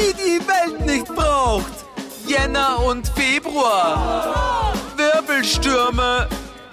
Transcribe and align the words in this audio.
die 0.00 0.12
die 0.14 0.40
Welt 0.46 0.84
nicht 0.86 1.06
braucht. 1.14 1.72
Jänner 2.26 2.80
und 2.84 3.06
Februar. 3.08 4.72
Wirbelstürme 4.96 6.28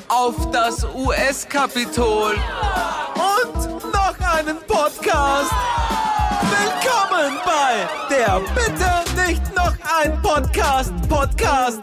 auf 0.07 0.51
das 0.51 0.83
US-Kapitol. 0.95 2.35
Und 3.15 3.93
noch 3.93 4.15
einen 4.19 4.57
Podcast. 4.67 5.51
Willkommen 6.41 7.37
bei 7.45 7.87
der 8.15 8.41
Bitte 8.55 9.27
nicht 9.29 9.55
noch 9.55 9.73
ein 10.01 10.21
Podcast. 10.21 10.93
Podcast. 11.07 11.81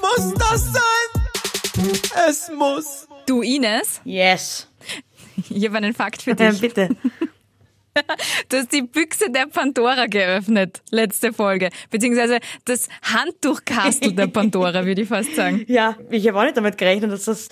Muss 0.00 0.34
das 0.34 0.64
sein? 0.72 1.92
Es 2.28 2.50
muss. 2.56 3.06
Du, 3.26 3.42
Ines, 3.42 4.00
Yes. 4.04 4.68
ich 5.50 5.64
habe 5.66 5.76
einen 5.78 5.94
Fakt 5.94 6.22
für 6.22 6.30
Äh, 6.32 6.50
dich. 6.50 6.60
bitte. 6.60 6.88
Du 8.48 8.56
hast 8.56 8.72
die 8.72 8.82
Büchse 8.82 9.30
der 9.30 9.46
Pandora 9.46 10.06
geöffnet, 10.06 10.82
letzte 10.90 11.32
Folge. 11.32 11.70
Beziehungsweise 11.90 12.38
das 12.64 12.88
Handtuchkastel 13.02 14.12
der 14.12 14.26
Pandora, 14.26 14.84
würde 14.84 15.02
ich 15.02 15.08
fast 15.08 15.34
sagen. 15.34 15.64
Ja, 15.68 15.96
ich 16.10 16.26
habe 16.28 16.38
auch 16.38 16.44
nicht 16.44 16.56
damit 16.56 16.78
gerechnet, 16.78 17.12
dass 17.12 17.24
das 17.24 17.48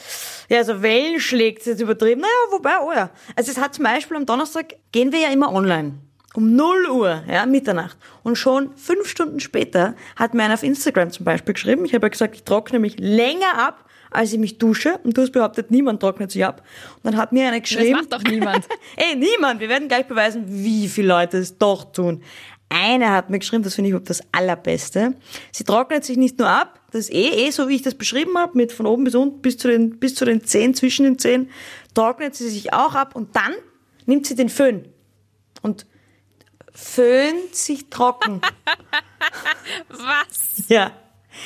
ja 0.48 0.64
so 0.64 0.82
Wellen 0.82 1.20
schlägt, 1.20 1.60
ist 1.60 1.66
jetzt 1.66 1.80
übertrieben. 1.80 2.20
Naja, 2.20 2.32
wobei, 2.50 2.78
oh 2.80 2.92
ja. 2.92 3.10
Also 3.34 3.50
es 3.50 3.58
hat 3.58 3.74
zum 3.74 3.84
Beispiel 3.84 4.16
am 4.16 4.26
Donnerstag 4.26 4.74
gehen 4.92 5.12
wir 5.12 5.20
ja 5.20 5.28
immer 5.28 5.52
online. 5.52 5.94
Um 6.34 6.54
0 6.54 6.90
Uhr, 6.90 7.22
ja, 7.30 7.46
Mitternacht. 7.46 7.96
Und 8.22 8.36
schon 8.36 8.76
fünf 8.76 9.08
Stunden 9.08 9.40
später 9.40 9.94
hat 10.16 10.34
mir 10.34 10.44
einer 10.44 10.54
auf 10.54 10.62
Instagram 10.62 11.10
zum 11.10 11.24
Beispiel 11.24 11.54
geschrieben, 11.54 11.86
ich 11.86 11.94
habe 11.94 12.04
ja 12.06 12.10
gesagt, 12.10 12.34
ich 12.34 12.44
trockne 12.44 12.78
mich 12.78 12.98
länger 12.98 13.56
ab, 13.56 13.85
als 14.10 14.32
ich 14.32 14.38
mich 14.38 14.58
dusche. 14.58 14.98
Und 15.04 15.16
du 15.16 15.22
hast 15.22 15.32
behauptet, 15.32 15.70
niemand 15.70 16.00
trocknet 16.00 16.30
sich 16.30 16.44
ab. 16.44 16.62
Und 16.96 17.04
dann 17.04 17.16
hat 17.16 17.32
mir 17.32 17.48
einer 17.48 17.60
Das 17.60 17.68
geschrieben... 17.68 17.92
macht 17.92 18.12
doch 18.12 18.22
niemand. 18.22 18.64
Ey, 18.96 19.16
niemand. 19.16 19.60
Wir 19.60 19.68
werden 19.68 19.88
gleich 19.88 20.06
beweisen, 20.06 20.44
wie 20.48 20.88
viele 20.88 21.08
Leute 21.08 21.38
es 21.38 21.58
doch 21.58 21.92
tun. 21.92 22.22
Eine 22.68 23.10
hat 23.10 23.30
mir 23.30 23.38
geschrieben, 23.38 23.62
das 23.62 23.74
finde 23.74 23.88
ich 23.88 23.92
überhaupt 23.92 24.10
das 24.10 24.22
Allerbeste. 24.32 25.14
Sie 25.52 25.64
trocknet 25.64 26.04
sich 26.04 26.16
nicht 26.16 26.38
nur 26.38 26.48
ab, 26.48 26.80
das 26.90 27.02
ist 27.02 27.14
eh, 27.14 27.46
eh 27.46 27.50
so, 27.50 27.68
wie 27.68 27.76
ich 27.76 27.82
das 27.82 27.94
beschrieben 27.94 28.36
habe, 28.36 28.56
mit 28.56 28.72
von 28.72 28.86
oben 28.86 29.04
bis 29.04 29.14
unten, 29.14 29.40
bis 29.40 29.56
zu 29.56 29.68
den, 29.68 29.98
bis 29.98 30.16
zu 30.16 30.24
den 30.24 30.44
Zehen, 30.44 30.74
zwischen 30.74 31.04
den 31.04 31.18
Zehen, 31.18 31.50
trocknet 31.94 32.34
sie 32.34 32.48
sich 32.48 32.72
auch 32.72 32.94
ab 32.94 33.14
und 33.14 33.36
dann 33.36 33.52
nimmt 34.06 34.26
sie 34.26 34.34
den 34.34 34.48
Föhn 34.48 34.88
und 35.62 35.86
föhnt 36.72 37.54
sich 37.54 37.88
trocken. 37.88 38.40
Was 39.88 40.68
ja. 40.68 40.92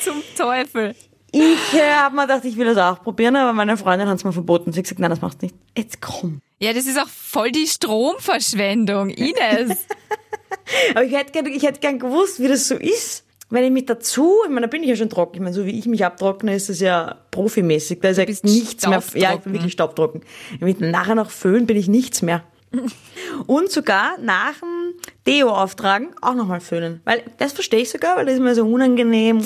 zum 0.02 0.22
Teufel? 0.36 0.94
Ich 1.32 1.74
äh, 1.74 1.92
habe 1.94 2.16
mir 2.16 2.22
gedacht, 2.22 2.44
ich 2.44 2.56
will 2.56 2.66
das 2.66 2.76
auch 2.76 3.02
probieren, 3.02 3.36
aber 3.36 3.52
meine 3.52 3.76
Freundin 3.76 4.08
hat 4.08 4.16
es 4.16 4.24
mir 4.24 4.32
verboten. 4.32 4.72
Sie 4.72 4.78
hat 4.78 4.84
gesagt, 4.84 5.00
nein, 5.00 5.10
das 5.10 5.20
machst 5.20 5.42
du 5.42 5.46
nicht. 5.46 5.56
Jetzt 5.76 6.00
komm. 6.00 6.40
Ja, 6.58 6.72
das 6.72 6.86
ist 6.86 6.98
auch 6.98 7.08
voll 7.08 7.52
die 7.52 7.66
Stromverschwendung. 7.66 9.10
Ines. 9.10 9.78
Aber 10.94 11.04
ich 11.04 11.12
hätte 11.12 11.32
gern, 11.32 11.46
ich 11.46 11.62
hätte 11.62 11.80
gern 11.80 11.98
gewusst, 11.98 12.40
wie 12.40 12.48
das 12.48 12.68
so 12.68 12.74
ist. 12.74 13.24
Wenn 13.48 13.64
ich 13.64 13.70
mich 13.70 13.86
dazu, 13.86 14.32
ich 14.44 14.50
meine, 14.50 14.66
da 14.66 14.70
bin 14.70 14.82
ich 14.82 14.88
ja 14.88 14.96
schon 14.96 15.10
trocken. 15.10 15.36
Ich 15.36 15.40
meine, 15.40 15.54
so 15.54 15.66
wie 15.66 15.76
ich 15.76 15.86
mich 15.86 16.04
abtrockne, 16.04 16.54
ist 16.54 16.68
das 16.68 16.80
ja 16.80 17.16
profimäßig. 17.30 18.00
Da 18.00 18.10
ist 18.10 18.18
ja 18.18 18.24
nichts 18.24 18.86
mehr. 18.86 19.02
Ja, 19.14 19.34
ich 19.34 19.40
bin 19.40 19.54
wirklich 19.54 19.72
staubtrocken. 19.72 20.22
Wenn 20.60 20.68
ich 20.68 20.78
nachher 20.78 21.16
noch 21.16 21.30
föhn, 21.30 21.66
bin 21.66 21.76
ich 21.76 21.88
nichts 21.88 22.22
mehr. 22.22 22.44
Und 23.46 23.70
sogar 23.72 24.18
nach 24.18 24.60
dem 24.60 24.94
Deo 25.26 25.50
auftragen 25.50 26.10
auch 26.22 26.34
nochmal 26.34 26.60
föhnen. 26.60 27.00
Weil 27.04 27.24
das 27.38 27.52
verstehe 27.52 27.80
ich 27.80 27.90
sogar, 27.90 28.16
weil 28.16 28.26
das 28.26 28.34
ist 28.34 28.40
mir 28.40 28.54
so 28.54 28.64
unangenehm 28.64 29.44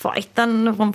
feucht 0.00 0.30
dann 0.34 0.74
vom 0.74 0.92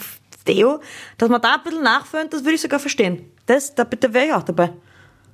Deo. 0.47 0.79
Dass 1.17 1.29
man 1.29 1.41
da 1.41 1.55
ein 1.55 1.63
bisschen 1.63 1.83
nachföhnt, 1.83 2.33
das 2.33 2.43
würde 2.43 2.55
ich 2.55 2.61
sogar 2.61 2.79
verstehen. 2.79 3.31
Das, 3.45 3.75
da, 3.75 3.83
da 3.83 4.13
wäre 4.13 4.25
ich 4.25 4.33
auch 4.33 4.43
dabei. 4.43 4.71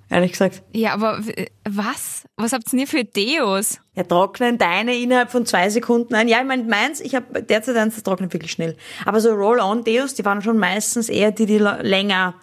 Ehrlich 0.09 0.33
gesagt. 0.33 0.61
Ja, 0.73 0.91
aber 0.93 1.21
was? 1.63 2.23
Was 2.35 2.51
habt 2.51 2.71
ihr 2.73 2.85
für 2.85 3.05
Deos? 3.05 3.79
Ja, 3.95 4.03
trocknen 4.03 4.57
deine 4.57 4.93
innerhalb 4.97 5.31
von 5.31 5.45
zwei 5.45 5.69
Sekunden 5.69 6.15
ein. 6.15 6.27
Ja, 6.27 6.41
ich 6.41 6.45
meine, 6.47 6.63
meins, 6.63 6.99
ich 6.99 7.15
habe 7.15 7.41
derzeit 7.41 7.77
eins, 7.77 7.95
das 7.95 8.03
trocknet 8.03 8.33
wirklich 8.33 8.51
schnell. 8.51 8.75
Aber 9.05 9.21
so 9.21 9.29
Roll-on-Deos, 9.31 10.15
die 10.15 10.25
waren 10.25 10.41
schon 10.41 10.57
meistens 10.57 11.07
eher 11.07 11.31
die, 11.31 11.45
die 11.45 11.59
länger 11.59 12.33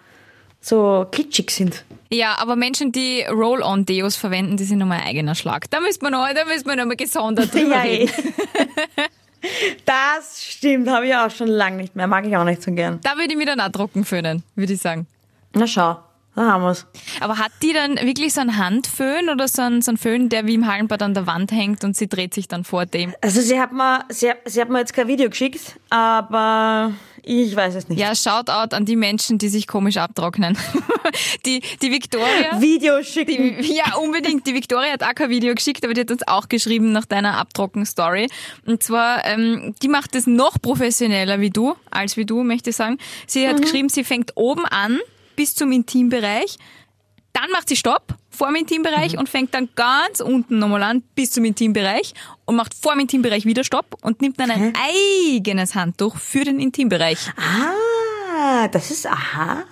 so 0.61 1.05
kitschig 1.11 1.51
sind. 1.51 1.85
Ja, 2.11 2.37
aber 2.39 2.55
Menschen, 2.55 2.91
die 2.91 3.21
Roll-on-Deos 3.21 4.15
verwenden, 4.15 4.57
die 4.57 4.63
sind 4.63 4.79
nochmal 4.79 5.01
ein 5.01 5.07
eigener 5.07 5.35
Schlag. 5.35 5.69
Da 5.69 5.79
müssen 5.79 6.01
wir 6.01 6.09
noch, 6.09 6.27
da 6.33 6.45
müssen 6.45 6.65
wir 6.65 6.75
noch 6.75 6.85
mal 6.85 6.95
gesondert 6.95 7.53
drüber 7.53 7.75
Ja, 7.75 7.83
eh. 7.85 7.97
reden. 7.99 8.11
Das 9.85 10.43
stimmt, 10.43 10.89
habe 10.89 11.07
ich 11.07 11.15
auch 11.15 11.31
schon 11.31 11.47
lange 11.47 11.77
nicht 11.77 11.95
mehr. 11.95 12.07
Mag 12.07 12.25
ich 12.25 12.35
auch 12.35 12.43
nicht 12.43 12.61
so 12.61 12.71
gern. 12.71 12.99
Da 13.01 13.15
würde 13.15 13.31
ich 13.31 13.37
mich 13.37 13.45
dann 13.47 13.59
auch 13.59 13.69
trocken 13.69 14.03
föhnen, 14.03 14.43
würde 14.55 14.73
ich 14.73 14.81
sagen. 14.81 15.07
Na 15.53 15.65
schau, 15.65 15.97
da 16.39 16.53
haben 16.53 16.63
wir's. 16.63 16.85
Aber 17.19 17.37
hat 17.37 17.51
die 17.61 17.73
dann 17.73 17.97
wirklich 17.97 18.33
so 18.33 18.41
einen 18.41 18.57
Handföhn 18.57 19.29
oder 19.29 19.47
so 19.47 19.61
einen, 19.61 19.81
so 19.81 19.91
einen 19.91 19.97
Föhn, 19.97 20.29
der 20.29 20.47
wie 20.47 20.55
im 20.55 20.67
Hallenbad 20.67 21.01
an 21.01 21.13
der 21.13 21.27
Wand 21.27 21.51
hängt 21.51 21.83
und 21.83 21.97
sie 21.97 22.07
dreht 22.07 22.33
sich 22.33 22.47
dann 22.47 22.63
vor 22.63 22.85
dem? 22.85 23.13
Also 23.21 23.41
sie 23.41 23.59
hat 23.59 23.73
mir, 23.73 24.05
sie, 24.09 24.31
sie 24.45 24.61
hat 24.61 24.69
mir 24.69 24.79
jetzt 24.79 24.93
kein 24.93 25.07
Video 25.07 25.29
geschickt, 25.29 25.77
aber 25.89 26.93
ich 27.23 27.53
weiß 27.53 27.75
es 27.75 27.89
nicht. 27.89 27.99
Ja, 27.99 28.15
Shoutout 28.15 28.73
an 28.73 28.85
die 28.85 28.95
Menschen, 28.95 29.37
die 29.37 29.49
sich 29.49 29.67
komisch 29.67 29.97
abtrocknen. 29.97 30.57
die, 31.45 31.61
die 31.81 31.91
Victoria. 31.91 32.61
Video 32.61 33.03
schicken. 33.03 33.61
Die, 33.61 33.75
ja, 33.75 33.95
unbedingt. 33.95 34.47
Die 34.47 34.53
Victoria 34.53 34.93
hat 34.93 35.03
auch 35.03 35.15
kein 35.15 35.29
Video 35.29 35.53
geschickt, 35.53 35.83
aber 35.83 35.93
die 35.93 36.01
hat 36.01 36.11
uns 36.11 36.25
auch 36.25 36.47
geschrieben 36.47 36.93
nach 36.93 37.05
deiner 37.05 37.37
Abtrocken-Story. 37.37 38.29
Und 38.65 38.81
zwar, 38.81 39.25
ähm, 39.25 39.75
die 39.81 39.89
macht 39.89 40.15
es 40.15 40.25
noch 40.25 40.61
professioneller 40.61 41.41
wie 41.41 41.49
du, 41.49 41.75
als 41.91 42.15
wie 42.15 42.25
du, 42.25 42.43
möchte 42.43 42.69
ich 42.69 42.77
sagen. 42.77 42.97
Sie 43.27 43.45
hat 43.45 43.61
geschrieben, 43.61 43.89
sie 43.89 44.05
fängt 44.05 44.37
oben 44.37 44.65
an 44.65 44.99
bis 45.39 45.55
zum 45.55 45.71
Intimbereich. 45.71 46.57
Dann 47.31 47.49
macht 47.51 47.69
sie 47.69 47.77
Stopp 47.77 48.13
vor 48.29 48.47
dem 48.47 48.57
Intimbereich 48.57 49.17
und 49.17 49.29
fängt 49.29 49.53
dann 49.53 49.69
ganz 49.73 50.19
unten 50.19 50.59
nochmal 50.59 50.83
an 50.83 51.01
bis 51.15 51.31
zum 51.31 51.45
Intimbereich 51.45 52.13
und 52.43 52.57
macht 52.57 52.73
vor 52.73 52.91
dem 52.91 52.99
Intimbereich 52.99 53.45
wieder 53.45 53.63
Stopp 53.63 53.95
und 54.01 54.21
nimmt 54.21 54.37
dann 54.37 54.51
ein 54.51 54.73
eigenes 54.75 55.75
Handtuch 55.75 56.17
für 56.17 56.43
den 56.43 56.59
Intimbereich. 56.59 57.19
Ah, 57.37 58.67
das 58.67 58.91
ist, 58.91 59.07
aha. 59.07 59.63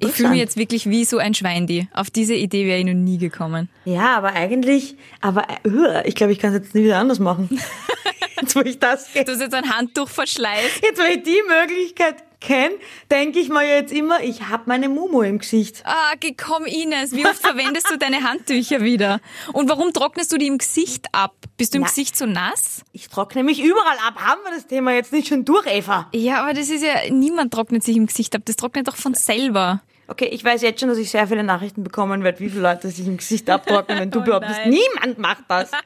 Ich 0.00 0.10
fühle 0.10 0.30
mich 0.30 0.40
jetzt 0.40 0.56
wirklich 0.56 0.90
wie 0.90 1.04
so 1.04 1.18
ein 1.18 1.32
Schweindi. 1.32 1.86
Auf 1.94 2.10
diese 2.10 2.34
Idee 2.34 2.66
wäre 2.66 2.80
ich 2.80 2.84
noch 2.84 2.94
nie 2.94 3.18
gekommen. 3.18 3.68
Ja, 3.84 4.16
aber 4.16 4.32
eigentlich, 4.32 4.96
aber 5.20 5.46
äh, 5.64 6.08
ich 6.08 6.16
glaube, 6.16 6.32
ich 6.32 6.40
kann 6.40 6.52
es 6.52 6.60
jetzt 6.60 6.74
nie 6.74 6.82
wieder 6.82 6.98
anders 6.98 7.20
machen. 7.20 7.48
jetzt, 8.40 8.56
wo 8.56 8.62
ich 8.62 8.80
das, 8.80 9.12
Du 9.12 9.20
hast 9.20 9.40
jetzt 9.40 9.54
ein 9.54 9.70
Handtuch 9.70 10.08
verschleißt. 10.08 10.82
jetzt, 10.82 10.98
wo 10.98 11.04
ich 11.04 11.22
die 11.22 11.40
Möglichkeit 11.46 12.16
kenne, 12.44 12.74
denke 13.10 13.38
ich 13.38 13.48
mir 13.48 13.66
jetzt 13.66 13.92
immer, 13.92 14.22
ich 14.22 14.48
habe 14.48 14.64
meine 14.66 14.88
Mumu 14.88 15.22
im 15.22 15.38
Gesicht. 15.38 15.82
Ah, 15.84 16.12
geh, 16.20 16.34
komm 16.34 16.66
Ines, 16.66 17.12
wie 17.12 17.26
oft 17.26 17.40
verwendest 17.40 17.90
du 17.90 17.96
deine 17.96 18.22
Handtücher 18.22 18.82
wieder? 18.82 19.20
Und 19.52 19.68
warum 19.68 19.92
trocknest 19.92 20.32
du 20.32 20.36
die 20.36 20.46
im 20.46 20.58
Gesicht 20.58 21.06
ab? 21.12 21.34
Bist 21.56 21.74
du 21.74 21.78
im 21.78 21.82
Na. 21.82 21.88
Gesicht 21.88 22.16
so 22.16 22.26
nass? 22.26 22.82
Ich 22.92 23.08
trockne 23.08 23.42
mich 23.42 23.62
überall 23.62 23.96
ab. 24.06 24.16
Haben 24.16 24.40
wir 24.44 24.52
das 24.52 24.66
Thema 24.66 24.92
jetzt 24.92 25.12
nicht 25.12 25.28
schon 25.28 25.44
durch, 25.44 25.66
Eva? 25.66 26.08
Ja, 26.12 26.42
aber 26.42 26.52
das 26.52 26.68
ist 26.68 26.82
ja, 26.82 27.10
niemand 27.10 27.52
trocknet 27.52 27.82
sich 27.82 27.96
im 27.96 28.06
Gesicht 28.06 28.34
ab. 28.34 28.42
Das 28.44 28.56
trocknet 28.56 28.88
doch 28.88 28.96
von 28.96 29.14
selber. 29.14 29.82
Okay, 30.06 30.26
ich 30.26 30.44
weiß 30.44 30.62
jetzt 30.62 30.80
schon, 30.80 30.88
dass 30.88 30.98
ich 30.98 31.10
sehr 31.10 31.26
viele 31.26 31.42
Nachrichten 31.42 31.82
bekommen 31.82 32.22
werde, 32.22 32.40
wie 32.40 32.50
viele 32.50 32.62
Leute 32.62 32.88
sich 32.90 33.06
im 33.06 33.16
Gesicht 33.16 33.48
abtrocknen, 33.48 33.98
wenn 34.00 34.10
du 34.10 34.18
Oh 34.24 34.24
behauptest, 34.24 34.60
nein. 34.64 34.70
niemand 34.70 35.18
macht 35.18 35.44
das. 35.48 35.70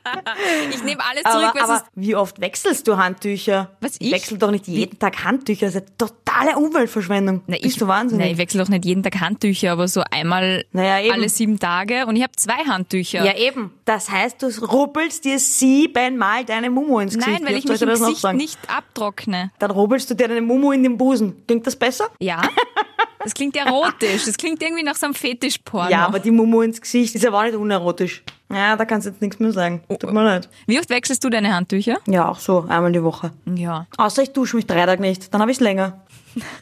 Ich 0.71 0.83
nehme 0.85 1.01
alles 1.09 1.23
zurück, 1.23 1.51
Aber, 1.51 1.61
was 1.61 1.71
aber 1.71 1.85
wie 1.95 2.15
oft 2.15 2.41
wechselst 2.41 2.87
du 2.87 2.97
Handtücher? 2.97 3.71
Was, 3.81 3.97
ich? 3.99 4.13
Wechsel 4.13 4.39
doch 4.39 4.51
nicht 4.51 4.67
jeden 4.67 4.99
Tag 4.99 5.25
Handtücher. 5.25 5.67
Das 5.67 5.75
ist 5.77 5.83
eine 5.83 5.97
totale 5.97 6.57
Umweltverschwendung. 6.57 7.43
Na, 7.47 7.57
Bist 7.61 7.81
du 7.81 7.87
wahnsinnig? 7.87 8.25
Nein, 8.25 8.33
ich 8.33 8.39
wechsle 8.39 8.63
doch 8.63 8.69
nicht 8.69 8.85
jeden 8.85 9.03
Tag 9.03 9.21
Handtücher, 9.21 9.73
aber 9.73 9.89
so 9.89 10.03
einmal 10.11 10.65
Naja, 10.73 11.13
alle 11.13 11.29
sieben 11.29 11.59
Tage. 11.59 12.07
Und 12.07 12.17
ich 12.17 12.23
habe 12.23 12.33
zwei 12.37 12.65
Handtücher. 12.67 13.25
Ja, 13.25 13.37
eben. 13.37 13.73
Das 13.85 14.11
heißt, 14.11 14.43
du 14.43 14.47
rubbelst 14.67 15.25
dir 15.25 15.39
siebenmal 15.39 16.45
deine 16.45 16.71
Mumu 16.71 17.01
ins 17.01 17.15
Gesicht. 17.17 17.31
Nein, 17.41 17.47
weil 17.47 17.55
Wie 17.55 17.59
ich 17.59 17.71
oft 17.71 17.81
mich 17.81 17.83
im 17.83 17.89
Gesicht 17.89 18.33
nicht 18.35 18.59
abtrockne. 18.69 19.51
Dann 19.59 19.71
rubbelst 19.71 20.11
du 20.11 20.15
dir 20.15 20.29
deine 20.29 20.43
Mumu 20.43 20.73
in 20.73 20.83
den 20.83 20.97
Busen. 20.99 21.45
Klingt 21.47 21.67
das 21.67 21.77
besser? 21.77 22.09
Ja? 22.21 22.43
Das 23.23 23.35
klingt 23.35 23.57
erotisch. 23.57 24.25
Das 24.27 24.37
klingt 24.37 24.63
irgendwie 24.63 24.83
nach 24.83 24.97
so 24.97 25.07
einem 25.07 25.15
Fetischporno. 25.15 25.91
Ja, 25.91 26.07
aber 26.07 26.19
die 26.19 26.31
Mumu 26.31 26.63
ins 26.63 26.81
Gesicht 26.81 27.15
ist 27.15 27.27
aber 27.27 27.39
auch 27.41 27.45
nicht 27.45 27.57
unerotisch. 27.57 28.23
Ja, 28.51 28.77
da 28.77 28.85
kannst 28.85 29.07
du 29.07 29.11
jetzt 29.11 29.21
nichts 29.21 29.39
mehr 29.39 29.53
sagen. 29.53 29.83
Oh, 29.89 29.97
Tut 29.97 30.13
mir 30.13 30.25
leid. 30.25 30.49
Wie 30.67 30.79
oft 30.79 30.89
wechselst 30.89 31.23
du 31.23 31.29
deine 31.29 31.55
Handtücher? 31.55 31.99
Ja, 32.07 32.29
auch 32.29 32.39
so. 32.39 32.65
Einmal 32.69 32.93
die 32.93 33.03
Woche. 33.03 33.33
Ja. 33.55 33.87
Außer 33.97 34.23
ich 34.23 34.33
dusche 34.33 34.57
mich 34.57 34.67
drei 34.67 34.87
Tage 34.87 35.03
nicht. 35.03 35.33
Dann 35.35 35.41
habe 35.41 35.51
ich 35.51 35.59
es 35.59 35.61
länger. 35.61 36.01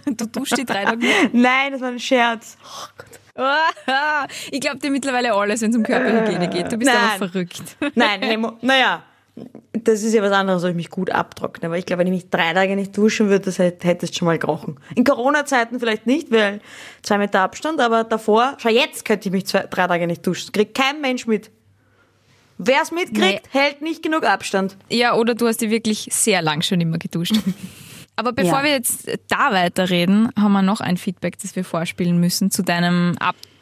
Du 0.07 0.27
duschst 0.27 0.57
die 0.59 0.65
drei 0.65 0.85
Tage 0.85 0.99
nicht. 0.99 1.15
Nein, 1.35 1.73
das 1.73 1.81
war 1.81 1.89
ein 1.89 1.99
Scherz. 2.01 2.57
Oh 2.65 2.89
Gott. 2.99 3.07
Ich 4.51 4.61
glaube 4.61 4.79
dir 4.79 4.91
mittlerweile 4.91 5.35
alles, 5.35 5.61
wenn 5.61 5.71
es 5.71 5.77
um 5.77 5.83
Körperhygiene 5.83 6.49
geht. 6.49 6.73
Du 6.73 6.79
bist 6.79 6.91
Nein. 6.91 7.03
aber 7.17 7.29
verrückt. 7.29 7.63
Nein, 7.95 8.47
naja, 8.63 9.03
das 9.73 10.03
ist 10.03 10.15
ja 10.15 10.23
was 10.23 10.33
anderes, 10.33 10.65
ob 10.65 10.71
ich 10.71 10.77
mich 10.77 10.91
gut 10.91 11.11
abtrockne. 11.11 11.67
Aber 11.67 11.77
ich 11.79 11.85
glaube, 11.87 12.01
wenn 12.01 12.07
ich 12.13 12.23
mich 12.23 12.31
drei 12.31 12.53
Tage 12.55 12.75
nicht 12.75 12.97
duschen 12.97 13.29
würde, 13.29 13.45
das 13.47 13.59
hätte, 13.59 13.87
hätte 13.87 14.07
es 14.07 14.17
schon 14.17 14.27
mal 14.27 14.39
gerochen. 14.39 14.79
In 14.95 15.05
Corona-Zeiten 15.05 15.79
vielleicht 15.79 16.07
nicht, 16.07 16.31
weil 16.33 16.61
zwei 17.03 17.19
Meter 17.19 17.41
Abstand, 17.41 17.81
aber 17.81 18.05
davor, 18.05 18.57
schau, 18.59 18.71
jetzt 18.71 19.05
könnte 19.05 19.29
ich 19.29 19.33
mich 19.33 19.47
zwei, 19.47 19.61
drei 19.69 19.87
Tage 19.87 20.07
nicht 20.07 20.27
duschen. 20.27 20.47
Das 20.47 20.53
kriegt 20.53 20.75
kein 20.77 21.01
Mensch 21.01 21.27
mit. 21.27 21.51
Wer 22.59 22.81
es 22.83 22.91
mitkriegt, 22.91 23.53
hält 23.53 23.83
nicht 23.83 24.03
genug 24.03 24.25
Abstand. 24.25 24.79
Ja, 24.89 25.15
oder 25.15 25.35
du 25.35 25.47
hast 25.47 25.61
die 25.61 25.69
wirklich 25.71 26.09
sehr 26.11 26.41
lang 26.41 26.63
schon 26.63 26.81
immer 26.81 26.97
geduscht. 26.99 27.35
Aber 28.17 28.33
bevor 28.33 28.61
Ja. 28.61 28.65
wir 28.65 28.71
jetzt 28.71 29.11
da 29.29 29.53
weiterreden, 29.53 30.31
haben 30.41 30.53
wir 30.53 30.63
noch 30.63 30.81
ein 30.81 30.97
Feedback, 30.97 31.39
das 31.43 31.55
wir 31.55 31.65
vorspielen 31.65 32.19
müssen 32.19 32.51
zu 32.51 32.63
deinem 32.63 33.15
Abtrocken 33.19 33.56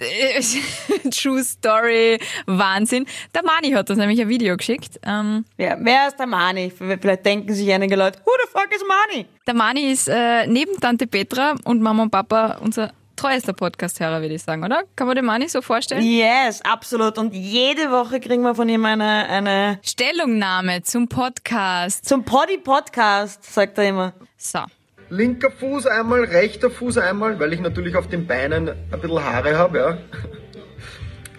Äh, 0.00 0.40
True 1.10 1.42
Story, 1.42 2.18
Wahnsinn. 2.46 3.06
Der 3.34 3.42
Mani 3.44 3.70
hat 3.72 3.90
uns 3.90 3.98
nämlich 3.98 4.20
ein 4.20 4.28
Video 4.28 4.56
geschickt. 4.56 5.00
Ähm, 5.04 5.44
Ja, 5.56 5.76
wer 5.80 6.06
ist 6.08 6.18
der 6.18 6.26
Mani? 6.26 6.70
Vielleicht 6.70 7.26
denken 7.26 7.52
sich 7.52 7.72
einige 7.72 7.96
Leute, 7.96 8.20
who 8.24 8.30
the 8.44 8.50
fuck 8.52 8.68
is 8.74 8.82
Mani? 8.86 9.26
der 9.46 9.54
Mani 9.54 9.90
ist 9.90 10.08
äh, 10.08 10.46
neben 10.46 10.78
Tante 10.80 11.06
Petra 11.08 11.56
und 11.64 11.82
Mama 11.82 12.04
und 12.04 12.10
Papa 12.10 12.58
unser 12.62 12.92
treuester 13.16 13.52
Podcast-Hörer, 13.52 14.20
würde 14.20 14.36
ich 14.36 14.42
sagen, 14.44 14.62
oder? 14.62 14.84
Kann 14.94 15.08
man 15.08 15.16
den 15.16 15.24
Mani 15.24 15.48
so 15.48 15.60
vorstellen? 15.62 16.04
Yes, 16.04 16.62
absolut. 16.62 17.18
Und 17.18 17.34
jede 17.34 17.90
Woche 17.90 18.20
kriegen 18.20 18.42
wir 18.42 18.54
von 18.54 18.68
ihm 18.68 18.84
eine, 18.84 19.26
eine 19.28 19.80
Stellungnahme 19.82 20.82
zum 20.84 21.08
Podcast. 21.08 22.04
zum 22.08 22.22
Poddy-Podcast, 22.24 23.42
sagt 23.52 23.76
er 23.78 23.88
immer. 23.88 24.12
So. 24.36 24.60
Linker 25.10 25.50
Fuß 25.50 25.86
einmal, 25.86 26.24
rechter 26.24 26.70
Fuß 26.70 26.98
einmal, 26.98 27.38
weil 27.40 27.52
ich 27.52 27.60
natürlich 27.60 27.96
auf 27.96 28.08
den 28.08 28.26
Beinen 28.26 28.68
ein 28.68 29.00
bisschen 29.00 29.24
Haare 29.24 29.56
habe, 29.56 29.78
ja. 29.78 29.98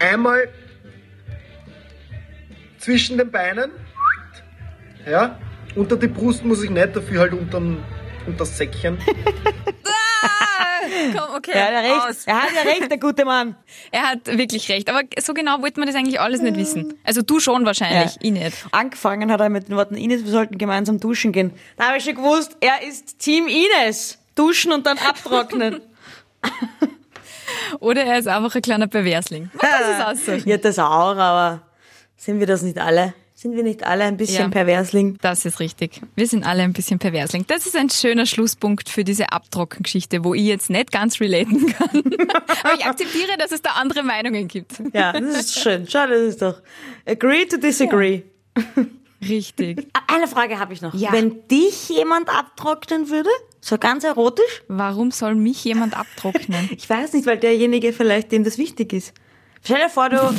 Einmal 0.00 0.48
zwischen 2.78 3.18
den 3.18 3.30
Beinen, 3.30 3.70
ja. 5.08 5.38
Unter 5.76 5.96
die 5.96 6.08
Brust 6.08 6.44
muss 6.44 6.64
ich 6.64 6.70
nicht, 6.70 6.96
dafür 6.96 7.20
halt 7.20 7.32
unter, 7.32 7.62
das 8.36 8.58
Säckchen. 8.58 8.98
Komm, 11.16 11.34
okay. 11.36 11.50
Er 11.54 11.64
hat 11.66 11.72
ja 11.72 11.80
recht. 11.80 12.08
aus. 12.08 12.24
Er 12.26 12.42
hat 12.42 12.50
ja 12.54 12.62
recht, 12.70 12.90
der 12.90 12.98
gute 12.98 13.24
Mann. 13.24 13.54
Er 13.92 14.02
hat 14.10 14.26
wirklich 14.26 14.68
recht. 14.70 14.88
Aber 14.88 15.02
so 15.20 15.34
genau 15.34 15.60
wollte 15.62 15.78
man 15.80 15.86
das 15.86 15.96
eigentlich 15.96 16.20
alles 16.20 16.40
nicht 16.40 16.56
wissen. 16.56 16.94
Also 17.04 17.22
du 17.22 17.40
schon 17.40 17.64
wahrscheinlich, 17.66 18.14
Ja. 18.14 18.20
ich 18.20 18.30
nicht. 18.30 18.56
Angefangen 18.72 19.30
hat 19.30 19.40
er 19.40 19.48
mit 19.50 19.68
den 19.68 19.76
Worten, 19.76 19.96
Ines, 19.96 20.24
wir 20.24 20.30
sollten 20.30 20.58
gemeinsam 20.58 20.98
duschen 21.00 21.32
gehen. 21.32 21.52
Da 21.76 21.88
habe 21.88 21.98
ich 21.98 22.04
schon 22.04 22.14
gewusst, 22.14 22.56
er 22.60 22.82
ist 22.86 23.18
Team 23.18 23.46
Ines. 23.48 24.18
Duschen 24.34 24.72
und 24.72 24.86
dann 24.86 24.98
abtrocknen. 25.08 25.80
Oder 27.80 28.04
er 28.04 28.18
ist 28.18 28.28
einfach 28.28 28.54
ein 28.54 28.62
kleiner 28.62 28.86
Perversling. 28.86 29.50
Man 29.54 29.70
kann 29.70 30.14
es 30.14 30.20
aussuchen. 30.28 30.48
Ja, 30.48 30.56
das 30.56 30.78
auch, 30.78 31.16
aber 31.16 31.62
sind 32.16 32.38
wir 32.40 32.46
das 32.46 32.62
nicht 32.62 32.78
alle? 32.78 33.14
Sind 33.40 33.56
wir 33.56 33.62
nicht 33.62 33.84
alle 33.84 34.04
ein 34.04 34.18
bisschen 34.18 34.42
Ja. 34.42 34.48
Perversling? 34.48 35.16
Das 35.22 35.46
ist 35.46 35.60
richtig. 35.60 36.02
Wir 36.14 36.26
sind 36.26 36.44
alle 36.44 36.62
ein 36.62 36.74
bisschen 36.74 36.98
Perversling. 36.98 37.46
Das 37.46 37.64
ist 37.64 37.74
ein 37.74 37.88
schöner 37.88 38.26
Schlusspunkt 38.26 38.90
für 38.90 39.02
diese 39.02 39.32
Abtrockengeschichte, 39.32 40.24
wo 40.24 40.34
ich 40.34 40.42
jetzt 40.42 40.68
nicht 40.68 40.92
ganz 40.92 41.18
relaten 41.20 41.72
kann. 41.72 41.88
Aber 42.62 42.74
ich 42.76 42.84
akzeptiere, 42.84 43.38
dass 43.38 43.50
es 43.50 43.62
da 43.62 43.70
andere 43.80 44.02
Meinungen 44.02 44.46
gibt. 44.46 44.82
Ja, 44.92 45.12
das 45.12 45.22
ist 45.40 45.58
schön. 45.58 45.86
Schau, 45.88 46.06
das 46.06 46.20
ist 46.20 46.42
doch. 46.42 46.60
Agree 47.06 47.46
to 47.46 47.56
disagree. 47.56 48.24
Richtig. 49.26 49.86
Eine 50.06 50.28
Frage 50.28 50.58
habe 50.58 50.74
ich 50.74 50.82
noch. 50.82 50.92
Ja. 50.92 51.10
Wenn 51.10 51.48
dich 51.48 51.88
jemand 51.88 52.28
abtrocknen 52.28 53.08
würde, 53.08 53.30
so 53.62 53.78
ganz 53.78 54.04
erotisch, 54.04 54.64
Warum 54.68 55.12
soll 55.12 55.34
mich 55.34 55.64
jemand 55.64 55.96
abtrocknen? 55.96 56.68
ich 56.76 56.90
weiß 56.90 57.14
nicht, 57.14 57.24
weil 57.24 57.38
derjenige 57.38 57.94
vielleicht 57.94 58.32
dem 58.32 58.44
das 58.44 58.58
wichtig 58.58 58.92
ist. 58.92 59.14
Stell 59.64 59.78
dir 59.78 59.88
vor, 59.88 60.10
du, 60.10 60.16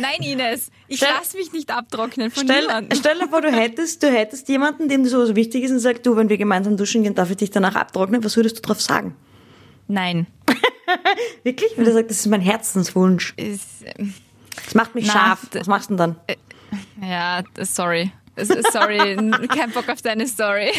Nein, 0.00 0.22
Ines, 0.22 0.70
ich 0.88 1.00
lass 1.00 1.34
mich 1.34 1.52
nicht 1.52 1.70
abtrocknen 1.70 2.30
von 2.30 2.44
stell, 2.44 2.62
niemandem. 2.62 2.98
stell 2.98 3.18
dir 3.18 3.28
vor, 3.28 3.40
du 3.40 3.50
hättest, 3.50 4.02
du 4.02 4.10
hättest 4.10 4.48
jemanden, 4.48 4.88
dem 4.88 5.02
das 5.02 5.12
sowas 5.12 5.34
wichtig 5.34 5.64
ist 5.64 5.70
und 5.72 5.78
sagt, 5.80 6.06
du, 6.06 6.16
wenn 6.16 6.28
wir 6.28 6.36
gemeinsam 6.38 6.76
duschen 6.76 7.02
gehen, 7.02 7.14
darf 7.14 7.30
ich 7.30 7.36
dich 7.38 7.50
danach 7.50 7.74
abtrocknen. 7.74 8.22
Was 8.24 8.36
würdest 8.36 8.58
du 8.58 8.62
drauf 8.62 8.80
sagen? 8.80 9.16
Nein. 9.88 10.26
Wirklich? 11.42 11.72
Weil 11.76 11.86
er 11.86 11.92
sagt, 11.94 12.10
das 12.10 12.18
ist 12.20 12.26
mein 12.26 12.40
Herzenswunsch. 12.40 13.34
Ist, 13.36 13.62
ähm, 13.98 14.14
Das 14.64 14.74
macht 14.74 14.94
mich 14.94 15.06
Na, 15.06 15.12
scharf. 15.12 15.46
Was 15.52 15.66
machst 15.66 15.90
du 15.90 15.96
denn 15.96 16.16
dann? 16.98 17.08
ja, 17.08 17.42
das- 17.54 17.74
sorry. 17.74 18.12
Sorry, 18.36 19.16
kein 19.48 19.70
Bock 19.70 19.88
auf 19.88 20.02
deine 20.02 20.26
Story. 20.26 20.70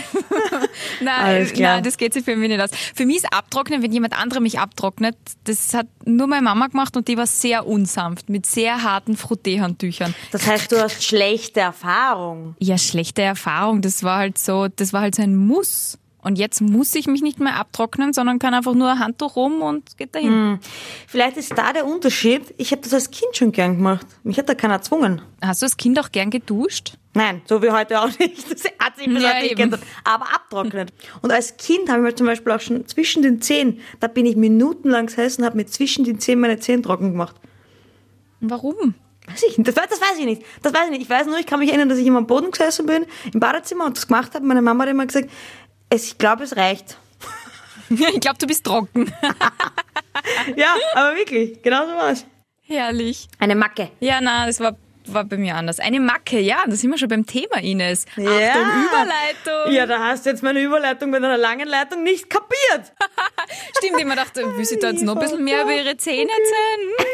nein, 1.01 1.51
nein, 1.57 1.83
das 1.83 1.97
geht 1.97 2.13
sich 2.13 2.23
für 2.23 2.35
mich 2.35 2.49
nicht 2.49 2.61
aus. 2.61 2.69
Für 2.95 3.05
mich 3.05 3.17
ist 3.17 3.33
Abtrocknen, 3.33 3.81
wenn 3.81 3.91
jemand 3.91 4.19
anderer 4.19 4.39
mich 4.39 4.59
abtrocknet, 4.59 5.17
das 5.45 5.73
hat 5.73 5.87
nur 6.05 6.27
meine 6.27 6.43
Mama 6.43 6.67
gemacht 6.67 6.95
und 6.95 7.07
die 7.07 7.17
war 7.17 7.27
sehr 7.27 7.65
unsanft, 7.65 8.29
mit 8.29 8.45
sehr 8.45 8.83
harten 8.83 9.17
Frotteehandtüchern. 9.17 10.13
Das 10.31 10.45
heißt, 10.45 10.71
du 10.71 10.81
hast 10.81 11.03
schlechte 11.03 11.61
Erfahrung. 11.61 12.55
Ja, 12.59 12.77
schlechte 12.77 13.23
Erfahrung. 13.23 13.81
Das 13.81 14.03
war 14.03 14.19
halt 14.19 14.37
so, 14.37 14.67
das 14.67 14.93
war 14.93 15.01
halt 15.01 15.15
so 15.15 15.23
ein 15.23 15.35
Muss. 15.35 15.97
Und 16.27 16.37
jetzt 16.37 16.59
muss 16.59 16.93
ich 16.93 17.07
mich 17.07 17.21
nicht 17.21 17.39
mehr 17.39 17.55
abtrocknen, 17.55 18.11
sondern 18.11 18.37
kann 18.37 18.53
einfach 18.53 18.73
nur 18.73 18.89
ein 18.91 18.99
Handtuch 18.99 19.37
rum 19.37 19.61
und 19.61 19.95
geht 19.97 20.13
dahin. 20.13 20.59
Vielleicht 21.07 21.37
ist 21.37 21.57
da 21.57 21.71
der 21.71 21.85
Unterschied. 21.85 22.53
Ich 22.57 22.71
habe 22.73 22.81
das 22.81 22.93
als 22.93 23.09
Kind 23.11 23.37
schon 23.37 23.53
gern 23.53 23.77
gemacht. 23.77 24.05
Mich 24.23 24.37
hat 24.37 24.49
da 24.49 24.53
keiner 24.53 24.77
gezwungen. 24.79 25.21
Hast 25.41 25.61
du 25.61 25.67
als 25.67 25.77
Kind 25.77 25.97
auch 25.97 26.11
gern 26.11 26.29
geduscht? 26.29 26.97
Nein, 27.13 27.41
so 27.45 27.61
wie 27.61 27.71
heute 27.71 28.01
auch 28.01 28.09
nicht. 28.19 28.51
Das 28.51 28.65
hat 28.77 28.97
sich 28.97 29.07
bis 29.07 29.23
Ja, 29.23 29.29
heute 29.35 29.43
nicht 29.43 29.55
geändert. 29.55 29.79
Aber 30.03 30.25
abtrocknet. 30.35 30.91
Und 31.21 31.31
als 31.31 31.55
Kind 31.55 31.87
habe 31.89 31.99
ich 31.99 32.03
mir 32.03 32.15
zum 32.15 32.27
Beispiel 32.27 32.51
auch 32.51 32.59
schon 32.59 32.85
zwischen 32.87 33.23
den 33.23 33.41
Zehen, 33.41 33.79
da 34.01 34.07
bin 34.07 34.25
ich 34.25 34.35
minutenlang 34.35 35.05
gesessen 35.05 35.43
und 35.43 35.45
habe 35.45 35.55
mir 35.55 35.65
zwischen 35.67 36.03
den 36.03 36.19
Zehen 36.19 36.41
meine 36.41 36.59
Zehen 36.59 36.83
trocken 36.83 37.11
gemacht. 37.13 37.37
Warum? 38.41 38.95
Weiß 39.27 39.43
ich 39.49 39.57
nicht. 39.57 39.67
Das, 39.67 39.75
weiß- 39.75 39.89
das 39.89 40.01
weiß 40.01 40.19
ich 40.19 40.25
nicht. 40.25 40.41
Das 40.61 40.73
weiß 40.73 40.85
ich 40.85 40.91
nicht. 40.91 41.01
Ich 41.03 41.09
weiß 41.09 41.25
nur, 41.27 41.37
ich 41.39 41.45
kann 41.45 41.59
mich 41.59 41.69
erinnern, 41.69 41.87
dass 41.87 41.97
ich 41.99 42.05
immer 42.05 42.19
am 42.19 42.27
Boden 42.27 42.51
gesessen 42.51 42.85
bin, 42.85 43.05
im 43.33 43.39
Badezimmer 43.39 43.85
und 43.85 43.95
das 43.95 44.07
gemacht 44.07 44.33
habe. 44.35 44.45
Meine 44.45 44.61
Mama 44.61 44.83
hat 44.83 44.91
immer 44.91 45.05
gesagt, 45.05 45.29
es, 45.89 46.05
ich 46.05 46.17
glaube, 46.17 46.43
es 46.43 46.55
reicht. 46.55 46.97
Ich 47.89 48.19
glaube, 48.19 48.37
du 48.37 48.47
bist 48.47 48.65
trocken. 48.65 49.13
Ja, 50.55 50.75
aber 50.95 51.15
wirklich. 51.15 51.61
Genau 51.61 51.85
so 51.85 51.93
war 51.93 52.09
es. 52.09 52.25
Herrlich. 52.63 53.27
Eine 53.39 53.55
Macke. 53.55 53.91
Ja, 53.99 54.19
na, 54.19 54.45
das 54.45 54.59
war, 54.59 54.75
war 55.05 55.23
bei 55.23 55.37
mir 55.37 55.55
anders. 55.55 55.79
Eine 55.79 55.99
Macke, 55.99 56.39
ja, 56.39 56.57
da 56.65 56.75
sind 56.75 56.89
wir 56.91 56.97
schon 56.97 57.07
beim 57.07 57.25
Thema, 57.25 57.61
Ines. 57.61 58.05
Ja. 58.17 58.23
Achtung, 58.29 58.63
Überleitung. 58.83 59.73
Ja, 59.73 59.85
da 59.85 59.99
hast 59.99 60.25
du 60.25 60.31
jetzt 60.31 60.43
meine 60.43 60.61
Überleitung 60.61 61.11
mit 61.11 61.23
einer 61.23 61.37
langen 61.37 61.67
Leitung 61.67 62.03
nicht 62.03 62.29
kapiert. 62.29 62.93
Stimmt, 63.77 63.99
ich 63.99 64.05
mir 64.05 64.15
dachte, 64.15 64.57
will 64.57 64.65
sie 64.65 64.79
da 64.79 64.89
jetzt 64.89 65.03
noch 65.03 65.15
ein 65.15 65.21
bisschen 65.21 65.43
mehr 65.43 65.63
über 65.63 65.73
ihre 65.73 65.95
Zähne 65.97 66.29
erzählen? 66.29 67.07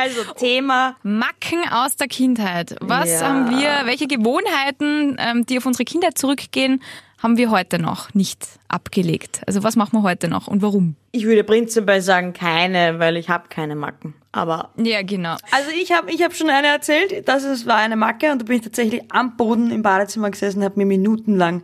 Also, 0.00 0.32
Thema 0.34 0.96
Macken 1.02 1.60
aus 1.70 1.96
der 1.96 2.08
Kindheit. 2.08 2.76
Was 2.80 3.10
Ja. 3.10 3.28
haben 3.28 3.50
wir, 3.50 3.82
welche 3.84 4.06
Gewohnheiten, 4.06 5.16
ähm, 5.18 5.46
die 5.46 5.58
auf 5.58 5.66
unsere 5.66 5.84
Kindheit 5.84 6.18
zurückgehen, 6.18 6.82
haben 7.22 7.36
wir 7.36 7.50
heute 7.50 7.78
noch 7.78 8.14
nicht 8.14 8.44
abgelegt? 8.68 9.42
Also 9.46 9.62
was 9.62 9.76
machen 9.76 9.92
wir 9.92 10.02
heute 10.02 10.26
noch 10.28 10.48
und 10.48 10.60
warum? 10.60 10.96
Ich 11.12 11.24
würde 11.24 11.44
prinzipiell 11.44 12.00
sagen 12.00 12.32
keine, 12.32 12.98
weil 12.98 13.16
ich 13.16 13.28
habe 13.28 13.44
keine 13.48 13.76
Macken. 13.76 14.14
Aber 14.32 14.70
Ja, 14.76 15.02
genau. 15.02 15.36
also 15.52 15.70
ich 15.80 15.92
habe 15.92 16.10
ich 16.10 16.22
hab 16.22 16.34
schon 16.34 16.50
eine 16.50 16.66
erzählt, 16.66 17.28
das 17.28 17.44
ist, 17.44 17.66
war 17.66 17.76
eine 17.76 17.94
Macke 17.96 18.32
und 18.32 18.40
da 18.42 18.44
bin 18.46 18.56
ich 18.56 18.62
tatsächlich 18.62 19.02
am 19.12 19.36
Boden 19.36 19.70
im 19.70 19.82
Badezimmer 19.82 20.30
gesessen 20.30 20.58
und 20.58 20.64
habe 20.64 20.78
mir 20.80 20.86
minutenlang 20.86 21.62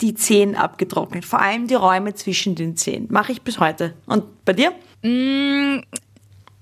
die 0.00 0.14
Zehen 0.14 0.56
abgetrocknet. 0.56 1.24
Vor 1.24 1.40
allem 1.40 1.66
die 1.68 1.74
Räume 1.74 2.14
zwischen 2.14 2.54
den 2.54 2.76
Zehen. 2.76 3.06
Mache 3.10 3.32
ich 3.32 3.42
bis 3.42 3.60
heute. 3.60 3.94
Und 4.06 4.44
bei 4.44 4.52
dir? 4.52 4.72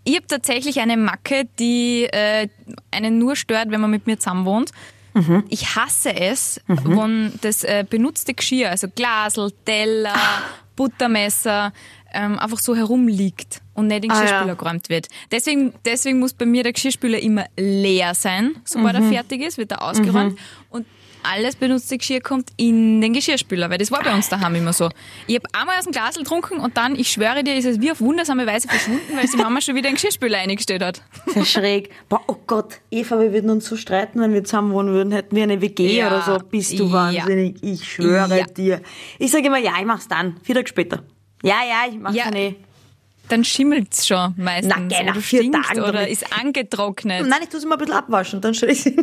Ich 0.07 0.15
habe 0.15 0.27
tatsächlich 0.29 0.81
eine 0.81 0.97
Macke, 0.97 1.49
die 1.59 2.05
äh, 2.05 2.49
einen 2.93 3.19
nur 3.19 3.35
stört, 3.35 3.71
wenn 3.71 3.81
man 3.81 3.91
mit 3.91 4.07
mir 4.07 4.19
zusammen 4.19 4.45
wohnt. 4.47 4.71
Ich 5.49 5.75
hasse 5.75 6.15
es, 6.15 6.61
wenn 6.67 7.33
das 7.41 7.65
äh, 7.65 7.87
benutzte 7.89 8.35
Geschirr, 8.35 8.69
also 8.69 8.87
Glasel, 8.95 9.51
Teller, 9.65 10.15
Buttermesser, 10.77 11.73
ähm, 12.13 12.39
einfach 12.39 12.59
so 12.59 12.77
herumliegt 12.77 13.63
und 13.73 13.87
nicht 13.87 13.97
in 13.97 14.03
den 14.03 14.11
Ah, 14.11 14.15
ja. 14.17 14.21
Geschirrspüler 14.23 14.57
geräumt 14.57 14.89
wird. 14.91 15.09
Deswegen, 15.31 15.73
deswegen 15.87 16.19
muss 16.19 16.35
bei 16.35 16.45
mir 16.47 16.63
der 16.63 16.73
Geschirrspüler 16.75 17.19
immer 17.19 17.47
leer 17.57 18.15
sein. 18.15 18.57
Sobald 18.65 18.95
er 18.95 19.03
fertig 19.03 19.41
ist, 19.43 19.57
wird 19.59 19.73
er 19.73 19.83
ausgeräumt. 19.83 20.39
Und 20.71 20.87
alles 21.33 21.57
benutzte 21.57 21.99
Geschirr 21.99 22.21
kommt 22.21 22.51
in 22.57 23.01
den 23.01 23.13
Geschirrspüler, 23.13 23.69
weil 23.71 23.79
das 23.79 23.91
war 23.91 24.03
bei 24.03 24.15
uns 24.15 24.29
daheim 24.29 24.55
immer 24.55 24.73
so. 24.73 24.89
Ich 25.27 25.35
habe 25.37 25.47
einmal 25.53 25.77
aus 25.79 25.85
dem 25.85 25.93
Glasel 25.93 26.23
getrunken 26.23 26.59
und 26.61 26.77
dann, 26.77 26.97
ich 26.97 27.11
schwöre 27.11 27.43
dir, 27.45 27.55
ist 27.57 27.65
es 27.65 27.81
wie 27.81 27.91
auf 27.91 28.01
wundersame 28.01 28.47
Weise 28.47 28.69
verschwunden, 28.69 29.17
weil 29.17 29.27
die 29.27 29.37
Mama 29.37 29.61
schon 29.61 29.75
wieder 29.75 29.89
in 29.89 29.93
den 29.93 29.97
Geschirrspüler 29.97 30.39
eingestellt 30.39 30.83
hat. 30.83 31.03
Sehr 31.27 31.45
schräg. 31.45 31.91
Boah, 32.09 32.21
oh 32.29 32.37
Gott, 32.47 32.81
Eva, 32.91 33.19
wir 33.21 33.33
würden 33.33 33.51
uns 33.51 33.67
so 33.67 33.77
streiten, 33.77 34.21
wenn 34.21 34.33
wir 34.33 34.45
zusammen 34.45 34.73
wohnen 34.73 34.93
würden. 34.93 35.13
Hätten 35.13 35.35
wir 35.37 35.43
eine 35.43 35.61
WG 35.61 35.97
Ja. 35.97 36.07
oder 36.09 36.23
so. 36.23 36.39
Bist 36.49 36.79
du 36.79 36.85
Ja. 36.87 36.93
wahnsinnig. 36.93 37.63
Ich 37.63 37.85
schwöre 37.93 38.39
Ja. 38.39 38.45
dir. 38.47 38.81
Ich 39.19 39.31
sage 39.31 39.47
immer, 39.47 39.59
ja, 39.59 39.73
ich 39.79 39.87
mach's 39.87 40.09
dann. 40.09 40.37
Vier 40.43 40.55
Tage 40.55 40.69
später. 40.69 41.03
Ja, 41.43 41.57
ja, 41.69 41.91
ich 41.91 41.99
mach's 41.99 42.15
Ja. 42.17 42.25
dann 42.25 42.37
eh. 42.37 42.55
Dann 43.29 43.43
schimmelt's 43.43 44.07
schon 44.07 44.35
meistens. 44.37 44.73
Na, 44.77 44.87
gell, 44.87 45.05
nach 45.05 45.17
vier 45.17 45.51
Tagen 45.51 45.81
oder 45.81 46.07
ist 46.07 46.25
angetrocknet. 46.39 47.27
Nein, 47.27 47.41
ich 47.43 47.49
tue 47.49 47.59
es 47.59 47.65
immer 47.65 47.75
ein 47.75 47.79
bisschen 47.79 47.95
abwaschen, 47.95 48.41
dann 48.41 48.55
stelle 48.55 48.71
ich 48.73 48.83
sie. 48.85 48.97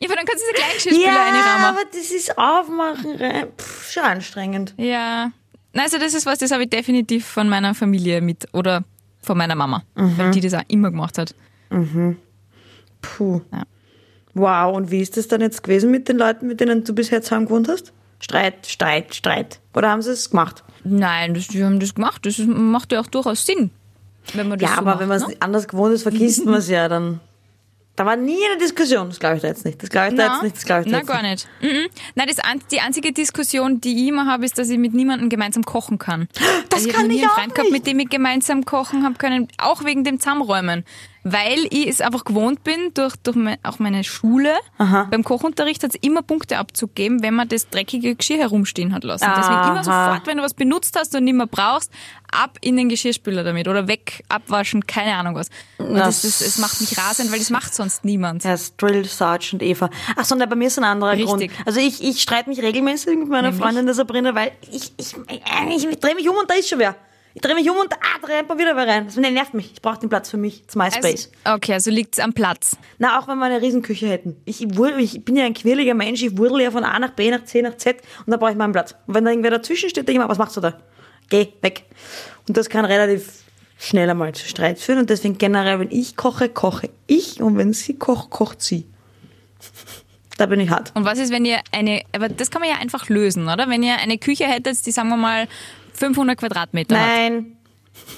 Ja, 0.00 0.08
aber 0.08 0.16
dann 0.16 0.24
kannst 0.24 0.42
du 0.42 0.46
diese 0.50 0.54
gleich 0.54 0.74
Geschirrspüler 0.74 1.12
Ja, 1.12 1.22
reinrahmen. 1.22 1.64
aber 1.66 1.84
das 1.92 2.10
ist 2.10 2.38
Aufmachen, 2.38 3.16
rein. 3.16 3.46
Pff, 3.58 3.92
schon 3.92 4.02
anstrengend. 4.02 4.74
Ja. 4.78 5.30
Also 5.76 5.98
das 5.98 6.14
ist 6.14 6.26
was, 6.26 6.38
das 6.38 6.50
habe 6.50 6.64
ich 6.64 6.70
definitiv 6.70 7.26
von 7.26 7.48
meiner 7.48 7.74
Familie 7.74 8.20
mit 8.20 8.48
oder 8.52 8.82
von 9.22 9.36
meiner 9.38 9.54
Mama, 9.54 9.84
weil 9.94 10.30
die 10.32 10.40
das 10.40 10.54
auch 10.54 10.62
immer 10.68 10.90
gemacht 10.90 11.18
hat. 11.18 11.34
Puh. 13.02 13.40
Ja. 13.52 13.62
Wow, 14.34 14.76
und 14.76 14.90
wie 14.90 15.00
ist 15.00 15.16
das 15.16 15.28
dann 15.28 15.40
jetzt 15.40 15.62
gewesen 15.62 15.90
mit 15.90 16.08
den 16.08 16.16
Leuten, 16.16 16.46
mit 16.46 16.60
denen 16.60 16.84
du 16.84 16.94
bisher 16.94 17.20
zusammen 17.22 17.46
gewohnt 17.46 17.68
hast? 17.68 17.92
Streit, 18.20 18.66
Streit, 18.66 19.14
Streit. 19.14 19.60
Oder 19.74 19.90
haben 19.90 20.02
sie 20.02 20.10
es 20.12 20.30
gemacht? 20.30 20.62
Nein, 20.84 21.34
das, 21.34 21.48
die 21.48 21.64
haben 21.64 21.80
das 21.80 21.94
gemacht. 21.94 22.24
Das 22.26 22.38
macht 22.38 22.92
ja 22.92 23.00
auch 23.00 23.06
durchaus 23.06 23.44
Sinn, 23.46 23.70
wenn 24.34 24.48
man 24.48 24.58
das 24.58 24.68
ja, 24.68 24.74
so 24.76 24.80
aber 24.82 24.90
macht, 24.92 25.00
wenn 25.00 25.08
man 25.08 25.16
es 25.18 25.28
ne? 25.28 25.36
anders 25.40 25.68
gewohnt 25.68 25.94
ist, 25.94 26.02
vergisst 26.02 26.44
man 26.44 26.54
es 26.54 26.68
ja 26.68 26.88
dann. 26.88 27.20
Da 27.96 28.06
war 28.06 28.16
nie 28.16 28.38
eine 28.50 28.58
Diskussion. 28.58 29.08
Das 29.08 29.18
glaube 29.20 29.36
ich 29.36 29.42
da 29.42 29.48
jetzt 29.48 29.64
nicht. 29.64 29.82
Das 29.82 29.90
glaube 29.90 30.08
ich 30.08 30.14
da 30.16 30.26
Na, 30.26 30.32
jetzt 30.34 30.42
nicht. 30.42 30.56
Das 30.56 30.64
glaube 30.64 30.82
ich 30.82 30.86
da 30.86 30.92
na 30.92 30.98
jetzt 30.98 31.06
gar 31.08 31.22
nicht. 31.22 31.48
nicht. 31.60 31.72
Mhm. 31.74 31.88
Nein, 32.14 32.28
das, 32.28 32.36
die 32.70 32.80
einzige 32.80 33.12
Diskussion, 33.12 33.80
die 33.80 34.02
ich 34.02 34.08
immer 34.08 34.26
habe, 34.26 34.44
ist, 34.44 34.56
dass 34.58 34.70
ich 34.70 34.78
mit 34.78 34.94
niemandem 34.94 35.28
gemeinsam 35.28 35.64
kochen 35.64 35.98
kann. 35.98 36.28
Das 36.70 36.86
also 36.86 36.88
ich 36.90 36.94
kann 36.94 37.10
ich 37.10 37.20
einen 37.20 37.30
auch 37.30 37.34
Freund 37.34 37.54
gehabt, 37.54 37.70
nicht. 37.72 37.84
mit 37.84 37.86
dem 37.88 37.98
ich 37.98 38.08
gemeinsam 38.08 38.64
kochen 38.64 39.02
habe 39.04 39.16
können, 39.16 39.48
auch 39.58 39.84
wegen 39.84 40.04
dem 40.04 40.20
Zusammenräumen. 40.20 40.84
Weil 41.22 41.66
ich 41.70 41.86
es 41.86 42.00
einfach 42.00 42.24
gewohnt 42.24 42.64
bin, 42.64 42.94
durch, 42.94 43.14
durch 43.16 43.36
mein, 43.36 43.58
auch 43.62 43.78
meine 43.78 44.04
Schule, 44.04 44.54
beim 44.78 45.22
Kochunterricht 45.22 45.82
hat 45.82 45.94
es 45.94 46.00
immer 46.00 46.22
Punkte 46.22 46.58
abzugeben, 46.58 47.22
wenn 47.22 47.34
man 47.34 47.48
das 47.48 47.68
dreckige 47.68 48.14
Geschirr 48.14 48.38
herumstehen 48.38 48.94
hat 48.94 49.04
lassen. 49.04 49.26
Deswegen 49.36 49.60
immer 49.60 49.86
Aha. 49.86 50.06
sofort, 50.12 50.26
wenn 50.26 50.38
du 50.38 50.42
was 50.42 50.54
benutzt 50.54 50.96
hast 50.98 51.14
und 51.14 51.24
nicht 51.24 51.34
mehr 51.34 51.46
brauchst, 51.46 51.92
ab 52.30 52.58
in 52.60 52.76
den 52.76 52.88
Geschirrspüler 52.88 53.44
damit 53.44 53.68
oder 53.68 53.86
weg, 53.88 54.24
abwaschen, 54.28 54.86
keine 54.86 55.14
Ahnung 55.14 55.34
was. 55.34 55.48
Und 55.78 55.94
das, 55.94 56.22
das, 56.22 56.38
das 56.38 56.58
macht 56.58 56.80
mich 56.80 56.96
rasend, 56.96 57.30
weil 57.32 57.38
das 57.38 57.50
macht 57.50 57.74
sonst 57.74 58.04
niemand. 58.04 58.44
Ja, 58.44 58.52
das 58.52 58.76
Drill 58.76 59.04
Sergeant 59.04 59.62
Eva. 59.62 59.90
Ach 60.16 60.24
so, 60.24 60.36
bei 60.36 60.54
mir 60.54 60.68
ist 60.68 60.78
ein 60.78 60.84
anderer 60.84 61.12
Richtig. 61.12 61.52
Grund. 61.52 61.66
Also 61.66 61.80
ich, 61.80 62.02
ich 62.02 62.22
streite 62.22 62.48
mich 62.48 62.62
regelmäßig 62.62 63.18
mit 63.18 63.28
meiner 63.28 63.48
Nämlich? 63.48 63.62
Freundin 63.62 63.86
der 63.86 63.94
Sabrina, 63.94 64.34
weil 64.34 64.52
ich, 64.70 64.92
ich, 64.96 65.14
ich, 65.28 65.88
ich 65.88 65.98
drehe 65.98 66.14
mich 66.14 66.28
um 66.28 66.36
und 66.36 66.48
da 66.48 66.54
ist 66.54 66.68
schon 66.68 66.78
wer. 66.78 66.96
Ich 67.32 67.42
drehe 67.42 67.54
mich 67.54 67.70
um 67.70 67.76
und 67.76 67.92
ah, 67.92 68.26
rennt 68.26 68.48
mal 68.48 68.58
wieder 68.58 68.76
rein. 68.76 69.06
Das 69.06 69.16
nervt 69.16 69.54
mich. 69.54 69.72
Ich 69.72 69.82
brauche 69.82 70.00
den 70.00 70.08
Platz 70.08 70.30
für 70.30 70.36
mich. 70.36 70.62
It's 70.62 70.74
my 70.74 70.90
space. 70.90 71.30
Also, 71.44 71.56
okay, 71.56 71.74
also 71.74 71.90
liegt's 71.90 72.18
am 72.18 72.32
Platz. 72.32 72.76
Na, 72.98 73.20
auch 73.20 73.28
wenn 73.28 73.38
wir 73.38 73.44
eine 73.44 73.62
Riesenküche 73.62 74.08
hätten. 74.08 74.36
Ich, 74.44 74.62
ich 74.62 75.24
bin 75.24 75.36
ja 75.36 75.44
ein 75.44 75.54
quirliger 75.54 75.94
Mensch, 75.94 76.22
ich 76.22 76.36
wurdel 76.36 76.62
ja 76.62 76.70
von 76.70 76.82
A 76.82 76.98
nach 76.98 77.10
B, 77.10 77.30
nach 77.30 77.44
C, 77.44 77.62
nach 77.62 77.76
Z 77.76 77.98
und 78.26 78.32
da 78.32 78.36
brauche 78.36 78.50
ich 78.50 78.56
meinen 78.56 78.72
Platz. 78.72 78.96
Und 79.06 79.14
wenn 79.14 79.24
da 79.24 79.30
irgendwer 79.30 79.52
dazwischen 79.52 79.88
steht, 79.88 80.08
denke 80.08 80.20
ich 80.20 80.26
mir, 80.26 80.28
was 80.28 80.38
machst 80.38 80.56
du 80.56 80.60
da? 80.60 80.78
Geh, 81.28 81.48
weg. 81.62 81.84
Und 82.48 82.56
das 82.56 82.68
kann 82.68 82.84
relativ 82.84 83.44
schnell 83.78 84.10
einmal 84.10 84.32
zu 84.32 84.46
Streit 84.48 84.78
führen 84.78 84.98
und 84.98 85.10
deswegen 85.10 85.38
generell, 85.38 85.78
wenn 85.78 85.90
ich 85.90 86.16
koche, 86.16 86.48
koche 86.48 86.90
ich 87.06 87.40
und 87.40 87.56
wenn 87.56 87.72
sie 87.72 87.96
kocht, 87.96 88.30
kocht 88.30 88.62
sie. 88.62 88.86
Da 90.36 90.46
bin 90.46 90.58
ich 90.58 90.70
hart. 90.70 90.90
Und 90.94 91.04
was 91.04 91.18
ist, 91.18 91.30
wenn 91.30 91.44
ihr 91.44 91.58
eine, 91.70 92.00
aber 92.12 92.30
das 92.30 92.50
kann 92.50 92.62
man 92.62 92.70
ja 92.70 92.76
einfach 92.76 93.10
lösen, 93.10 93.46
oder? 93.46 93.68
Wenn 93.68 93.82
ihr 93.82 93.98
eine 93.98 94.16
Küche 94.16 94.44
hättet, 94.44 94.86
die 94.86 94.90
sagen 94.90 95.10
wir 95.10 95.18
mal 95.18 95.46
500 96.00 96.38
Quadratmeter 96.38 96.94
Nein, 96.94 97.56
hat. 97.94 98.10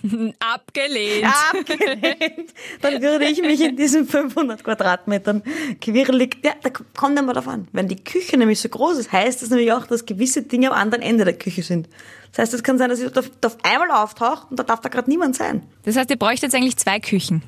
Abgelehnt. 0.38 1.26
abgelehnt. 1.26 2.54
Dann 2.82 3.02
würde 3.02 3.24
ich 3.24 3.40
mich 3.42 3.60
in 3.60 3.76
diesen 3.76 4.06
500 4.06 4.62
Quadratmetern 4.62 5.42
quirlig, 5.80 6.36
ja, 6.44 6.52
da 6.62 6.70
kommt 6.70 7.18
immer 7.18 7.32
drauf 7.32 7.48
an. 7.48 7.66
Wenn 7.72 7.88
die 7.88 7.96
Küche 7.96 8.36
nämlich 8.36 8.60
so 8.60 8.68
groß 8.68 8.98
ist, 8.98 9.10
heißt 9.10 9.42
das 9.42 9.50
nämlich 9.50 9.72
auch, 9.72 9.86
dass 9.86 10.06
gewisse 10.06 10.42
Dinge 10.42 10.70
am 10.70 10.74
anderen 10.74 11.02
Ende 11.02 11.24
der 11.24 11.36
Küche 11.36 11.62
sind. 11.62 11.88
Das 12.30 12.38
heißt, 12.38 12.54
es 12.54 12.62
kann 12.62 12.78
sein, 12.78 12.90
dass 12.90 13.00
ich 13.00 13.16
auf, 13.16 13.30
auf 13.44 13.56
einmal 13.64 13.90
auftauche 13.90 14.46
und 14.50 14.58
da 14.58 14.62
darf 14.62 14.80
da 14.80 14.88
gerade 14.88 15.10
niemand 15.10 15.34
sein. 15.34 15.64
Das 15.82 15.96
heißt, 15.96 16.10
ihr 16.10 16.18
bräuchtet 16.18 16.44
jetzt 16.44 16.54
eigentlich 16.54 16.76
zwei 16.76 17.00
Küchen. 17.00 17.42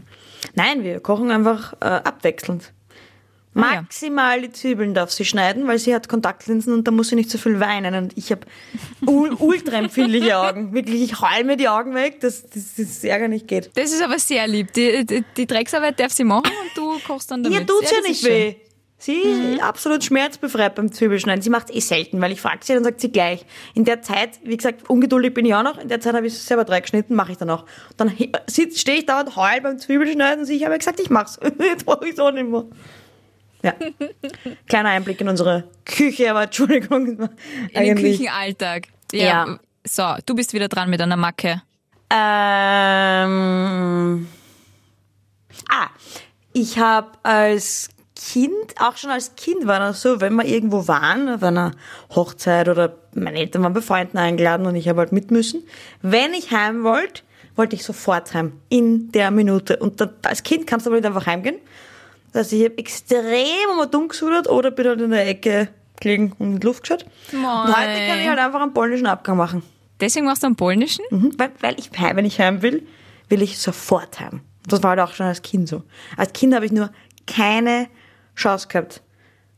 Nein, 0.54 0.82
wir 0.82 1.00
kochen 1.00 1.30
einfach 1.30 1.74
äh, 1.74 1.84
abwechselnd. 1.84 2.72
Ah, 3.54 3.74
ja. 3.74 3.82
Maximal 3.82 4.42
die 4.42 4.52
Zwiebeln 4.52 4.94
darf 4.94 5.10
sie 5.10 5.24
schneiden, 5.24 5.66
weil 5.66 5.78
sie 5.78 5.94
hat 5.94 6.08
Kontaktlinsen 6.08 6.72
und 6.72 6.86
da 6.86 6.92
muss 6.92 7.08
sie 7.08 7.16
nicht 7.16 7.30
so 7.30 7.38
viel 7.38 7.58
weinen. 7.58 7.94
Und 7.94 8.16
ich 8.16 8.30
habe 8.30 8.42
ul 9.06 9.32
ultra 9.38 9.76
empfindliche 9.78 10.36
Augen. 10.36 10.72
Wirklich, 10.72 11.02
ich 11.02 11.20
heul 11.20 11.44
mir 11.44 11.56
die 11.56 11.68
Augen 11.68 11.94
weg, 11.94 12.20
dass 12.20 12.48
das, 12.48 12.76
das 12.76 13.02
Ärger 13.02 13.28
nicht 13.28 13.48
geht. 13.48 13.70
Das 13.74 13.92
ist 13.92 14.02
aber 14.02 14.18
sehr 14.18 14.46
lieb. 14.46 14.72
Die, 14.74 15.04
die, 15.04 15.24
die 15.36 15.46
Drecksarbeit 15.46 15.98
darf 15.98 16.12
sie 16.12 16.24
machen 16.24 16.44
und 16.46 16.76
du 16.76 16.98
kochst 17.06 17.30
dann 17.30 17.42
damit. 17.42 17.60
Ihr 17.60 17.66
tut's 17.66 17.90
ja, 17.90 17.98
das 17.98 18.08
nicht 18.08 18.24
weh. 18.24 18.54
Sie 19.00 19.14
ist 19.14 19.62
absolut 19.62 20.04
schmerzbefreit 20.04 20.74
beim 20.74 20.92
Zwiebelschneiden. 20.92 21.40
Sie 21.40 21.48
macht 21.48 21.74
eh 21.74 21.80
selten, 21.80 22.20
weil 22.20 22.32
ich 22.32 22.40
frage 22.42 22.58
sie, 22.62 22.74
dann 22.74 22.84
sagt 22.84 23.00
sie 23.00 23.10
gleich. 23.10 23.46
In 23.72 23.86
der 23.86 24.02
Zeit, 24.02 24.38
wie 24.44 24.58
gesagt, 24.58 24.90
ungeduldig 24.90 25.32
bin 25.32 25.46
ich 25.46 25.54
auch 25.54 25.62
noch, 25.62 25.78
in 25.78 25.88
der 25.88 26.02
Zeit 26.02 26.14
habe 26.14 26.26
ich 26.26 26.38
selber 26.38 26.66
drei 26.66 26.80
geschnitten, 26.80 27.14
mache 27.14 27.32
ich 27.32 27.38
dann 27.38 27.48
auch. 27.48 27.64
Dann 27.96 28.12
stehe 28.46 28.98
ich 28.98 29.06
da 29.06 29.20
und 29.20 29.36
heul 29.36 29.62
beim 29.62 29.78
Zwiebelschneiden 29.78 30.40
und 30.40 30.46
sie, 30.46 30.54
ich 30.54 30.64
habe 30.64 30.74
ja 30.74 30.78
gesagt, 30.78 31.00
ich 31.00 31.08
mach's. 31.08 31.40
Jetzt 31.58 31.86
brauche 31.86 32.06
ich 32.06 32.20
auch 32.20 32.30
nicht 32.30 32.46
mehr. 32.46 32.66
Ja. 33.62 33.74
Kleiner 34.68 34.90
Einblick 34.90 35.20
in 35.20 35.28
unsere 35.28 35.64
Küche, 35.84 36.30
aber 36.30 36.44
Entschuldigung. 36.44 37.28
In 37.72 37.82
den. 37.82 37.96
Küchenalltag. 37.96 38.88
Ja. 39.12 39.46
Ja. 39.46 39.58
So, 39.86 40.14
du 40.26 40.34
bist 40.34 40.52
wieder 40.52 40.68
dran 40.68 40.90
mit 40.90 41.00
einer 41.00 41.16
Macke. 41.16 41.62
Ähm, 42.12 43.28
ah, 45.68 45.88
ich 46.52 46.78
habe 46.78 47.12
als 47.22 47.88
Kind, 48.16 48.74
auch 48.78 48.96
schon 48.96 49.10
als 49.10 49.36
Kind 49.36 49.66
war 49.66 49.78
das 49.78 50.02
so, 50.02 50.20
wenn 50.20 50.34
wir 50.34 50.44
irgendwo 50.44 50.86
waren, 50.88 51.28
auf 51.28 51.42
einer 51.42 51.72
Hochzeit 52.14 52.68
oder 52.68 52.96
meine 53.14 53.38
Eltern 53.38 53.62
waren 53.62 53.72
bei 53.72 53.80
Freunden 53.80 54.18
eingeladen 54.18 54.66
und 54.66 54.74
ich 54.76 54.88
habe 54.88 54.98
halt 55.00 55.12
mit 55.12 55.30
müssen. 55.30 55.62
Wenn 56.02 56.34
ich 56.34 56.50
heim 56.50 56.82
wollte, 56.82 57.22
wollte 57.56 57.76
ich 57.76 57.84
sofort 57.84 58.34
heim. 58.34 58.60
In 58.68 59.10
der 59.12 59.30
Minute. 59.30 59.76
Und 59.78 60.00
da, 60.00 60.10
als 60.22 60.42
Kind 60.42 60.66
kannst 60.66 60.86
du 60.86 60.90
aber 60.90 60.96
nicht 60.96 61.06
einfach 61.06 61.26
heimgehen. 61.26 61.56
Also 62.32 62.56
ich 62.56 62.64
habe 62.64 62.78
extrem 62.78 63.78
um 63.80 63.90
dumm 63.90 64.08
gesudert 64.08 64.48
oder 64.48 64.70
bin 64.70 64.86
halt 64.86 65.00
in 65.00 65.10
der 65.10 65.26
Ecke 65.28 65.68
gelegen 66.00 66.32
und 66.38 66.52
in 66.54 66.60
die 66.60 66.66
Luft 66.66 66.82
geschaut. 66.82 67.04
Und 67.32 67.42
heute 67.44 68.06
kann 68.06 68.20
ich 68.20 68.28
halt 68.28 68.38
einfach 68.38 68.60
einen 68.62 68.72
polnischen 68.72 69.06
Abgang 69.06 69.36
machen. 69.36 69.62
Deswegen 70.00 70.26
machst 70.26 70.42
du 70.42 70.46
einen 70.46 70.56
polnischen? 70.56 71.04
Mhm, 71.10 71.32
weil, 71.36 71.50
weil 71.60 71.76
ich, 71.78 71.90
wenn 71.92 72.24
ich 72.24 72.40
heim 72.40 72.62
will, 72.62 72.86
will 73.28 73.42
ich 73.42 73.58
sofort 73.58 74.18
heim. 74.20 74.40
Das 74.66 74.82
war 74.82 74.90
halt 74.90 75.00
auch 75.00 75.12
schon 75.12 75.26
als 75.26 75.42
Kind 75.42 75.68
so. 75.68 75.82
Als 76.16 76.32
Kind 76.32 76.54
habe 76.54 76.64
ich 76.66 76.72
nur 76.72 76.90
keine 77.26 77.88
Chance 78.36 78.68
gehabt, 78.68 79.02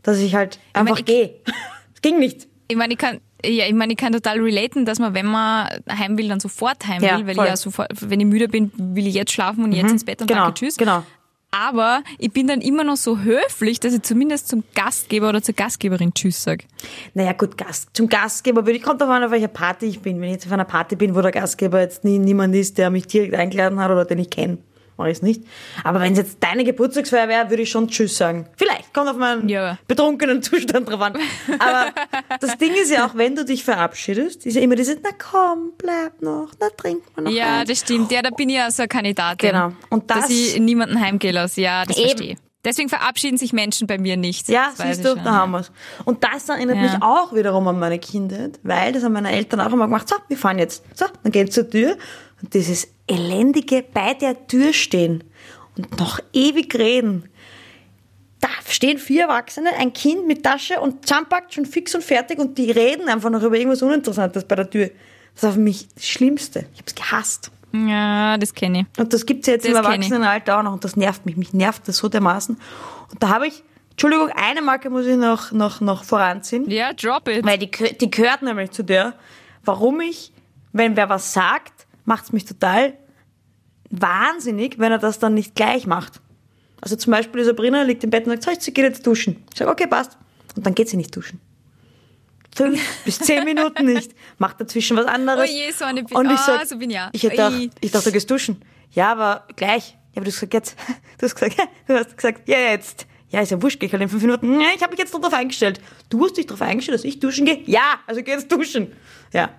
dass 0.03 0.19
ich 0.19 0.35
halt 0.35 0.59
einfach 0.73 0.99
ich- 0.99 1.05
gehe. 1.05 1.35
Es 1.95 2.03
ging 2.03 2.19
nicht. 2.19 2.49
Ich 2.67 2.77
meine, 2.77 2.95
ich 2.95 2.99
kann, 2.99 3.21
ja, 3.45 3.67
ich 3.67 3.75
meine, 3.75 3.93
ich 3.93 3.99
kann 3.99 4.13
total 4.13 4.41
relaten, 4.41 4.85
dass 4.85 4.99
man, 4.99 5.15
wenn 5.15 5.27
man 5.27 5.69
heim 5.89 6.19
will, 6.19 6.27
dann 6.29 6.41
sofort 6.41 6.85
heim 6.89 7.01
Ja, 7.03 7.19
will, 7.19 7.27
weil 7.29 7.35
voll. 7.37 7.45
ich 7.45 7.51
ja 7.51 7.57
sofort, 7.57 7.89
wenn 8.01 8.19
ich 8.19 8.27
müde 8.27 8.49
bin, 8.49 8.73
will 8.77 9.07
ich 9.07 9.15
jetzt 9.15 9.31
schlafen 9.31 9.63
und 9.63 9.71
jetzt 9.73 9.93
ins 9.93 10.05
Bett 10.05 10.21
und 10.21 10.27
genau, 10.27 10.45
danke, 10.47 10.59
tschüss. 10.59 10.77
genau. 10.77 11.05
Aber 11.55 12.03
ich 12.19 12.33
bin 12.33 12.47
dann 12.47 12.63
immer 12.63 12.83
noch 12.83 12.97
so 12.97 13.19
höflich, 13.19 13.79
dass 13.79 13.93
ich 13.93 14.03
zumindest 14.03 14.49
zum 14.49 14.65
Gastgeber 14.75 15.29
oder 15.29 15.43
zur 15.43 15.55
Gastgeberin 15.55 16.15
Tschüss 16.15 16.43
sag. 16.43 16.65
Naja, 17.13 17.35
gut, 17.35 17.59
Gast, 17.59 17.91
zum 17.93 18.09
Gastgeber 18.09 18.65
würde 18.65 18.79
ich, 18.79 18.83
kommt 18.83 19.03
davon 19.03 19.23
auf 19.23 19.31
welcher 19.31 19.49
Party 19.49 19.87
ich 19.87 20.01
bin. 20.01 20.19
Wenn 20.21 20.29
ich 20.29 20.35
jetzt 20.37 20.47
auf 20.47 20.53
einer 20.53 20.65
Party 20.65 20.97
bin, 20.97 21.15
wo 21.15 21.21
der 21.21 21.31
Gastgeber 21.31 21.81
jetzt 21.81 22.05
nie, 22.05 22.19
niemand 22.19 22.55
ist, 22.55 22.79
der 22.79 22.89
mich 22.89 23.07
direkt 23.07 23.35
eingeladen 23.35 23.79
hat 23.79 23.91
oder 23.91 24.07
den 24.07 24.19
ich 24.19 24.31
kenne, 24.31 24.59
mache 24.97 25.11
ich 25.11 25.17
es 25.19 25.23
nicht. 25.23 25.43
Aber 25.85 26.01
wenn 26.01 26.13
es 26.13 26.19
jetzt 26.19 26.37
deine 26.41 26.65
Geburtstagsfeier 26.65 27.29
wäre, 27.29 27.51
würde 27.51 27.63
ich 27.63 27.71
schon 27.71 27.89
Tschüss 27.89 28.17
sagen. 28.17 28.47
Vielleicht, 28.57 28.93
kommt 28.95 29.09
auf 29.09 29.17
meinen 29.17 29.49
Ja. 29.49 29.79
betrunkenen 29.89 30.43
Zustand 30.43 30.89
drauf 30.89 31.01
an. 31.01 31.15
Aber 31.59 31.87
das 32.41 32.59
Ding 32.59 32.73
ist 32.75 32.91
ja 32.91 33.07
auch, 33.07 33.15
wenn 33.15 33.35
du 33.37 33.45
dich 33.45 33.65
verabschiedest, 33.65 34.47
ist 34.47 34.55
ja 34.55 34.63
immer 34.63 34.77
dieses, 34.77 34.99
na 35.03 35.11
komm, 35.19 35.73
bleib 35.79 36.21
noch, 36.23 36.49
na 36.61 36.69
trink 36.77 37.03
mal 37.17 37.23
noch 37.23 37.31
Ja, 37.31 37.61
eins. 37.61 37.69
das 37.71 37.79
stimmt. 37.81 38.13
Ja, 38.13 38.23
da 38.23 38.31
bin 38.31 38.49
ich 38.49 38.57
ja 38.57 38.71
so 38.71 38.83
eine 38.83 38.89
Kandidatin. 38.89 39.51
Genau. 39.51 39.73
Und 39.91 40.11
das- 40.11 40.21
dass 40.23 40.31
ich 40.31 40.59
niemanden 40.61 41.01
heimgehen 41.01 41.35
lasse. 41.35 41.61
Ja, 41.61 41.85
das 41.85 41.97
Eben. 41.97 42.09
verstehe 42.09 42.33
ich. 42.33 42.39
Deswegen 42.65 42.89
verabschieden 42.89 43.39
sich 43.39 43.53
Menschen 43.53 43.89
bei 43.89 43.99
mir 43.99 44.17
nicht. 44.17 44.49
Ja, 44.49 44.71
siehst 44.77 45.05
du, 45.05 45.09
schon, 45.09 45.19
da 45.19 45.25
ja. 45.25 45.33
haben 45.33 45.51
wir's. 45.51 45.73
Und 46.05 46.23
das 46.23 46.49
erinnert 46.49 46.77
Ja. 46.77 46.83
mich 46.83 46.93
auch 47.03 47.35
wiederum 47.35 47.67
an 47.67 47.77
meine 47.81 47.99
Kindheit, 47.99 48.61
weil 48.63 48.93
das 48.93 49.03
haben 49.03 49.15
meine 49.15 49.33
Eltern 49.33 49.61
auch 49.61 49.73
immer 49.73 49.87
gemacht. 49.87 50.09
So, 50.09 50.15
wir 50.29 50.37
fahren 50.37 50.61
jetzt. 50.61 50.85
So, 50.97 51.07
dann 51.25 51.33
gehen 51.33 51.51
zur 51.51 51.69
Tür. 51.69 51.97
Und 52.43 52.55
dieses 52.55 52.89
elendige 53.07 53.83
bei 53.83 54.15
der 54.15 54.47
Tür 54.47 54.73
stehen 54.73 55.25
und 55.77 55.99
noch 55.99 56.19
ewig 56.33 56.75
reden. 56.75 57.29
Da 58.41 58.49
stehen 58.69 58.99
vier 58.99 59.23
Erwachsene, 59.25 59.71
ein 59.79 59.93
Kind 59.93 60.27
mit 60.27 60.43
Tasche 60.43 60.81
und 60.81 61.07
zusammenpackt, 61.07 61.55
schon 61.55 61.65
fix 61.67 61.95
und 61.95 62.03
fertig 62.03 62.39
und 62.41 62.59
die 62.59 62.71
reden 62.73 63.09
einfach 63.09 63.31
noch 63.31 63.43
über 63.43 63.57
irgendwas 63.57 63.83
Uninteressantes 63.83 64.45
bei 64.45 64.57
der 64.57 64.69
Tür. 64.69 64.91
Das 65.35 65.45
war 65.45 65.53
für 65.53 65.61
mich 65.61 65.87
das 65.95 66.07
Schlimmste. 66.07 66.67
Ich 66.75 66.81
hab's 66.81 66.95
gehasst. 66.95 67.51
Ja, 67.73 68.37
das 68.37 68.53
kenne 68.53 68.81
ich. 68.93 69.01
Und 69.01 69.13
das 69.13 69.25
gibt's 69.25 69.47
jetzt 69.47 69.65
im 69.65 69.73
Das 69.75 69.81
ich. 69.83 69.87
Erwachsenenalter 69.89 70.59
auch 70.59 70.63
noch 70.65 70.73
und 70.73 70.85
das 70.85 70.97
nervt 70.97 71.25
mich. 71.25 71.37
Mich 71.37 71.55
nervt 71.55 71.87
das 71.87 71.97
so 71.99 72.09
dermaßen. 72.09 72.57
Und 73.13 73.23
da 73.23 73.29
habe 73.29 73.47
ich, 73.47 73.63
Entschuldigung, 73.93 74.29
eine 74.35 74.61
Marke 74.61 74.91
muss 74.91 75.07
ich 75.07 75.17
noch, 75.17 75.53
noch, 75.53 75.81
noch 75.81 76.03
voranziehen, 76.05 76.69
Ja, 76.69 76.93
drop 76.93 77.29
it. 77.29 77.47
weil 77.47 77.59
die, 77.59 77.71
die 77.71 78.11
gehört 78.11 78.43
nämlich 78.43 78.73
zu 78.73 78.83
der, 78.83 79.15
warum 79.65 80.01
ich, 80.01 80.33
wenn 80.73 80.97
wer 80.97 81.09
was 81.09 81.33
sagt, 81.33 81.87
macht's 82.05 82.33
mich 82.33 82.45
total 82.45 82.95
wahnsinnig, 83.91 84.79
wenn 84.79 84.93
er 84.93 84.99
das 84.99 85.19
dann 85.19 85.35
nicht 85.35 85.55
gleich 85.55 85.87
macht. 85.87 86.21
Also 86.81 86.97
zum 86.97 87.13
Beispiel 87.13 87.41
die 87.43 87.47
Sabrina 87.47 87.83
liegt 87.83 88.03
im 88.05 88.11
Bett 88.11 88.27
und 88.27 88.43
sagt, 88.43 88.61
so, 88.61 88.65
sie 88.67 88.75
geht 88.75 88.85
jetzt 88.85 89.07
duschen. 89.07 89.45
Ich 89.53 89.59
sage, 89.59 89.71
okay, 89.71 89.87
passt. 89.87 90.17
Und 90.57 90.67
dann 90.67 90.75
geht 90.75 90.89
sie 90.89 90.97
nicht 90.97 91.15
duschen. 91.15 91.41
Fünf 92.55 92.81
bis 93.05 93.19
zehn 93.19 93.45
Minuten 93.45 93.85
nicht. 93.87 94.13
Macht 94.39 94.61
dazwischen 94.61 94.97
was 94.97 95.07
anderes. 95.07 95.49
Oh 95.49 95.53
je, 95.53 95.71
so 95.71 95.85
eine 95.85 96.03
Bi- 96.03 96.15
Und 96.15 96.27
ich 96.27 96.33
Ah, 96.33 96.45
sag, 96.59 96.67
so 96.67 96.77
bin 96.77 96.91
ich 96.91 96.99
auch. 96.99 97.09
ich, 97.13 97.23
hätte 97.23 97.47
auch, 97.49 97.53
ich 97.81 97.91
dachte, 97.91 98.07
du 98.07 98.13
gehst 98.13 98.31
duschen. 98.31 98.63
Ja, 98.91 99.13
aber 99.13 99.47
gleich. 99.57 99.97
Ja, 100.15 100.17
aber 100.17 100.25
du 100.25 100.31
hast 100.31 100.41
gesagt, 100.41 100.55
jetzt. 100.55 100.77
Du 101.19 101.27
hast 101.27 101.35
gesagt, 101.37 101.57
du 101.87 101.95
hast 101.95 102.17
gesagt, 102.17 102.49
ja, 102.49 102.59
jetzt. 102.59 103.07
Ja, 103.31 103.41
ist 103.41 103.51
ja 103.51 103.63
wurscht, 103.63 103.79
geh 103.81 103.87
ich 103.87 103.93
halt 103.93 104.03
in 104.03 104.09
fünf 104.11 104.23
Minuten. 104.23 104.61
Ja, 104.61 104.69
ich 104.75 104.83
habe 104.83 104.91
mich 104.91 104.99
jetzt 104.99 105.15
darauf 105.15 105.33
eingestellt. 105.33 105.81
Du 106.11 106.23
hast 106.25 106.37
dich 106.37 106.47
darauf 106.47 106.61
eingestellt, 106.63 106.99
dass 106.99 107.05
ich 107.05 107.19
duschen 107.21 107.47
gehe? 107.47 107.63
Ja, 107.65 108.01
also 108.07 108.23
geh 108.23 108.33
jetzt 108.33 108.51
duschen. 108.53 108.93
Ja. 109.33 109.51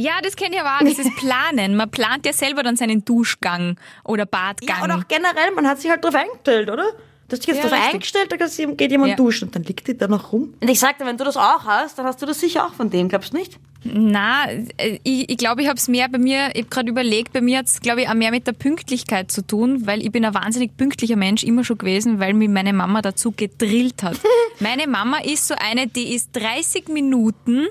Ja, 0.00 0.12
das 0.22 0.36
kenne 0.36 0.54
ich 0.54 0.60
aber 0.60 0.76
auch. 0.76 0.88
Das 0.88 0.96
ist 1.04 1.12
Planen. 1.16 1.74
Man 1.74 1.90
plant 1.90 2.24
ja 2.24 2.32
selber 2.32 2.62
dann 2.62 2.76
seinen 2.76 3.04
Duschgang 3.04 3.76
oder 4.04 4.26
Badgang. 4.26 4.78
Ja, 4.78 4.84
und 4.84 4.92
auch 4.92 5.08
generell, 5.08 5.50
man 5.56 5.66
hat 5.66 5.80
sich 5.80 5.90
halt 5.90 6.04
darauf 6.04 6.14
eingestellt, 6.14 6.70
oder? 6.70 6.84
Du 7.26 7.32
hast 7.32 7.40
dich 7.40 7.48
jetzt 7.48 7.56
Ja, 7.56 7.62
darauf 7.64 7.78
richtig. 7.78 7.94
eingestellt, 7.94 8.32
da 8.32 8.36
geht 8.76 8.90
jemand 8.92 9.10
Ja. 9.10 9.16
duschen 9.16 9.48
und 9.48 9.56
dann 9.56 9.64
liegt 9.64 9.88
die 9.88 9.98
da 9.98 10.06
noch 10.06 10.32
rum. 10.32 10.54
Und 10.60 10.68
ich 10.68 10.78
sagte, 10.78 11.04
wenn 11.04 11.16
du 11.16 11.24
das 11.24 11.36
auch 11.36 11.64
hast, 11.64 11.98
dann 11.98 12.06
hast 12.06 12.22
du 12.22 12.26
das 12.26 12.38
sicher 12.38 12.64
auch 12.64 12.74
von 12.74 12.90
dem, 12.90 13.08
glaubst 13.08 13.32
du 13.32 13.38
nicht? 13.38 13.58
Na, 13.82 14.48
äh, 14.50 14.98
ich, 15.02 15.28
ich 15.30 15.36
glaube, 15.36 15.62
ich 15.62 15.68
habe 15.68 15.78
es 15.78 15.88
mehr 15.88 16.08
bei 16.08 16.18
mir, 16.18 16.50
ich 16.54 16.60
habe 16.62 16.70
gerade 16.70 16.88
überlegt, 16.90 17.32
bei 17.32 17.40
mir 17.40 17.58
hat 17.58 17.66
es, 17.66 17.80
glaube 17.80 18.02
ich, 18.02 18.08
auch 18.08 18.14
mehr 18.14 18.30
mit 18.30 18.46
der 18.46 18.52
Pünktlichkeit 18.52 19.30
zu 19.32 19.44
tun, 19.44 19.86
weil 19.86 20.00
ich 20.02 20.12
bin 20.12 20.24
ein 20.24 20.32
wahnsinnig 20.32 20.76
pünktlicher 20.76 21.16
Mensch 21.16 21.42
immer 21.42 21.64
schon 21.64 21.76
gewesen, 21.78 22.20
weil 22.20 22.34
mich 22.34 22.48
meine 22.48 22.72
Mama 22.72 23.02
dazu 23.02 23.32
gedrillt 23.32 24.02
hat. 24.04 24.16
meine 24.60 24.86
Mama 24.86 25.18
ist 25.18 25.48
so 25.48 25.54
eine, 25.58 25.86
die 25.88 26.14
ist 26.14 26.30
30 26.34 26.88
Minuten 26.88 27.66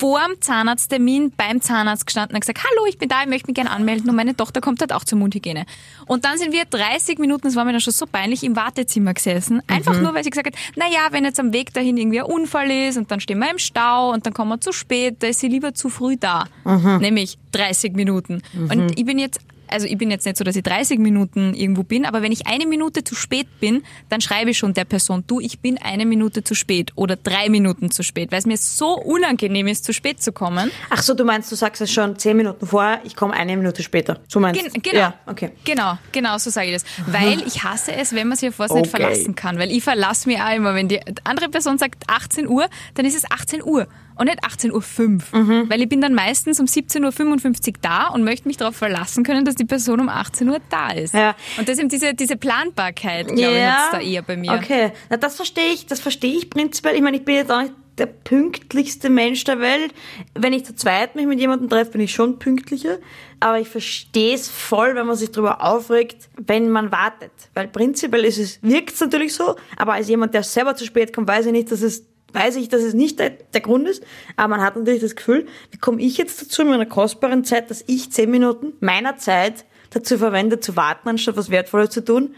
vor 0.00 0.18
dem 0.26 0.40
Zahnarzttermin 0.40 1.30
beim 1.36 1.60
Zahnarzt 1.60 2.06
gestanden 2.06 2.34
und 2.34 2.40
gesagt, 2.40 2.60
hallo, 2.64 2.86
ich 2.88 2.96
bin 2.96 3.10
da, 3.10 3.20
ich 3.20 3.28
möchte 3.28 3.48
mich 3.48 3.54
gerne 3.54 3.70
anmelden 3.70 4.08
und 4.08 4.16
meine 4.16 4.34
Tochter 4.34 4.62
kommt 4.62 4.80
halt 4.80 4.94
auch 4.94 5.04
zur 5.04 5.18
Mundhygiene. 5.18 5.66
Und 6.06 6.24
dann 6.24 6.38
sind 6.38 6.52
wir 6.52 6.64
30 6.64 7.18
Minuten, 7.18 7.42
das 7.42 7.54
war 7.54 7.66
mir 7.66 7.72
dann 7.72 7.82
schon 7.82 7.92
so 7.92 8.06
peinlich, 8.06 8.42
im 8.42 8.56
Wartezimmer 8.56 9.12
gesessen. 9.12 9.62
Einfach 9.66 10.00
nur, 10.00 10.14
weil 10.14 10.24
sie 10.24 10.30
gesagt 10.30 10.46
hat, 10.46 10.54
na 10.74 10.86
ja, 10.88 11.08
wenn 11.10 11.24
jetzt 11.24 11.38
am 11.38 11.52
Weg 11.52 11.74
dahin 11.74 11.98
irgendwie 11.98 12.20
ein 12.20 12.26
Unfall 12.26 12.70
ist 12.70 12.96
und 12.96 13.10
dann 13.10 13.20
stehen 13.20 13.38
wir 13.40 13.50
im 13.50 13.58
Stau 13.58 14.10
und 14.10 14.24
dann 14.24 14.32
kommen 14.32 14.50
wir 14.52 14.60
zu 14.60 14.72
spät, 14.72 15.16
da 15.18 15.26
ist 15.26 15.40
sie 15.40 15.48
lieber 15.48 15.74
zu 15.74 15.90
früh 15.90 16.16
da. 16.16 16.46
Nämlich 16.64 17.36
30 17.52 17.92
Minuten. 17.92 18.42
Und 18.54 18.98
ich 18.98 19.04
bin 19.04 19.18
jetzt 19.18 19.40
also 19.70 19.86
ich 19.86 19.96
bin 19.98 20.10
jetzt 20.10 20.24
nicht 20.26 20.36
so, 20.36 20.44
dass 20.44 20.56
ich 20.56 20.62
30 20.62 20.98
Minuten 20.98 21.54
irgendwo 21.54 21.82
bin, 21.82 22.04
aber 22.04 22.22
wenn 22.22 22.32
ich 22.32 22.46
eine 22.46 22.66
Minute 22.66 23.04
zu 23.04 23.14
spät 23.14 23.46
bin, 23.60 23.82
dann 24.08 24.20
schreibe 24.20 24.50
ich 24.50 24.58
schon 24.58 24.74
der 24.74 24.84
Person, 24.84 25.24
du, 25.26 25.40
ich 25.40 25.60
bin 25.60 25.78
eine 25.78 26.06
Minute 26.06 26.44
zu 26.44 26.54
spät 26.54 26.92
oder 26.96 27.16
drei 27.16 27.48
Minuten 27.48 27.90
zu 27.90 28.02
spät, 28.02 28.32
weil 28.32 28.38
es 28.38 28.46
mir 28.46 28.56
so 28.56 28.94
unangenehm 28.98 29.66
ist, 29.68 29.84
zu 29.84 29.92
spät 29.92 30.22
zu 30.22 30.32
kommen. 30.32 30.70
Ach 30.90 31.02
so, 31.02 31.14
du 31.14 31.24
meinst, 31.24 31.50
du 31.50 31.56
sagst 31.56 31.80
es 31.82 31.92
schon 31.92 32.18
zehn 32.18 32.36
Minuten 32.36 32.66
vorher, 32.66 33.00
ich 33.04 33.16
komme 33.16 33.34
eine 33.34 33.56
Minute 33.56 33.82
später. 33.82 34.20
So 34.28 34.40
meinst 34.40 34.60
Gen 34.60 34.82
genau. 34.82 34.98
Ja, 34.98 35.14
okay. 35.26 35.50
Genau, 35.64 35.98
genau, 36.12 36.38
so 36.38 36.50
sage 36.50 36.68
ich 36.68 36.74
das. 36.74 36.84
Weil 37.06 37.40
ich 37.46 37.64
hasse 37.64 37.92
es, 37.92 38.14
wenn 38.14 38.28
man 38.28 38.36
sich 38.36 38.48
auf 38.50 38.58
was 38.58 38.72
nicht 38.72 38.80
Okay. 38.80 39.02
verlassen 39.02 39.34
kann. 39.34 39.58
Weil 39.58 39.70
ich 39.70 39.82
verlasse 39.84 40.28
mich 40.28 40.40
auch 40.40 40.54
immer, 40.54 40.74
wenn 40.74 40.88
die 40.88 41.00
andere 41.24 41.48
Person 41.48 41.78
sagt 41.78 42.04
18 42.08 42.48
Uhr, 42.48 42.68
dann 42.94 43.06
ist 43.06 43.14
es 43.16 43.30
18 43.30 43.62
Uhr 43.62 43.86
und 44.16 44.26
nicht 44.26 44.44
18.05 44.44 45.32
Uhr. 45.32 45.38
Mhm. 45.38 45.70
Weil 45.70 45.80
ich 45.82 45.88
bin 45.88 46.00
dann 46.00 46.14
meistens 46.14 46.60
um 46.60 46.66
17.55 46.66 47.68
Uhr 47.68 47.74
da 47.80 48.08
und 48.08 48.24
möchte 48.24 48.48
mich 48.48 48.56
darauf 48.56 48.76
verlassen 48.76 49.24
können, 49.24 49.44
dass 49.44 49.54
die 49.60 49.64
Person 49.66 50.00
um 50.00 50.08
18 50.08 50.48
Uhr 50.48 50.58
da 50.68 50.90
ist. 50.90 51.14
Ja. 51.14 51.36
Und 51.58 51.68
das 51.68 51.74
ist 51.74 51.80
eben 51.80 51.88
diese, 51.88 52.14
diese 52.14 52.36
Planbarkeit, 52.36 53.26
glaube 53.26 53.40
ich, 53.40 53.64
hat's 53.64 53.90
da 53.92 54.00
eher 54.00 54.22
bei 54.22 54.36
mir. 54.36 54.52
Okay, 54.52 54.92
na, 55.08 55.16
das 55.16 55.36
verstehe 55.36 55.72
ich, 55.72 55.86
das 55.86 56.00
verstehe 56.00 56.36
ich 56.36 56.50
prinzipiell. 56.50 56.96
Ich 56.96 57.02
meine, 57.02 57.18
ich 57.18 57.24
bin 57.24 57.36
jetzt 57.36 57.52
auch 57.52 57.62
nicht 57.62 57.74
der 57.98 58.06
pünktlichste 58.06 59.10
Mensch 59.10 59.44
der 59.44 59.60
Welt. 59.60 59.92
Wenn 60.34 60.52
ich 60.52 60.64
zu 60.64 60.74
zweit 60.74 61.14
mich 61.14 61.26
mit 61.26 61.38
jemandem 61.38 61.68
treffe, 61.68 61.92
bin 61.92 62.00
ich 62.00 62.12
schon 62.12 62.38
pünktlicher. 62.38 62.98
Aber 63.40 63.60
ich 63.60 63.68
verstehe 63.68 64.34
es 64.34 64.48
voll, 64.48 64.94
wenn 64.94 65.06
man 65.06 65.16
sich 65.16 65.30
darüber 65.30 65.62
aufregt, 65.62 66.28
wenn 66.36 66.70
man 66.70 66.90
wartet. 66.90 67.32
Weil 67.54 67.68
prinzipiell 67.68 68.24
ist 68.24 68.38
es, 68.38 68.62
wirkt 68.62 68.94
es 68.94 69.00
natürlich 69.00 69.34
so, 69.34 69.56
aber 69.76 69.94
als 69.94 70.08
jemand, 70.08 70.34
der 70.34 70.42
selber 70.42 70.74
zu 70.74 70.84
spät 70.84 71.14
kommt, 71.14 71.28
weiß 71.28 71.46
ich 71.46 71.52
nicht, 71.52 71.70
dass 71.70 71.82
es 71.82 72.06
weiß 72.32 72.56
ich, 72.56 72.68
dass 72.68 72.82
es 72.82 72.94
nicht 72.94 73.18
der, 73.18 73.30
der 73.30 73.60
Grund 73.60 73.88
ist, 73.88 74.02
aber 74.36 74.48
man 74.48 74.60
hat 74.62 74.76
natürlich 74.76 75.00
das 75.00 75.16
Gefühl, 75.16 75.46
wie 75.70 75.78
komme 75.78 76.00
ich 76.00 76.16
jetzt 76.18 76.40
dazu 76.42 76.62
in 76.62 76.68
meiner 76.68 76.86
kostbaren 76.86 77.44
Zeit, 77.44 77.70
dass 77.70 77.84
ich 77.86 78.10
zehn 78.12 78.30
Minuten 78.30 78.72
meiner 78.80 79.16
Zeit 79.16 79.64
dazu 79.90 80.18
verwende, 80.18 80.60
zu 80.60 80.76
warten, 80.76 81.08
anstatt 81.08 81.36
was 81.36 81.50
Wertvolles 81.50 81.90
zu 81.90 82.04
tun, 82.04 82.34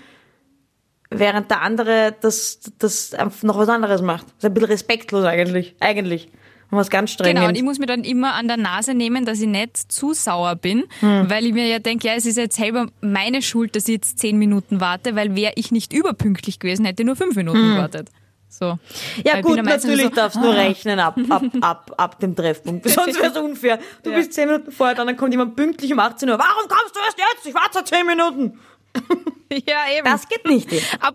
während 1.10 1.50
der 1.50 1.60
andere 1.62 2.14
das, 2.20 2.60
das 2.78 3.14
einfach 3.14 3.42
noch 3.42 3.58
was 3.58 3.68
anderes 3.68 4.02
macht. 4.02 4.24
Das 4.26 4.34
ist 4.38 4.44
ein 4.46 4.54
bisschen 4.54 4.70
respektlos 4.70 5.24
eigentlich. 5.24 5.74
Eigentlich. 5.80 6.28
Und 6.70 6.78
was 6.78 6.88
ganz 6.88 7.10
strenges. 7.10 7.34
Genau, 7.34 7.48
und 7.48 7.54
ich 7.54 7.62
muss 7.62 7.78
mir 7.78 7.84
dann 7.84 8.02
immer 8.02 8.32
an 8.32 8.48
der 8.48 8.56
Nase 8.56 8.94
nehmen, 8.94 9.26
dass 9.26 9.38
ich 9.40 9.46
nicht 9.46 9.92
zu 9.92 10.14
sauer 10.14 10.56
bin, 10.56 10.84
Hm. 11.00 11.28
weil 11.28 11.44
ich 11.44 11.52
mir 11.52 11.66
ja 11.66 11.78
denke, 11.80 12.08
ja, 12.08 12.14
es 12.14 12.24
ist 12.24 12.38
jetzt 12.38 12.56
selber 12.56 12.86
meine 13.02 13.42
Schuld, 13.42 13.76
dass 13.76 13.88
ich 13.88 13.96
jetzt 13.96 14.18
zehn 14.18 14.38
Minuten 14.38 14.80
warte, 14.80 15.14
weil 15.14 15.36
wäre 15.36 15.52
ich 15.56 15.70
nicht 15.70 15.92
überpünktlich 15.92 16.58
gewesen, 16.60 16.86
hätte 16.86 17.02
ich 17.02 17.06
nur 17.06 17.16
fünf 17.16 17.36
Minuten 17.36 17.74
gewartet. 17.74 18.08
So. 18.52 18.78
Ja 19.24 19.32
Weil 19.34 19.42
gut, 19.42 19.62
natürlich 19.62 20.02
so, 20.02 20.08
darfst 20.10 20.36
du 20.36 20.40
nur 20.40 20.54
rechnen 20.54 21.00
ab, 21.00 21.16
ab, 21.30 21.42
ab, 21.62 21.90
ab 21.96 22.20
dem 22.20 22.36
Treffpunkt. 22.36 22.86
Sonst 22.88 23.18
wäre 23.18 23.32
es 23.32 23.36
unfair. 23.38 23.78
Du 24.02 24.10
Ja. 24.10 24.16
bist 24.16 24.34
zehn 24.34 24.46
Minuten 24.46 24.70
vorher, 24.70 24.94
dann 24.94 25.16
kommt 25.16 25.32
jemand 25.32 25.56
pünktlich 25.56 25.90
um 25.90 25.98
18 25.98 26.28
Uhr. 26.28 26.38
Warum 26.38 26.68
kommst 26.68 26.94
du 26.94 27.00
erst 27.00 27.16
jetzt? 27.18 27.46
Ich 27.46 27.54
warte 27.54 27.70
seit 27.74 27.88
zehn 27.88 28.06
Minuten. 28.06 28.58
Ja, 29.68 29.84
eben. 29.94 30.04
Das 30.06 30.26
geht 30.28 30.46
nicht. 30.46 30.68
Ab 31.02 31.14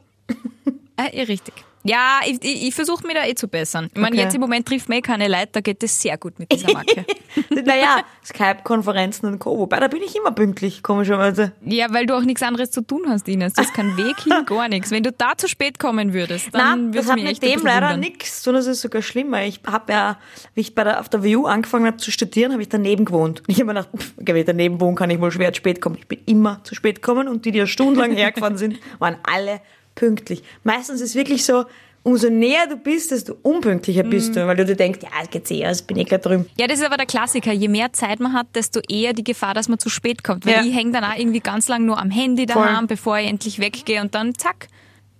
äh, 0.95 1.17
ja, 1.17 1.23
richtig. 1.23 1.53
Ja, 1.87 2.19
ich, 2.25 2.43
ich, 2.43 2.67
ich 2.67 2.75
versuche 2.75 3.05
mich 3.05 3.15
da 3.15 3.25
eh 3.25 3.35
zu 3.35 3.47
bessern. 3.47 3.89
Ich 3.93 4.01
meine, 4.01 4.15
Okay. 4.15 4.23
jetzt 4.23 4.35
im 4.35 4.41
Moment 4.41 4.67
trifft 4.67 4.89
mir 4.89 4.97
eh 4.97 5.01
keine 5.01 5.27
Leute, 5.27 5.49
da 5.53 5.61
geht 5.61 5.81
es 5.83 6.01
sehr 6.01 6.17
gut 6.17 6.39
mit 6.39 6.51
dieser 6.51 6.71
Marke. 6.73 7.05
naja, 7.49 8.03
Skype-Konferenzen 8.25 9.27
und 9.27 9.39
Co. 9.39 9.57
Wobei, 9.57 9.79
da 9.79 9.87
bin 9.87 10.01
ich 10.01 10.15
immer 10.15 10.31
pünktlich, 10.31 10.83
komischerweise. 10.83 11.51
ja, 11.65 11.87
weil 11.93 12.05
du 12.05 12.15
auch 12.15 12.21
nichts 12.21 12.41
anderes 12.43 12.71
zu 12.71 12.81
tun 12.81 13.03
hast, 13.07 13.27
Ines. 13.27 13.53
Das 13.53 13.67
ist 13.67 13.73
kein 13.73 13.95
Weg 13.97 14.19
hin, 14.21 14.33
gar 14.45 14.67
nichts. 14.69 14.91
Wenn 14.91 15.03
du 15.03 15.11
da 15.11 15.37
zu 15.37 15.47
spät 15.47 15.79
kommen 15.79 16.13
würdest, 16.13 16.49
dann 16.53 16.93
würde 16.93 17.07
hat 17.07 17.15
mich 17.15 17.23
mit 17.23 17.31
echt 17.33 17.43
ein 17.43 17.59
dem 17.59 17.65
leider 17.65 17.97
nichts, 17.97 18.43
sondern 18.43 18.61
es 18.61 18.67
ist 18.67 18.81
sogar 18.81 19.01
schlimmer. 19.01 19.43
Ich 19.43 19.61
habe 19.67 19.91
ja, 19.93 20.17
wie 20.55 20.61
ich 20.61 20.75
bei 20.75 20.83
der, 20.83 20.99
auf 20.99 21.09
der 21.09 21.23
WU 21.23 21.45
angefangen 21.45 21.85
habe 21.85 21.97
zu 21.97 22.11
studieren, 22.11 22.51
habe 22.51 22.61
ich 22.61 22.69
daneben 22.69 23.05
gewohnt. 23.05 23.41
Und 23.41 23.49
ich 23.49 23.55
habe 23.59 23.65
mir 23.65 23.73
gedacht, 23.81 23.89
pff, 23.97 24.13
okay, 24.19 24.33
wenn 24.33 24.37
ich 24.41 24.45
daneben 24.45 24.79
wohnen 24.81 24.95
kann 24.95 25.09
ich 25.09 25.19
wohl 25.19 25.31
schwer 25.31 25.51
zu 25.53 25.57
spät 25.57 25.81
kommen. 25.81 25.97
Ich 25.97 26.07
bin 26.07 26.19
immer 26.25 26.63
zu 26.63 26.75
spät 26.75 27.01
gekommen 27.01 27.27
und 27.27 27.45
die, 27.45 27.51
die 27.51 27.59
ja 27.59 27.67
stundenlang 27.67 28.11
hergefahren 28.15 28.57
sind, 28.57 28.77
waren 28.99 29.17
alle 29.23 29.61
pünktlich. 29.97 30.41
Meistens 30.63 31.01
ist 31.01 31.09
es 31.09 31.15
wirklich 31.15 31.43
so, 31.43 31.65
umso 32.03 32.29
näher 32.29 32.67
du 32.69 32.77
bist, 32.77 33.11
desto 33.11 33.35
unpünktlicher 33.41 34.03
bist 34.03 34.33
du, 34.37 34.47
weil 34.47 34.55
du 34.55 34.63
dir 34.63 34.77
denkst, 34.77 34.99
ja, 35.03 35.09
es 35.21 35.29
geht 35.29 35.51
eh 35.51 35.67
aus, 35.67 35.81
bin 35.81 35.97
eh 35.97 36.05
gleich 36.05 36.21
drüben. 36.21 36.45
Ja, 36.57 36.67
das 36.67 36.79
ist 36.79 36.85
aber 36.85 36.95
der 36.95 37.05
Klassiker. 37.05 37.51
Je 37.51 37.67
mehr 37.67 37.91
Zeit 37.91 38.21
man 38.21 38.31
hat, 38.31 38.47
desto 38.55 38.79
eher 38.87 39.11
die 39.11 39.25
Gefahr, 39.25 39.53
dass 39.53 39.67
man 39.67 39.77
zu 39.77 39.89
spät 39.89 40.23
kommt. 40.23 40.45
Weil 40.45 40.53
Ja. 40.53 40.61
ich 40.63 40.73
hänge 40.73 40.93
dann 40.93 41.03
auch 41.03 41.17
irgendwie 41.17 41.41
ganz 41.41 41.67
lang 41.67 41.85
nur 41.85 41.97
am 41.99 42.09
Handy 42.09 42.45
daheim, 42.45 42.87
bevor 42.87 43.17
ich 43.17 43.27
endlich 43.27 43.59
weggehe 43.59 43.99
und 43.99 44.15
dann 44.15 44.33
zack, 44.35 44.69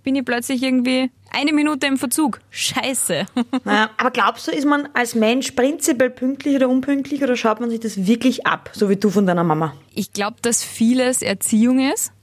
bin 0.03 0.15
ich 0.15 0.23
plötzlich 0.23 0.63
irgendwie 0.63 1.11
eine 1.31 1.51
Minute 1.51 1.85
im 1.87 1.97
Verzug. 1.97 2.39
Scheiße. 2.51 3.25
Naja, 3.65 3.89
aber 3.97 4.11
glaubst 4.11 4.47
du, 4.47 4.51
ist 4.51 4.63
man 4.65 4.87
als 4.93 5.13
Mensch 5.13 5.51
prinzipiell 5.51 6.09
pünktlich 6.09 6.55
oder 6.55 6.69
unpünktlich 6.69 7.21
oder 7.21 7.35
schaut 7.35 7.59
man 7.59 7.69
sich 7.69 7.81
das 7.81 8.07
wirklich 8.07 8.47
ab, 8.47 8.69
so 8.73 8.87
wie 8.89 8.95
du 8.95 9.09
von 9.09 9.25
deiner 9.25 9.43
Mama? 9.43 9.73
Ich 9.93 10.13
glaube, 10.13 10.37
dass 10.41 10.63
vieles 10.63 11.21
Erziehung 11.21 11.79
ist. 11.91 12.13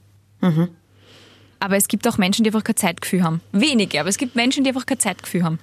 Aber 1.59 1.77
es 1.77 1.87
gibt 1.87 2.07
auch 2.07 2.17
Menschen, 2.17 2.43
die 2.43 2.49
einfach 2.49 2.63
kein 2.63 2.75
Zeitgefühl 2.75 3.23
haben. 3.23 3.41
Wenige, 3.51 3.99
aber 3.99 4.09
es 4.09 4.17
gibt 4.17 4.35
Menschen, 4.35 4.63
die 4.63 4.69
einfach 4.69 4.85
kein 4.85 4.99
Zeitgefühl 4.99 5.43
haben. 5.43 5.59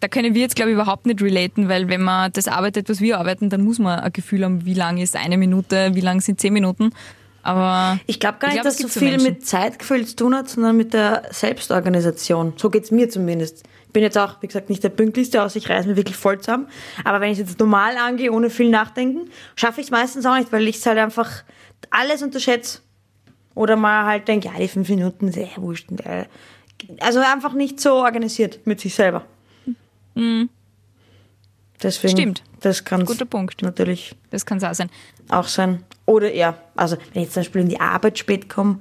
Da 0.00 0.08
können 0.08 0.34
wir 0.34 0.40
jetzt, 0.40 0.56
glaube 0.56 0.70
ich, 0.70 0.74
überhaupt 0.74 1.04
nicht 1.06 1.20
relaten, 1.20 1.68
weil 1.68 1.88
wenn 1.88 2.00
man 2.02 2.32
das 2.32 2.48
arbeitet, 2.48 2.88
was 2.88 3.00
wir 3.00 3.18
arbeiten, 3.18 3.50
dann 3.50 3.62
muss 3.62 3.78
man 3.78 4.00
ein 4.00 4.12
Gefühl 4.12 4.44
haben, 4.44 4.64
wie 4.64 4.74
lang 4.74 4.96
ist 4.98 5.14
eine 5.16 5.36
Minute, 5.36 5.90
wie 5.94 6.00
lang 6.00 6.20
sind 6.20 6.40
zehn 6.40 6.52
Minuten. 6.54 6.92
Aber 7.42 7.98
Ich 8.06 8.20
glaube 8.20 8.38
gar 8.38 8.48
Ich 8.48 8.54
nicht, 8.54 8.62
glaub, 8.62 8.72
dass 8.72 8.80
es 8.84 8.92
so 8.94 9.00
viel 9.00 9.10
Menschen. 9.12 9.28
mit 9.28 9.46
Zeitgefühl 9.46 10.06
zu 10.06 10.16
tun 10.16 10.34
hat, 10.34 10.48
sondern 10.48 10.76
mit 10.76 10.92
der 10.94 11.22
Selbstorganisation. 11.30 12.54
So 12.56 12.70
geht's 12.70 12.90
mir 12.90 13.08
zumindest. 13.10 13.64
Ich 13.86 13.92
bin 13.92 14.02
jetzt 14.02 14.16
auch, 14.18 14.40
wie 14.40 14.46
gesagt, 14.46 14.70
nicht 14.70 14.84
der 14.84 14.90
pünktlichste, 14.90 15.42
außer 15.42 15.56
ich 15.56 15.68
reiß 15.68 15.86
mir 15.86 15.96
wirklich 15.96 16.16
voll 16.16 16.38
zusammen. 16.38 16.68
Aber 17.04 17.20
wenn 17.20 17.32
ich 17.32 17.38
jetzt 17.38 17.58
normal 17.58 17.96
angehe, 17.96 18.30
ohne 18.32 18.50
viel 18.50 18.70
nachdenken, 18.70 19.30
schaffe 19.56 19.80
ich 19.80 19.88
es 19.88 19.90
meistens 19.90 20.24
auch 20.26 20.36
nicht, 20.36 20.52
weil 20.52 20.66
ich 20.68 20.76
es 20.76 20.86
halt 20.86 20.98
einfach 20.98 21.42
alles 21.90 22.22
unterschätze. 22.22 22.80
Oder 23.54 23.76
mal 23.76 24.06
halt 24.06 24.28
denke, 24.28 24.48
ja, 24.48 24.54
die 24.58 24.68
fünf 24.68 24.88
Minuten, 24.88 25.32
sehr 25.32 25.48
wurscht. 25.56 25.88
Also 27.00 27.20
einfach 27.20 27.52
nicht 27.52 27.80
so 27.80 27.94
organisiert 27.94 28.60
mit 28.66 28.80
sich 28.80 28.94
selber. 28.94 29.24
Deswegen, 31.82 32.16
Stimmt. 32.16 32.42
Das 32.60 32.84
kann 32.84 33.04
Guter 33.04 33.24
Punkt. 33.24 33.62
natürlich 33.62 34.14
das 34.30 34.44
kann 34.44 34.58
es 34.58 34.64
auch 34.64 34.74
sein. 34.74 34.90
auch 35.28 35.48
sein. 35.48 35.84
Oder 36.06 36.34
ja, 36.34 36.56
also 36.76 36.96
wenn 37.14 37.22
ich 37.22 37.30
zum 37.30 37.40
Beispiel 37.40 37.62
in 37.62 37.68
die 37.68 37.80
Arbeit 37.80 38.18
spät 38.18 38.48
komme, 38.48 38.80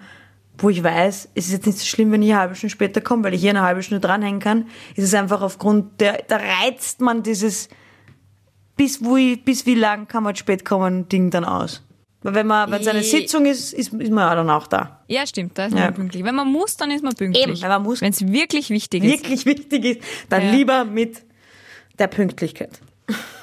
wo 0.57 0.69
ich 0.69 0.83
weiß, 0.83 1.29
es 1.35 1.45
ist 1.45 1.51
jetzt 1.53 1.65
nicht 1.65 1.77
so 1.77 1.85
schlimm, 1.85 2.11
wenn 2.11 2.21
ich 2.21 2.31
eine 2.31 2.41
halbe 2.41 2.55
Stunde 2.55 2.71
später 2.71 2.99
komme, 2.99 3.23
weil 3.23 3.33
ich 3.33 3.41
hier 3.41 3.51
eine 3.51 3.61
halbe 3.61 3.81
Stunde 3.83 4.05
dranhängen 4.05 4.41
kann, 4.41 4.67
ist 4.95 5.05
es 5.05 5.13
einfach 5.13 5.41
aufgrund 5.41 6.01
der, 6.01 6.23
da 6.27 6.37
reizt 6.37 6.99
man 6.99 7.23
dieses 7.23 7.69
bis, 8.75 9.03
wo 9.03 9.15
ich, 9.15 9.43
bis 9.45 9.65
wie 9.65 9.75
lang 9.75 10.07
kann 10.07 10.23
man 10.23 10.35
spät 10.35 10.65
kommen 10.65 11.07
Ding 11.07 11.29
dann 11.31 11.45
aus. 11.45 11.83
Weil 12.21 12.33
wenn 12.35 12.47
man, 12.47 12.69
wenn 12.69 12.81
es 12.81 12.87
eine 12.87 12.99
Ich- 12.99 13.11
Sitzung 13.11 13.45
ist, 13.45 13.73
ist, 13.73 13.93
ist 13.93 14.11
man 14.11 14.27
ja 14.29 14.35
dann 14.35 14.49
auch 14.49 14.67
da. 14.67 14.99
Ja, 15.07 15.25
stimmt, 15.25 15.57
da 15.57 15.67
ist 15.67 15.73
Ja. 15.75 15.85
man 15.85 15.93
pünktlich. 15.93 16.23
Wenn 16.25 16.35
man 16.35 16.51
muss, 16.51 16.75
dann 16.75 16.91
ist 16.91 17.03
man 17.03 17.15
pünktlich. 17.15 17.47
Eben, 17.47 17.61
wenn 17.61 17.69
man 17.69 17.83
muss. 17.83 18.01
Wenn 18.01 18.11
es 18.11 18.27
wirklich 18.27 18.69
wichtig 18.69 19.03
ist, 19.03 19.11
Wirklich 19.23 19.45
wichtig 19.45 19.85
ist, 19.85 20.01
dann 20.29 20.43
Ja. 20.45 20.51
lieber 20.51 20.83
mit 20.85 21.23
der 21.97 22.07
Pünktlichkeit. 22.07 22.79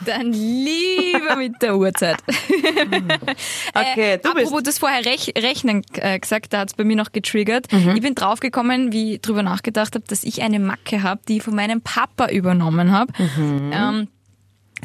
dann 0.05 0.33
lieber 0.33 1.35
mit 1.37 1.61
der 1.63 1.77
Uhrzeit. 1.77 2.19
Okay, 3.75 4.13
äh, 4.15 4.19
du 4.19 4.33
bist. 4.35 4.47
apropos 4.47 4.63
das 4.63 4.79
vorher 4.79 5.05
Rech 5.05 5.33
Rechnen 5.37 5.83
äh, 5.95 6.19
gesagt, 6.19 6.53
da 6.53 6.61
hat's 6.61 6.75
bei 6.75 6.85
mir 6.85 6.97
noch 6.97 7.13
getriggert. 7.13 7.73
Mhm. 7.73 7.95
Ich 7.97 8.03
bin 8.03 8.15
draufgekommen, 8.15 8.93
wie 8.93 9.15
ich 9.15 9.21
drüber 9.23 9.43
nachgedacht 9.43 9.95
habe, 9.95 10.05
dass 10.09 10.25
ich 10.25 10.43
eine 10.43 10.59
Macke 10.61 11.03
habe, 11.03 11.21
die 11.29 11.39
ich 11.39 11.43
von 11.43 11.55
meinem 11.55 11.81
Papa 11.83 12.29
übernommen 12.29 12.93
habe. 12.93 13.13
Mhm. 13.19 13.73
Ähm, 13.75 14.09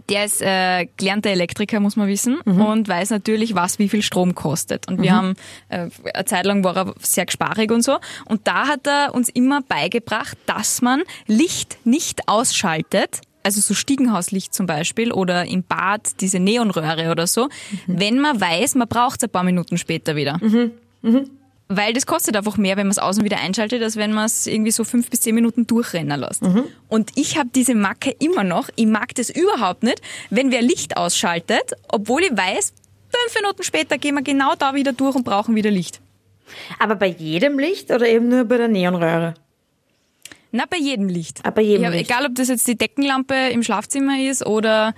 der 0.09 0.25
ist 0.25 0.41
äh, 0.41 0.87
gelernter 0.97 1.29
Elektriker, 1.29 1.79
muss 1.79 1.95
man 1.95 2.07
wissen, 2.07 2.39
Mhm. 2.45 2.61
und 2.61 2.87
weiß 2.87 3.09
natürlich, 3.11 3.55
was 3.55 3.79
wie 3.79 3.89
viel 3.89 4.01
Strom 4.01 4.35
kostet. 4.35 4.87
Und 4.87 5.01
wir 5.01 5.13
haben 5.15 5.35
äh, 5.69 5.89
eine 6.13 6.25
Zeit 6.25 6.45
lang 6.45 6.63
war 6.63 6.75
er 6.75 6.93
sehr 6.99 7.25
gesparig 7.25 7.71
und 7.71 7.81
so. 7.83 7.97
Und 8.25 8.47
da 8.47 8.67
hat 8.67 8.87
er 8.87 9.13
uns 9.13 9.29
immer 9.29 9.61
beigebracht, 9.61 10.37
dass 10.45 10.81
man 10.81 11.03
Licht 11.27 11.77
nicht 11.85 12.27
ausschaltet. 12.27 13.21
Also 13.43 13.59
so 13.59 13.73
Stiegenhauslicht 13.73 14.53
zum 14.53 14.65
Beispiel 14.67 15.11
oder 15.11 15.45
im 15.45 15.63
Bad 15.63 16.21
diese 16.21 16.39
Neonröhre 16.39 17.09
oder 17.09 17.25
so, 17.25 17.49
wenn 17.87 18.19
man 18.19 18.39
weiß, 18.39 18.75
man 18.75 18.87
braucht 18.87 19.17
es 19.21 19.23
ein 19.23 19.31
paar 19.31 19.43
Minuten 19.43 19.77
später 19.77 20.15
wieder. 20.15 20.39
Weil 21.75 21.93
das 21.93 22.05
kostet 22.05 22.35
einfach 22.35 22.57
mehr, 22.57 22.77
wenn 22.77 22.87
man 22.87 22.91
es 22.91 22.99
außen 22.99 23.23
wieder 23.23 23.39
einschaltet, 23.39 23.81
als 23.81 23.95
wenn 23.95 24.13
man 24.13 24.25
es 24.25 24.47
irgendwie 24.47 24.71
so 24.71 24.83
fünf 24.83 25.09
bis 25.09 25.21
zehn 25.21 25.35
Minuten 25.35 25.67
durchrennen 25.67 26.19
lässt. 26.19 26.41
Und 26.87 27.11
ich 27.15 27.37
habe 27.37 27.49
diese 27.53 27.75
Macke 27.75 28.11
immer 28.19 28.43
noch. 28.43 28.69
Ich 28.75 28.85
mag 28.85 29.15
das 29.15 29.29
überhaupt 29.29 29.83
nicht, 29.83 30.01
wenn 30.29 30.51
wer 30.51 30.61
Licht 30.61 30.97
ausschaltet, 30.97 31.73
obwohl 31.87 32.23
ich 32.23 32.31
weiß, 32.31 32.73
fünf 33.09 33.41
Minuten 33.41 33.63
später 33.63 33.97
gehen 33.97 34.15
wir 34.15 34.23
genau 34.23 34.55
da 34.55 34.73
wieder 34.73 34.93
durch 34.93 35.15
und 35.15 35.23
brauchen 35.23 35.55
wieder 35.55 35.71
Licht. 35.71 36.01
Aber 36.79 36.95
bei 36.95 37.07
jedem 37.07 37.59
Licht 37.59 37.91
oder 37.91 38.07
eben 38.07 38.27
nur 38.27 38.43
bei 38.45 38.57
der 38.57 38.67
Neonröhre? 38.67 39.35
Na, 40.51 40.65
bei 40.69 40.77
jedem 40.77 41.07
Licht. 41.07 41.39
Ah, 41.43 41.51
bei 41.51 41.61
jedem 41.61 41.83
ja, 41.83 41.89
Licht. 41.89 42.09
Egal, 42.09 42.25
ob 42.25 42.35
das 42.35 42.49
jetzt 42.49 42.67
die 42.67 42.77
Deckenlampe 42.77 43.49
im 43.51 43.63
Schlafzimmer 43.63 44.19
ist 44.19 44.45
oder, 44.45 44.93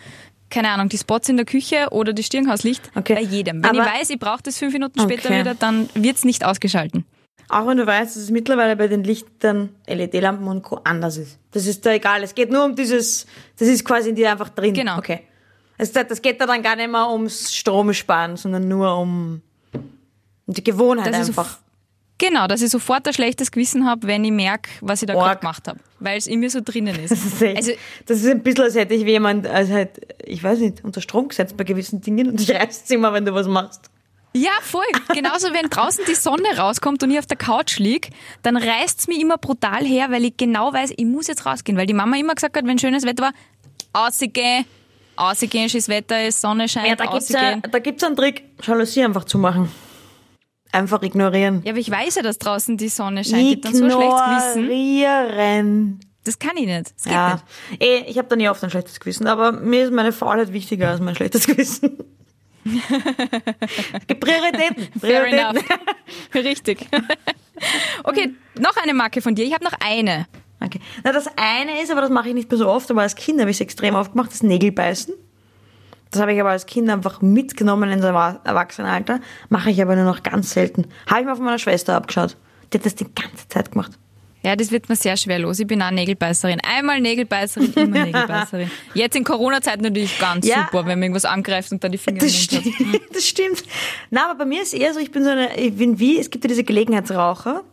keine 0.53 0.69
Ahnung, 0.69 0.87
die 0.89 0.97
Spots 0.97 1.27
in 1.29 1.37
der 1.37 1.45
Küche 1.45 1.87
oder 1.91 2.13
die 2.13 2.23
Stirnhauslicht. 2.23 2.91
Okay. 2.95 3.15
Bei 3.15 3.21
jedem. 3.21 3.63
Wenn 3.63 3.71
Aber- 3.71 3.79
ich 3.87 3.99
weiß, 4.01 4.09
ich 4.11 4.19
brauche 4.19 4.43
das 4.43 4.57
fünf 4.57 4.71
Minuten 4.73 4.99
später 4.99 5.29
Okay. 5.29 5.39
wieder, 5.41 5.55
dann 5.55 5.89
wird's 5.95 6.23
nicht 6.23 6.45
ausgeschalten. 6.45 7.05
Auch 7.49 7.67
wenn 7.67 7.77
du 7.77 7.85
weißt, 7.85 8.15
dass 8.15 8.23
es 8.23 8.31
mittlerweile 8.31 8.75
bei 8.75 8.87
den 8.87 9.03
Lichtern, 9.03 9.69
LED-Lampen 9.87 10.47
und 10.47 10.61
Co. 10.63 10.79
anders 10.83 11.17
ist. 11.17 11.37
Das 11.51 11.65
ist 11.67 11.85
da 11.85 11.91
egal. 11.91 12.23
Es 12.23 12.33
geht 12.33 12.51
nur 12.51 12.63
um 12.65 12.75
dieses, 12.75 13.25
das 13.59 13.67
ist 13.67 13.83
quasi 13.83 14.09
in 14.09 14.15
dir 14.15 14.31
einfach 14.31 14.49
drin. 14.49 14.73
Genau. 14.73 14.97
Okay. 14.97 15.21
Es, 15.77 15.91
das 15.91 16.21
geht 16.21 16.39
da 16.39 16.45
dann 16.45 16.61
gar 16.63 16.75
nicht 16.75 16.89
mehr 16.89 17.09
ums 17.09 17.53
Stromsparen, 17.53 18.37
sondern 18.37 18.67
nur 18.67 18.95
um, 18.97 19.41
um 19.73 20.53
die 20.53 20.63
Gewohnheit 20.63 21.13
Das 21.13 21.27
einfach. 21.27 21.57
Genau, 22.23 22.47
dass 22.47 22.61
ich 22.61 22.69
sofort 22.69 23.05
ein 23.05 23.13
schlechtes 23.13 23.51
Gewissen 23.51 23.85
habe, 23.85 24.07
wenn 24.07 24.23
ich 24.23 24.31
merke, 24.31 24.69
was 24.79 25.01
ich 25.01 25.07
da 25.07 25.13
gerade 25.13 25.41
gemacht 25.41 25.67
habe. 25.67 25.79
Weil 25.99 26.17
es 26.17 26.25
in 26.25 26.39
mir 26.39 26.49
so 26.49 26.61
drinnen 26.63 26.95
ist. 26.97 27.09
Das 27.13 27.25
ist, 27.25 27.41
echt, 27.41 27.57
Also, 27.57 27.71
das 28.05 28.17
ist 28.19 28.27
ein 28.27 28.41
bisschen, 28.41 28.63
als 28.63 28.75
hätte 28.75 28.93
ich 28.93 29.05
wie 29.05 29.11
jemand, 29.11 29.45
als 29.45 29.69
halt, 29.69 29.89
ich 30.23 30.41
weiß 30.41 30.59
nicht, 30.59 30.85
unter 30.85 31.01
Strom 31.01 31.27
gesetzt 31.27 31.57
bei 31.57 31.65
gewissen 31.65 31.99
Dingen 31.99 32.29
und 32.29 32.39
ich 32.39 32.49
reiß's 32.49 32.89
immer, 32.91 33.11
wenn 33.11 33.25
du 33.25 33.33
was 33.33 33.47
machst. 33.47 33.89
ja, 34.33 34.51
voll. 34.61 34.85
Genauso, 35.13 35.51
wenn 35.53 35.69
draußen 35.69 36.05
die 36.07 36.15
Sonne 36.15 36.57
rauskommt 36.57 37.03
und 37.03 37.11
ich 37.11 37.19
auf 37.19 37.25
der 37.25 37.37
Couch 37.37 37.77
lieg, 37.79 38.11
dann 38.41 38.55
reißt's 38.55 39.07
mich 39.07 39.19
immer 39.19 39.37
brutal 39.37 39.83
her, 39.83 40.07
weil 40.09 40.23
ich 40.23 40.37
genau 40.37 40.71
weiß, 40.71 40.93
ich 40.95 41.05
muss 41.05 41.27
jetzt 41.27 41.45
rausgehen. 41.45 41.77
Weil 41.77 41.87
die 41.87 41.93
Mama 41.93 42.15
immer 42.15 42.35
gesagt 42.35 42.55
hat, 42.55 42.65
wenn 42.65 42.79
schönes 42.79 43.03
Wetter 43.03 43.23
war, 43.23 43.33
ausgehen, 43.91 44.63
ausgehen, 45.17 45.67
schönes 45.67 45.89
Wetter 45.89 46.25
ist, 46.25 46.39
Sonne 46.39 46.69
scheint, 46.69 46.87
Ja, 46.87 46.95
da 46.95 47.05
gibt's, 47.05 47.27
da 47.27 47.79
gibt's 47.79 48.03
einen 48.03 48.15
Trick, 48.15 48.43
Jalousie 48.65 49.03
einfach 49.03 49.25
zu 49.25 49.37
machen. 49.37 49.69
Einfach 50.73 51.01
ignorieren. 51.03 51.61
Ja, 51.63 51.71
aber 51.71 51.79
ich 51.79 51.89
weiß 51.89 52.15
ja, 52.15 52.21
dass 52.23 52.37
draußen 52.39 52.75
die 52.77 52.89
Sonne 52.89 53.23
scheint. 53.23 53.41
Ich 53.43 53.53
hab 53.55 53.61
dann 53.61 53.73
so 53.75 53.89
schlechtes 53.89 54.25
Gewissen. 54.55 54.63
Ignorieren. 54.71 55.99
Das 56.25 56.39
kann 56.39 56.57
ich 56.57 56.65
nicht. 56.65 56.93
Das 56.95 57.03
geht 57.03 57.13
Ja, 57.13 57.41
nicht. 57.69 57.81
eh, 57.83 58.03
ich 58.09 58.17
habe 58.17 58.27
da 58.27 58.35
nie 58.35 58.49
oft 58.49 58.63
ein 58.63 58.69
schlechtes 58.69 58.99
Gewissen, 58.99 59.27
aber 59.27 59.51
mir 59.51 59.83
ist 59.85 59.93
meine 59.93 60.11
Faulheit 60.11 60.51
wichtiger 60.51 60.89
als 60.89 60.99
mein 60.99 61.15
schlechtes 61.15 61.45
Gewissen. 61.47 61.97
Gibt 64.07 64.19
Prioritäten. 64.21 64.87
Fair 64.99 65.21
Prioritäten. 65.21 65.57
enough. 65.57 65.65
Richtig. 66.33 66.87
okay, 68.03 68.33
noch 68.59 68.75
eine 68.77 68.93
Marke 68.93 69.21
von 69.21 69.35
dir. 69.35 69.45
Ich 69.45 69.53
habe 69.53 69.63
noch 69.63 69.73
eine. 69.79 70.27
Okay. 70.63 70.79
Na, 71.03 71.11
das 71.11 71.27
eine 71.35 71.81
ist, 71.81 71.91
aber 71.91 72.01
das 72.01 72.09
mache 72.09 72.29
ich 72.29 72.35
nicht 72.35 72.49
mehr 72.49 72.57
so 72.57 72.69
oft, 72.69 72.89
aber 72.89 73.01
als 73.01 73.15
Kind 73.15 73.39
habe 73.41 73.51
ich 73.51 73.57
es 73.57 73.61
extrem 73.61 73.95
oft 73.95 74.13
gemacht, 74.13 74.31
das 74.31 74.43
Nägelbeißen. 74.43 75.13
Das 76.13 76.21
habe 76.21 76.31
ich 76.33 76.39
aber 76.39 76.51
als 76.51 76.67
Kind 76.67 76.89
einfach 76.91 77.21
mitgenommen 77.21 77.89
ins 77.89 78.05
Erwa- 78.05 78.39
Erwachsenenalter. 78.43 79.19
Mache 79.49 79.71
ich 79.71 79.81
aber 79.81 79.95
nur 79.95 80.05
noch 80.05 80.21
ganz 80.21 80.51
selten. 80.53 80.85
Habe 81.07 81.21
ich 81.21 81.25
mal 81.25 81.35
von 81.35 81.45
meiner 81.45 81.57
Schwester 81.59 81.95
abgeschaut. 81.95 82.37
Die 82.71 82.77
hat 82.77 82.85
das 82.85 82.93
die 82.95 83.05
ganze 83.05 83.47
Zeit 83.49 83.71
gemacht. 83.71 83.93
Ja, 84.45 84.55
das 84.55 84.71
wird 84.71 84.89
mir 84.89 84.95
sehr 84.95 85.15
schwer 85.17 85.39
los. 85.39 85.57
Ich 85.59 85.65
bin 85.67 85.81
auch 85.81 85.89
Nägelbeißerin. 85.89 86.59
Einmal 86.63 86.99
Nägelbeißerin, 87.01 87.73
immer 87.77 88.03
Nägelbeißerin. 88.05 88.69
Jetzt 88.93 89.15
in 89.15 89.23
Corona-Zeit 89.23 89.81
natürlich 89.81 90.19
ganz 90.19 90.45
Ja. 90.45 90.65
super, 90.65 90.79
wenn 90.85 90.99
man 90.99 91.03
irgendwas 91.03 91.25
angreift 91.25 91.71
und 91.71 91.83
dann 91.83 91.91
die 91.93 91.97
Finger 91.97 92.19
Das 92.19 92.35
stimmt. 92.35 92.67
das 93.13 93.25
stimmt. 93.25 93.63
Na, 94.11 94.25
aber 94.29 94.39
bei 94.39 94.45
mir 94.45 94.61
ist 94.61 94.73
eher 94.73 94.93
so, 94.93 94.99
ich 94.99 95.11
bin 95.11 95.23
so 95.23 95.29
eine, 95.31 95.57
ich 95.57 95.75
bin 95.75 95.97
wie, 95.97 96.19
es 96.19 96.29
gibt 96.29 96.43
ja 96.43 96.47
diese 96.49 96.63
Gelegenheitsraucher. 96.63 97.63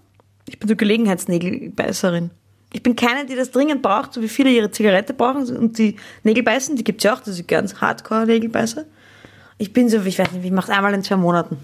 Ich 0.48 0.58
bin 0.58 0.68
so 0.68 0.76
Gelegenheitsnägelbeißerin. 0.76 2.30
Ich 2.72 2.82
bin 2.82 2.94
keine, 2.94 3.26
die 3.26 3.34
das 3.34 3.50
dringend 3.50 3.82
braucht, 3.82 4.12
so 4.14 4.22
wie 4.22 4.28
viele 4.28 4.50
ihre 4.50 4.70
Zigarette 4.70 5.12
brauchen 5.12 5.56
und 5.56 5.76
die 5.78 5.96
Nägel 6.22 6.42
beißen, 6.44 6.76
die 6.76 6.84
gibt's 6.84 7.02
ja 7.04 7.14
auch, 7.14 7.18
das 7.20 7.38
ist 7.38 7.48
ganz 7.48 7.74
Hardcore-Nägelbeißer. 7.80 8.84
Ich 9.58 9.72
bin 9.72 9.88
so, 9.88 10.00
ich 10.02 10.18
weiß 10.18 10.30
nicht, 10.32 10.44
ich 10.44 10.52
mache 10.52 10.72
einmal 10.72 10.94
in 10.94 11.02
zwei 11.02 11.16
Monaten. 11.16 11.56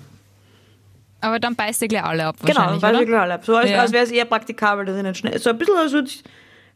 Aber 1.20 1.38
dann 1.38 1.54
beißt 1.54 1.80
ihr 1.82 1.88
gleich 1.88 2.02
alle 2.04 2.26
ab 2.26 2.36
Genau, 2.44 2.56
wahrscheinlich, 2.58 2.82
weil 2.82 2.94
oder? 2.94 3.02
ich 3.02 3.08
klar 3.08 3.40
So 3.42 3.56
als, 3.56 3.70
Ja. 3.70 3.80
als 3.80 3.92
wäre 3.92 4.04
es 4.04 4.10
eher 4.10 4.24
praktikabel, 4.26 4.84
dass 4.84 4.96
ich 4.96 5.02
nicht 5.02 5.16
schnell, 5.16 5.38
so 5.38 5.50
ein 5.50 5.58
bisschen 5.58 5.76
als 5.76 5.92
ich- 5.94 6.22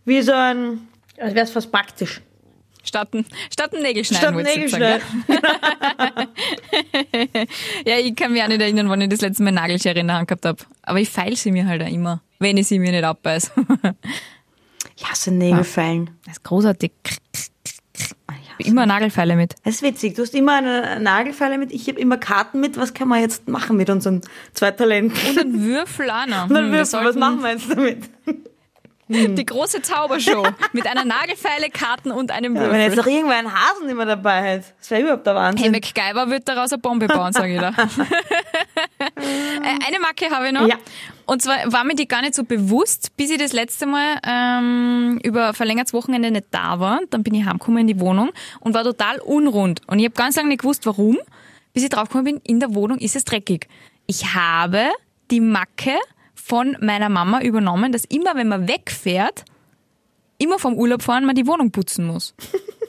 wie 0.05 0.23
so 0.23 0.33
ein, 0.33 0.89
als 1.19 1.35
wäre 1.35 1.45
es 1.45 1.51
fast 1.51 1.71
praktisch. 1.71 2.21
Statt 2.83 3.13
ein, 3.13 3.27
statt 3.53 3.75
ein 3.75 3.83
Nägelschneiden, 3.83 4.29
Statt 4.29 4.39
ein 4.39 4.45
sagen, 4.45 4.57
Nägelschneiden. 4.57 5.03
Ja? 7.87 7.99
ich 7.99 8.17
kann 8.17 8.33
mich 8.33 8.43
auch 8.43 8.49
nicht 8.49 8.61
erinnern, 8.61 8.89
wann 8.89 9.01
ich 9.03 9.09
das 9.09 9.21
letzte 9.21 9.43
Mal 9.43 9.53
Nagelschere 9.53 9.99
in 9.99 10.07
der 10.07 10.17
Hand 10.17 10.29
gehabt 10.29 10.47
habe. 10.47 10.59
Aber 10.83 10.99
ich 10.99 11.09
feil 11.11 11.37
sie 11.37 11.53
mir 11.53 11.67
halt 11.67 11.83
auch 11.83 11.87
immer, 11.89 12.23
wenn 12.41 12.57
ich 12.57 12.67
sie 12.67 12.79
mir 12.81 12.91
nicht 12.91 13.05
abbeiß. 13.05 13.53
Ich 14.97 15.09
hasse 15.09 15.31
Nägelfeilen. 15.35 16.11
Das 16.25 16.39
ist 16.39 16.45
großartig. 16.45 16.91
Ah, 18.27 18.33
ja. 18.33 18.67
Immer 18.67 18.87
Nagelfeile 18.87 19.37
mit. 19.37 19.55
Das 19.65 19.77
ist 19.77 19.83
witzig. 19.83 20.17
Du 20.17 20.23
hast 20.23 20.35
immer 20.35 20.57
eine 20.57 20.99
Nagelfeile 21.01 21.59
mit, 21.59 21.71
ich 21.71 21.87
habe 21.89 22.01
immer 22.01 22.17
Karten 22.17 22.61
mit. 22.61 22.77
Was 22.77 22.95
kann 22.95 23.09
man 23.09 23.21
jetzt 23.21 23.49
machen 23.49 23.77
mit 23.77 23.89
unseren 23.91 24.23
zwei 24.55 24.71
Talenten? 24.73 25.17
Und 25.31 25.39
ein 25.39 25.63
Würfel 25.65 26.11
auch 26.11 26.27
noch. 26.27 26.49
Und 26.49 26.55
dann 26.55 26.65
Hm, 26.67 26.73
wir 26.73 26.79
Würfel, 26.81 27.05
was 27.05 27.17
machen 27.17 27.43
wir 27.43 27.53
jetzt 27.53 27.71
damit? 27.71 28.11
Die 29.11 29.45
große 29.45 29.83
Zaubershow 29.83 30.47
mit 30.73 30.87
einer 30.87 31.05
Nagelfeile, 31.05 31.69
Karten 31.71 32.13
und 32.13 32.31
einem 32.31 32.55
Ja, 32.55 32.61
Würfel. 32.63 32.75
wenn 32.75 32.81
jetzt 32.83 32.97
noch 32.97 33.07
irgendwer 33.07 33.39
einen 33.39 33.53
Hasen 33.53 33.89
immer 33.89 34.07
dabei 34.07 34.57
hat, 34.57 34.65
das 34.79 34.91
wäre 34.91 35.03
überhaupt 35.03 35.27
der 35.27 35.35
Hey, 35.35 35.43
Wahnsinn. 35.43 35.73
MacGyver 35.73 36.31
wird 36.31 36.49
daraus 36.49 36.73
eine 36.73 36.81
Bombe 36.81 37.09
bauen, 37.09 37.33
sage 37.33 37.55
ich 37.55 37.61
da. 37.61 37.73
Äh, 39.17 39.87
eine 39.87 40.01
Marke 40.01 40.31
habe 40.31 40.47
ich 40.47 40.53
noch. 40.53 40.67
Ja. 40.67 40.77
Und 41.27 41.43
zwar 41.43 41.57
war 41.71 41.85
mir 41.85 41.95
die 41.95 42.09
gar 42.09 42.23
nicht 42.23 42.35
so 42.35 42.45
bewusst, 42.45 43.15
bis 43.17 43.31
ich 43.31 43.39
das 43.39 43.53
letzte 43.53 43.87
Mal 43.87 44.17
ähm, 44.27 45.21
über 45.23 45.53
verlängertes 45.55 45.93
Wochenende 45.93 46.31
nicht 46.31 46.47
da 46.51 46.81
war. 46.81 47.01
Dann 47.11 47.23
bin 47.23 47.35
ich 47.35 47.45
heimgekommen 47.45 47.81
in 47.83 47.87
die 47.87 48.01
Wohnung 48.01 48.31
und 48.61 48.75
war 48.75 48.83
total 48.83 49.19
unrund. 49.21 49.83
Und 49.87 49.99
ich 49.99 50.07
habe 50.07 50.15
ganz 50.15 50.37
lange 50.37 50.49
nicht 50.49 50.63
gewusst, 50.63 50.87
warum, 50.87 51.19
bis 51.73 51.83
ich 51.83 51.91
draufgekommen 51.91 52.25
bin, 52.25 52.41
in 52.45 52.61
der 52.61 52.75
Wohnung 52.75 52.99
ist 52.99 53.17
es 53.17 53.25
dreckig. 53.25 53.69
Ich 54.07 54.35
habe 54.35 54.89
die 55.31 55.41
Macke 55.41 55.97
von 56.51 56.77
meiner 56.81 57.09
Mama 57.09 57.41
übernommen, 57.43 57.93
dass 57.93 58.05
immer, 58.05 58.35
wenn 58.35 58.49
man 58.49 58.67
wegfährt, 58.67 59.45
immer 60.37 60.59
vom 60.59 60.75
Urlaub 60.75 61.03
fahren, 61.03 61.25
man 61.25 61.37
die 61.37 61.47
Wohnung 61.47 61.71
putzen 61.71 62.05
muss 62.07 62.35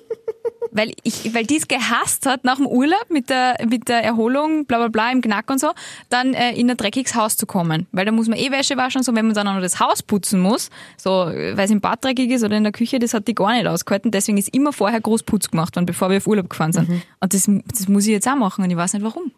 weil 0.72 0.94
ich, 1.04 1.34
weil 1.34 1.46
die 1.46 1.58
es 1.58 1.68
gehasst 1.68 2.26
hat, 2.26 2.44
nach 2.44 2.56
dem 2.56 2.66
Urlaub 2.66 3.06
mit 3.10 3.30
der, 3.30 3.58
mit 3.68 3.90
der 3.90 4.04
Erholung, 4.04 4.66
bla 4.66 4.78
bla 4.78 4.88
bla, 4.88 5.12
im 5.12 5.22
Knack 5.22 5.50
und 5.50 5.60
so, 5.60 5.72
dann 6.10 6.34
äh, 6.34 6.54
in 6.54 6.70
ein 6.70 6.78
dreckiges 6.78 7.14
Haus 7.16 7.38
zu 7.38 7.46
kommen. 7.46 7.88
Weil 7.92 8.06
da 8.06 8.12
muss 8.12 8.28
man 8.28 8.38
eh 8.38 8.52
Wäsche 8.52 8.78
waschen 8.78 9.00
und 9.00 9.04
so, 9.04 9.14
wenn 9.14 9.26
man 9.26 9.36
dann 9.36 9.48
auch 9.48 9.54
noch 9.54 9.62
das 9.62 9.80
Haus 9.80 10.02
putzen 10.02 10.40
muss, 10.40 10.70
so, 10.98 11.28
äh, 11.28 11.56
weil 11.58 11.66
es 11.66 11.72
im 11.72 11.82
Bad 11.82 12.04
dreckig 12.04 12.32
ist 12.32 12.44
oder 12.44 12.58
in 12.58 12.64
der 12.64 12.72
Küche, 12.72 13.00
das 13.00 13.14
hat 13.14 13.28
die 13.28 13.36
gar 13.36 13.54
nicht 13.54 13.68
ausgehalten. 13.68 14.12
Deswegen 14.12 14.38
ist 14.38 14.54
immer 14.56 14.74
vorher 14.74 15.02
groß 15.02 15.24
Putz 15.24 15.52
gemacht 15.52 15.76
worden, 15.76 15.86
bevor 15.86 16.10
wir 16.10 16.18
auf 16.18 16.28
Urlaub 16.28 16.50
gefahren 16.50 16.74
sind. 16.74 16.90
Und 17.20 17.34
das, 17.34 17.50
das 17.68 17.88
muss 17.88 18.06
ich 18.06 18.12
jetzt 18.12 18.28
auch 18.28 18.36
machen 18.36 18.64
und 18.64 18.72
ich 18.72 18.78
weiß 18.78 18.94
nicht 18.94 19.04
warum. 19.04 19.32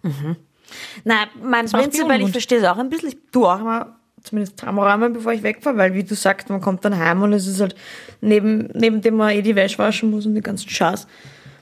Nein, 1.04 1.28
mein 1.44 1.70
Prinzip, 1.70 2.08
weil 2.08 2.22
ich 2.22 2.32
verstehe 2.32 2.60
es 2.60 2.64
auch 2.66 2.78
ein 2.78 2.90
bisschen. 2.90 3.10
Ich 3.10 3.18
tue 3.32 3.48
auch 3.48 3.60
immer 3.60 3.96
zumindest 4.24 4.58
Kameraräumen, 4.58 5.14
bevor 5.14 5.34
ich 5.34 5.44
wegfahre, 5.44 5.78
weil 5.78 5.94
wie 5.94 6.04
du 6.04 6.16
sagst, 6.16 6.50
man 6.50 6.62
kommt 6.62 6.84
dann 6.86 6.98
heim 6.98 7.22
und 7.22 7.34
es 7.34 7.48
ist 7.48 7.60
halt 7.60 7.76
neben, 8.22 8.70
neben 8.74 9.02
dem 9.02 9.16
man 9.16 9.32
eh 9.32 9.42
die 9.42 9.56
Wäsche 9.56 9.78
waschen 9.78 10.12
muss 10.12 10.26
und 10.26 10.34
den 10.34 10.44
ganzen 10.44 10.70
Schatz, 10.70 11.08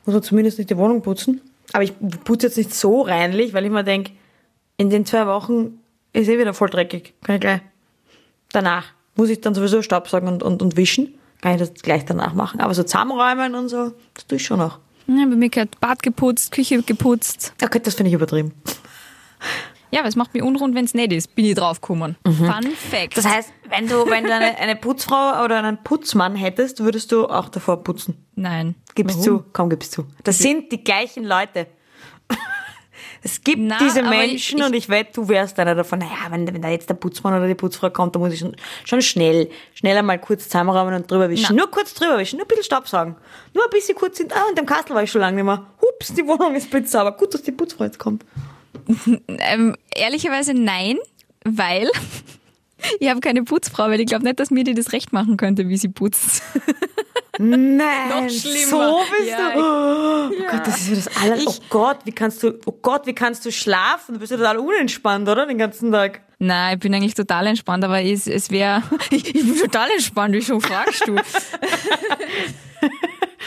muss 0.06 0.14
man 0.14 0.24
zumindest 0.24 0.58
nicht 0.58 0.70
die 0.70 0.78
Wohnung 0.78 1.02
putzen. 1.02 1.42
Aber 1.74 1.84
ich 1.84 1.94
putze 2.24 2.48
jetzt 2.48 2.58
nicht 2.58 2.74
so 2.74 3.02
reinlich, 3.02 3.54
weil 3.54 3.66
ich 3.66 3.72
mir 3.72 3.84
denke, 3.84 4.12
in 4.78 4.90
den 4.90 5.06
zwei 5.06 5.28
Wochen 5.28 5.80
ist 6.14 6.28
eh 6.28 6.38
wieder 6.38 6.54
voll 6.54 6.70
dreckig. 6.70 7.14
Kann 7.24 7.36
ich 7.36 7.42
gleich 7.42 7.62
danach. 8.50 8.88
Muss 9.16 9.30
ich 9.30 9.42
dann 9.42 9.54
sowieso 9.54 9.82
Staubsaugen 9.82 10.28
und, 10.28 10.44
und, 10.44 10.62
und 10.62 10.78
wischen. 10.78 11.16
Kann 11.42 11.54
ich 11.54 11.60
das 11.60 11.74
gleich 11.74 12.06
danach 12.06 12.34
machen. 12.34 12.60
Aber 12.60 12.74
so 12.74 12.84
zusammenräumen 12.84 13.56
und 13.56 13.70
so, 13.70 13.94
das 14.14 14.28
tue 14.28 14.36
ich 14.38 14.46
schon 14.46 14.60
noch. 14.60 14.80
Ja, 15.08 15.26
bei 15.26 15.36
mir 15.36 15.50
gehört 15.50 15.80
Bad 15.80 16.04
geputzt, 16.04 16.52
Küche 16.52 16.82
geputzt. 16.82 17.54
Okay, 17.64 17.80
das 17.84 17.96
finde 17.96 18.10
ich 18.10 18.14
übertrieben. 18.16 18.54
Ja, 19.92 20.00
aber 20.00 20.10
es 20.10 20.16
macht 20.16 20.34
mich 20.34 20.42
unrund, 20.42 20.74
wenn 20.74 20.86
es 20.86 20.94
nicht 20.94 21.12
ist, 21.12 21.36
bin 21.36 21.46
ich 21.46 21.56
draufgekommen. 21.56 22.16
Fun 22.26 22.72
Fact. 22.90 23.18
Das 23.18 23.28
heißt, 23.28 23.52
wenn 23.70 23.88
du, 23.88 24.10
wenn 24.10 24.24
du 24.24 24.34
eine, 24.34 24.58
eine 24.58 24.76
Putzfrau 24.76 25.44
oder 25.44 25.58
einen 25.60 25.84
Putzmann 25.84 26.36
hättest, 26.36 26.80
würdest 26.82 27.12
du 27.12 27.28
auch 27.28 27.50
davor 27.50 27.84
putzen. 27.84 28.26
Nein. 28.36 28.76
Gib's 28.96 29.14
Warum? 29.16 29.24
zu, 29.24 29.46
komm, 29.52 29.70
gib's 29.70 29.92
zu. 29.92 30.06
Das 30.24 30.38
sind 30.40 30.72
die 30.72 30.84
gleichen 30.84 31.26
Leute. 31.26 31.68
Es 33.24 33.44
gibt 33.44 33.60
Na, 33.60 33.78
diese 33.80 34.02
Menschen 34.02 34.60
ich- 34.60 34.66
und 34.66 34.74
ich 34.74 34.90
wette, 34.90 35.14
du 35.14 35.28
wärst 35.28 35.60
einer 35.60 35.76
davon. 35.76 36.00
Naja, 36.00 36.12
wenn, 36.30 36.52
wenn 36.52 36.62
da 36.62 36.70
jetzt 36.70 36.90
der 36.90 36.96
Putzmann 36.96 37.36
oder 37.36 37.48
die 37.48 37.56
Putzfrau 37.56 37.92
kommt, 37.92 38.16
dann 38.16 38.22
muss 38.22 38.34
ich 38.34 38.40
schon, 38.40 38.56
schon 38.84 39.02
schnell, 39.02 39.50
schneller 39.76 40.02
mal 40.02 40.20
kurz 40.20 40.46
zusammenräumen 40.46 40.96
und 40.96 41.10
drüber 41.12 41.30
wischen. 41.30 41.48
Na. 41.50 41.56
Nur 41.56 41.70
kurz 41.70 41.94
drüber 41.94 42.18
wischen, 42.18 42.38
nur 42.38 42.46
ein 42.46 42.48
bisschen 42.48 42.64
Staubsaugen. 42.64 43.16
Nur 43.54 43.64
ein 43.64 43.70
bisschen 43.70 43.96
kurz 43.96 44.20
in, 44.20 44.32
ah, 44.32 44.50
in 44.50 44.56
dem 44.56 44.66
Kastel 44.66 44.96
war 44.96 45.04
ich 45.04 45.12
schon 45.12 45.22
lange 45.22 45.36
nicht 45.36 45.46
mehr. 45.46 45.68
Hups, 45.82 46.14
die 46.14 46.26
Wohnung 46.26 46.56
ist 46.56 46.72
blitzsauber. 46.72 47.12
Gut, 47.12 47.34
dass 47.34 47.44
die 47.44 47.52
Putzfrau 47.52 47.84
jetzt 47.84 48.00
kommt. 48.00 48.26
Ähm, 49.40 49.76
ehrlicherweise 49.96 50.54
nein, 50.54 50.98
weil 51.46 51.90
ich 53.00 53.10
habe 53.10 53.20
keine 53.20 53.44
Putzfrau, 53.44 53.86
weil 53.90 54.00
ich 54.00 54.08
glaube 54.08 54.24
nicht, 54.24 54.40
dass 54.40 54.52
mir 54.52 54.64
die 54.64 54.74
das 54.74 54.92
recht 54.94 55.14
machen 55.14 55.38
könnte, 55.38 55.68
wie 55.70 55.78
sie 55.78 55.90
putzt. 55.90 56.42
Nein, 57.40 57.78
Noch 58.10 58.30
schlimmer. 58.30 58.68
so 58.68 59.00
bist 59.18 59.30
Ja, 59.30 59.52
du. 59.52 59.60
Oh 59.60 60.30
Gott, 60.52 60.68
das 60.68 60.82
ist 60.82 60.90
ja 60.90 60.96
das 60.96 61.08
aller. 61.18 61.38
Oh 61.48 61.56
Gott, 61.70 61.98
wie 62.04 62.12
kannst 62.12 62.44
du, 62.44 62.60
oh 62.66 62.72
Gott, 62.82 63.08
wie 63.08 63.14
kannst 63.16 63.44
du 63.46 63.52
schlafen? 63.52 64.14
Du 64.16 64.20
bist 64.20 64.32
ja 64.32 64.38
total 64.38 64.58
unentspannt, 64.58 65.28
oder? 65.28 65.46
Den 65.48 65.58
ganzen 65.58 65.92
Tag. 65.92 66.22
Nein, 66.40 66.76
ich 66.76 66.80
bin 66.82 66.94
eigentlich 66.94 67.14
total 67.16 67.48
entspannt, 67.48 67.84
aber 67.84 68.04
es, 68.04 68.28
es 68.28 68.52
wäre. 68.52 68.84
Ich, 69.10 69.34
ich 69.34 69.46
bin 69.46 69.58
total 69.58 69.90
entspannt, 69.92 70.36
wieso 70.36 70.60
fragst 70.60 71.08
du? 71.08 71.16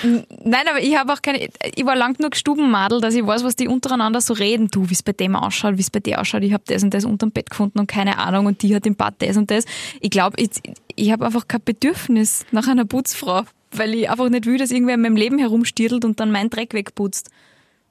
Nein, 0.03 0.67
aber 0.69 0.81
ich 0.81 0.97
habe 0.97 1.13
auch 1.13 1.23
keine. 1.23 1.49
Ich 1.75 1.85
war 1.85 1.95
lang 1.95 2.15
genug 2.15 2.37
Stubenmadel, 2.37 3.01
dass 3.01 3.15
ich 3.15 3.25
weiß, 3.25 3.45
was 3.45 3.57
die 3.57 3.69
untereinander 3.69 4.21
so 4.21 4.35
reden. 4.35 4.69
Du, 4.69 4.89
wie 4.89 4.95
es 4.95 5.03
bei 5.03 5.13
dem 5.13 5.37
ausschaut, 5.37 5.77
wie 5.77 5.83
es 5.83 5.91
bei 5.91 6.01
dir 6.01 6.21
ausschaut. 6.21 6.43
Ich 6.43 6.53
habe 6.53 6.65
das 6.67 6.83
und 6.83 6.93
das 6.93 7.05
unterm 7.05 7.31
Bett 7.31 7.51
gefunden 7.51 7.79
und 7.79 7.87
keine 7.87 8.19
Ahnung 8.19 8.47
und 8.47 8.63
die 8.63 8.75
hat 8.75 8.87
im 8.87 8.97
Bad 8.97 9.15
das 9.19 9.37
und 9.37 9.51
das. 9.51 9.65
Ich 10.01 10.11
glaube, 10.11 10.41
ich, 10.41 10.51
ich 10.97 11.13
habe 11.13 11.27
einfach 11.27 11.47
kein 11.47 11.63
Bedürfnis 11.65 12.45
nach 12.51 12.67
einer 12.67 12.85
Putzfrau, 12.85 13.43
weil 13.73 13.95
ich 13.95 14.11
einfach 14.11 14.29
nicht 14.29 14.47
will, 14.47 14.59
dass 14.59 14.71
irgendwer 14.71 14.95
in 14.95 15.03
meinem 15.03 15.17
Leben 15.17 15.39
herumstirdelt 15.39 16.05
und 16.05 16.19
dann 16.21 16.31
meinen 16.31 16.51
Dreck 16.51 16.75
wegputzt. 16.75 17.31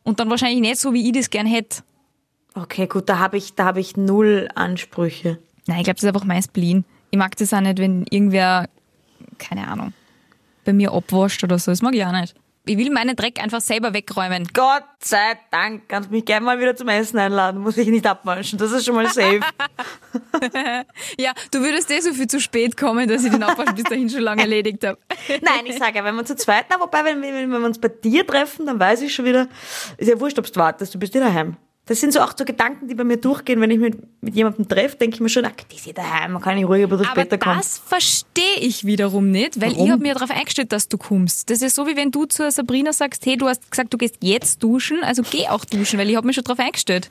Und 0.03 0.19
dann 0.19 0.29
wahrscheinlich 0.29 0.61
nicht 0.61 0.77
so, 0.77 0.93
wie 0.93 1.07
ich 1.07 1.13
das 1.13 1.29
gern 1.29 1.47
hätte. 1.47 1.83
Okay, 2.55 2.87
gut, 2.87 3.09
da 3.09 3.19
habe 3.19 3.37
ich, 3.37 3.55
da 3.55 3.65
habe 3.65 3.79
ich 3.79 3.97
null 3.97 4.49
Ansprüche. 4.53 5.39
Nein, 5.65 5.79
ich 5.79 5.83
glaube, 5.85 5.95
das 5.95 6.03
ist 6.03 6.07
einfach 6.07 6.25
mein 6.25 6.43
Spleen. 6.43 6.83
Ich 7.09 7.17
mag 7.17 7.35
das 7.37 7.53
auch 7.53 7.61
nicht, 7.61 7.79
wenn 7.79 8.05
irgendwer, 8.09 8.67
keine 9.37 9.67
Ahnung, 9.67 9.93
bei 10.63 10.73
mir 10.73 10.91
abwascht 10.93 11.43
oder 11.43 11.57
so. 11.59 11.71
Das 11.71 11.81
mag 11.81 11.93
ich 11.95 12.05
auch 12.05 12.11
nicht. 12.11 12.35
Ich 12.65 12.77
will 12.77 12.91
meinen 12.91 13.17
Dreck 13.17 13.43
einfach 13.43 13.59
selber 13.59 13.93
wegräumen. 13.93 14.47
Gott 14.53 14.85
sei 14.99 15.37
Dank, 15.51 15.89
kannst 15.89 16.11
mich 16.11 16.23
gerne 16.23 16.45
mal 16.45 16.57
wieder 16.61 16.73
zum 16.77 16.87
Essen 16.87 17.19
einladen, 17.19 17.59
muss 17.61 17.75
ich 17.77 17.89
nicht 17.89 18.07
abwaschen. 18.07 18.57
Das 18.57 18.71
ist 18.71 18.85
schon 18.85 18.95
mal 18.95 19.07
safe. 19.09 19.41
Ja, 21.19 21.33
du 21.51 21.59
würdest 21.61 21.91
eh 21.91 21.99
so 21.99 22.13
viel 22.13 22.27
zu 22.27 22.39
spät 22.39 22.77
kommen, 22.77 23.07
dass 23.07 23.23
ich 23.23 23.31
den 23.31 23.43
Abwasch 23.43 23.71
bis 23.73 23.83
dahin 23.85 24.09
schon 24.09 24.21
lange 24.21 24.43
erledigt 24.43 24.85
habe. 24.85 24.97
Nein, 25.41 25.65
ich 25.65 25.77
sage 25.77 25.97
ja, 25.97 26.03
wenn 26.05 26.15
wir 26.15 26.25
zu 26.25 26.35
zweit, 26.35 26.65
na, 26.69 26.79
wobei, 26.79 27.03
wenn, 27.05 27.21
wir- 27.21 27.33
wenn 27.33 27.49
wir 27.49 27.59
uns 27.65 27.79
bei 27.79 27.89
dir 27.89 28.25
treffen, 28.25 28.65
dann 28.65 28.79
weiß 28.79 29.01
ich 29.01 29.13
schon 29.13 29.25
wieder, 29.25 29.47
ist 29.97 30.07
ja 30.09 30.19
wurscht, 30.19 30.39
ob 30.39 30.45
du 30.51 30.55
wartest, 30.59 30.93
du 30.95 30.99
bist 30.99 31.15
eh 31.15 31.19
daheim. 31.19 31.57
Das 31.85 31.99
sind 31.99 32.13
so 32.13 32.21
auch 32.21 32.33
so 32.37 32.45
Gedanken, 32.45 32.87
die 32.87 32.95
bei 32.95 33.03
mir 33.03 33.17
durchgehen, 33.17 33.59
wenn 33.59 33.69
ich 33.69 33.77
mich 33.77 33.93
mit 34.21 34.35
jemandem 34.35 34.69
treffe, 34.69 34.95
denke 34.95 35.15
ich 35.15 35.19
mir 35.21 35.27
schon, 35.27 35.43
ach, 35.43 35.51
die 35.69 35.75
ist 35.75 35.85
eh 35.85 35.91
daheim, 35.91 36.31
man 36.31 36.41
kann 36.41 36.55
nicht 36.55 36.65
ruhig 36.65 36.83
ein 36.83 36.89
bisschen 36.89 37.05
Aber 37.07 37.21
später 37.21 37.37
kommen. 37.37 37.57
das 37.57 37.77
verstehe 37.77 38.55
ich 38.61 38.85
wiederum 38.85 39.31
nicht, 39.31 39.59
weil 39.59 39.71
Warum? 39.71 39.85
ich 39.85 39.91
habe 39.91 40.01
mir 40.01 40.13
darauf 40.13 40.31
eingestellt, 40.31 40.71
dass 40.71 40.87
du 40.87 40.97
kommst. 40.97 41.49
Das 41.49 41.61
ist 41.61 41.75
so, 41.75 41.85
wie 41.85 41.97
wenn 41.97 42.09
du 42.09 42.25
zur 42.25 42.51
Sabrina 42.51 42.93
sagst, 42.93 43.25
hey, 43.25 43.35
du 43.35 43.47
hast 43.47 43.69
gesagt, 43.69 43.93
du 43.93 43.97
gehst 43.97 44.15
jetzt 44.21 44.63
duschen, 44.63 45.03
also 45.03 45.23
geh 45.29 45.49
auch 45.49 45.65
duschen, 45.65 45.99
weil 45.99 46.09
ich 46.09 46.15
habe 46.15 46.25
mich 46.25 46.35
schon 46.35 46.45
darauf 46.45 46.59
eingestellt. 46.59 47.09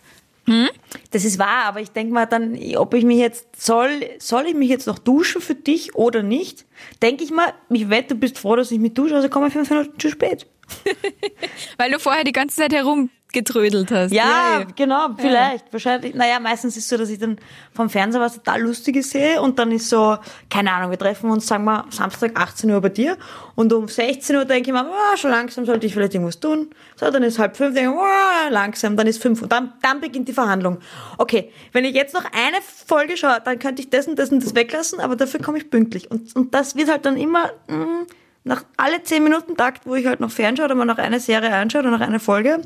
Das 1.11 1.25
ist 1.25 1.39
wahr, 1.39 1.67
aber 1.67 1.81
ich 1.81 1.91
denke 1.91 2.13
mal 2.13 2.27
dann, 2.27 2.59
ob 2.77 2.95
ich 2.95 3.05
mich 3.05 3.19
jetzt, 3.19 3.47
soll, 3.63 3.91
soll 4.19 4.47
ich 4.47 4.55
mich 4.55 4.69
jetzt 4.69 4.87
noch 4.87 4.99
duschen 4.99 5.41
für 5.41 5.55
dich 5.55 5.95
oder 5.95 6.23
nicht? 6.25 6.67
Denke 7.01 7.23
ich 7.23 7.31
mal, 7.31 7.53
ich 7.71 7.89
wette, 7.91 8.15
du 8.15 8.21
bist 8.21 8.39
froh, 8.39 8.57
dass 8.57 8.73
ich 8.73 8.81
mich 8.81 8.95
dusche, 8.95 9.15
also 9.15 9.29
komme 9.29 9.47
ich 9.49 9.53
fünf 9.53 9.71
Minuten 9.71 10.01
zu 10.01 10.11
spät. 10.11 10.47
Weil 11.77 11.91
du 11.91 11.99
vorher 11.99 12.25
die 12.25 12.33
ganze 12.33 12.57
Zeit 12.57 12.73
herumgetrödelt 12.73 13.91
hast. 13.91 14.13
Ja, 14.13 14.61
ja. 14.61 14.67
genau, 14.77 15.09
vielleicht. 15.17 15.73
Wahrscheinlich. 15.73 16.15
Naja, 16.15 16.39
meistens 16.41 16.77
ist 16.77 16.85
es 16.85 16.89
so, 16.89 16.97
dass 16.97 17.11
ich 17.11 17.19
dann 17.19 17.39
vom 17.73 17.89
Fernseher 17.89 18.21
was 18.21 18.35
total 18.35 18.63
Lustiges 18.63 19.11
sehe 19.11 19.41
und 19.41 19.59
dann 19.59 19.73
ist 19.73 19.89
so, 19.89 20.19
keine 20.51 20.73
Ahnung, 20.73 20.91
wir 20.91 20.99
treffen 20.99 21.31
uns, 21.31 21.47
sagen 21.47 21.65
wir, 21.65 21.85
Samstag 21.91 22.33
18 22.35 22.71
Uhr 22.71 22.81
bei 22.81 22.91
dir 22.91 23.17
und 23.55 23.73
um 23.73 23.89
16 23.89 24.37
Uhr 24.37 24.45
denke 24.45 24.71
ich 24.71 24.75
mir, 24.75 24.85
oh, 24.85 25.17
schon 25.17 25.31
langsam 25.31 25.65
sollte 25.65 25.87
ich 25.87 25.95
vielleicht 25.95 26.15
irgendwas 26.15 26.41
tun. 26.41 26.71
So, 26.97 27.11
dann 27.11 27.23
ist 27.23 27.39
halb 27.39 27.57
fünf, 27.57 27.75
denke 27.75 27.91
ich, 27.91 27.97
oh, 27.97 28.51
langsam, 28.51 28.97
dann 28.97 29.07
ist 29.07 29.23
fünf 29.23 29.43
und 29.43 29.53
dann, 29.53 29.73
dann 29.83 30.01
beginnt 30.01 30.29
die 30.29 30.33
Verhandlung. 30.33 30.79
Okay, 31.19 31.51
wenn 31.73 31.85
ich 31.85 31.95
jetzt 31.95 32.15
noch 32.15 32.25
eine 32.25 32.59
Folge 32.87 33.17
schaue, 33.17 33.41
dann 33.45 33.59
könnte 33.59 33.83
ich 33.83 33.91
das 33.91 34.07
und 34.07 34.19
das 34.19 34.31
und 34.31 34.45
das 34.45 34.55
weglassen, 34.55 35.01
aber 35.01 35.17
dafür 35.17 35.41
komme 35.41 35.59
ich 35.59 35.71
pünktlich. 35.71 36.11
Und, 36.11 36.35
und 36.37 36.55
das 36.55 36.77
wird 36.77 36.91
halt 36.91 37.05
dann 37.07 37.17
immer, 37.17 37.51
mm, 37.69 38.07
nach 38.45 38.65
alle 38.77 39.03
10 39.03 39.23
Minuten 39.23 39.57
Takt, 39.57 39.87
wo 39.87 39.95
ich 39.95 40.07
halt 40.07 40.21
noch 40.21 40.31
fernschaue 40.31 40.67
oder 40.67 40.75
mal 40.75 40.85
noch 40.85 40.99
eine 40.99 41.21
Serie 41.21 41.55
anschaue 41.55 41.83
oder 41.83 41.91
noch 41.91 42.01
eine 42.01 42.21
Folge, 42.21 42.63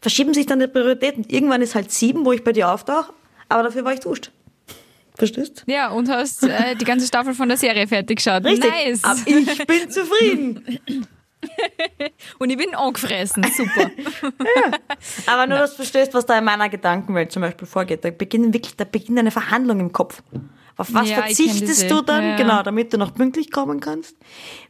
verschieben 0.00 0.34
sich 0.34 0.46
dann 0.46 0.60
die 0.60 0.66
Prioritäten. 0.66 1.24
Irgendwann 1.28 1.62
ist 1.62 1.74
halt 1.74 1.90
sieben, 1.90 2.24
wo 2.24 2.32
ich 2.32 2.44
bei 2.44 2.52
dir 2.52 2.70
auftauche, 2.70 3.12
aber 3.48 3.64
dafür 3.64 3.84
war 3.84 3.92
ich 3.92 4.00
duscht. 4.00 4.30
Verstehst? 5.16 5.62
Ja, 5.66 5.90
und 5.90 6.08
hast 6.08 6.42
äh, 6.42 6.74
die 6.74 6.84
ganze 6.84 7.06
Staffel 7.06 7.34
von 7.34 7.48
der 7.48 7.56
Serie 7.56 7.86
fertig 7.86 8.16
geschaut. 8.16 8.44
Richtig. 8.44 8.68
Nice. 8.68 9.04
Aber 9.04 9.20
ich 9.24 9.66
bin 9.66 9.90
zufrieden. 9.90 10.80
Und 12.38 12.50
ich 12.50 12.56
bin 12.56 12.74
angefressen. 12.74 13.44
Super. 13.54 13.90
Aber 15.26 15.46
nur, 15.46 15.58
dass 15.58 15.70
du 15.72 15.76
verstehst, 15.76 16.14
was 16.14 16.26
da 16.26 16.38
in 16.38 16.44
meiner 16.44 16.68
Gedankenwelt 16.68 17.32
zum 17.32 17.42
Beispiel 17.42 17.66
vorgeht. 17.66 18.04
Da 18.04 18.10
beginnt 18.10 18.54
wirklich, 18.54 18.76
da 18.76 18.84
beginnt 18.84 19.18
eine 19.18 19.30
Verhandlung 19.30 19.80
im 19.80 19.92
Kopf. 19.92 20.22
Auf 20.76 20.92
was 20.92 21.08
Ja, 21.08 21.22
verzichtest 21.22 21.90
du 21.90 22.02
dann? 22.02 22.24
Ja. 22.24 22.36
Genau, 22.36 22.62
damit 22.62 22.92
du 22.92 22.98
noch 22.98 23.14
pünktlich 23.14 23.52
kommen 23.52 23.80
kannst. 23.80 24.16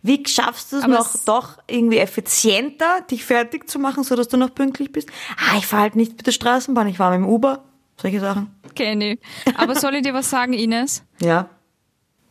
Wie 0.03 0.23
schaffst 0.27 0.73
du 0.73 0.77
es 0.77 0.87
noch 0.87 1.15
doch 1.25 1.59
irgendwie 1.67 1.99
effizienter, 1.99 3.01
dich 3.11 3.25
fertig 3.25 3.71
zu 3.71 3.79
machen, 3.79 4.05
so 4.05 4.15
dass 4.15 4.29
du 4.29 4.37
noch 4.37 4.55
pünktlich 4.55 4.93
bist? 4.93 5.09
Ah, 5.37 5.57
ich 5.57 5.67
fahre 5.67 5.83
halt 5.83 5.97
nicht 5.97 6.17
mit 6.17 6.27
der 6.27 6.33
Straßenbahn, 6.33 6.89
ich 6.89 6.99
fahre 6.99 7.19
mit 7.19 7.27
dem 7.27 7.33
Uber. 7.33 7.65
Solche 8.01 8.21
Sachen. 8.21 8.51
Kenn 8.75 9.01
ich. 9.01 9.19
Aber 9.57 9.77
soll 9.77 9.95
ich 9.95 10.03
dir 10.03 10.15
was 10.15 10.29
sagen, 10.29 10.53
Ines? 10.53 11.03
Ja. 11.21 11.49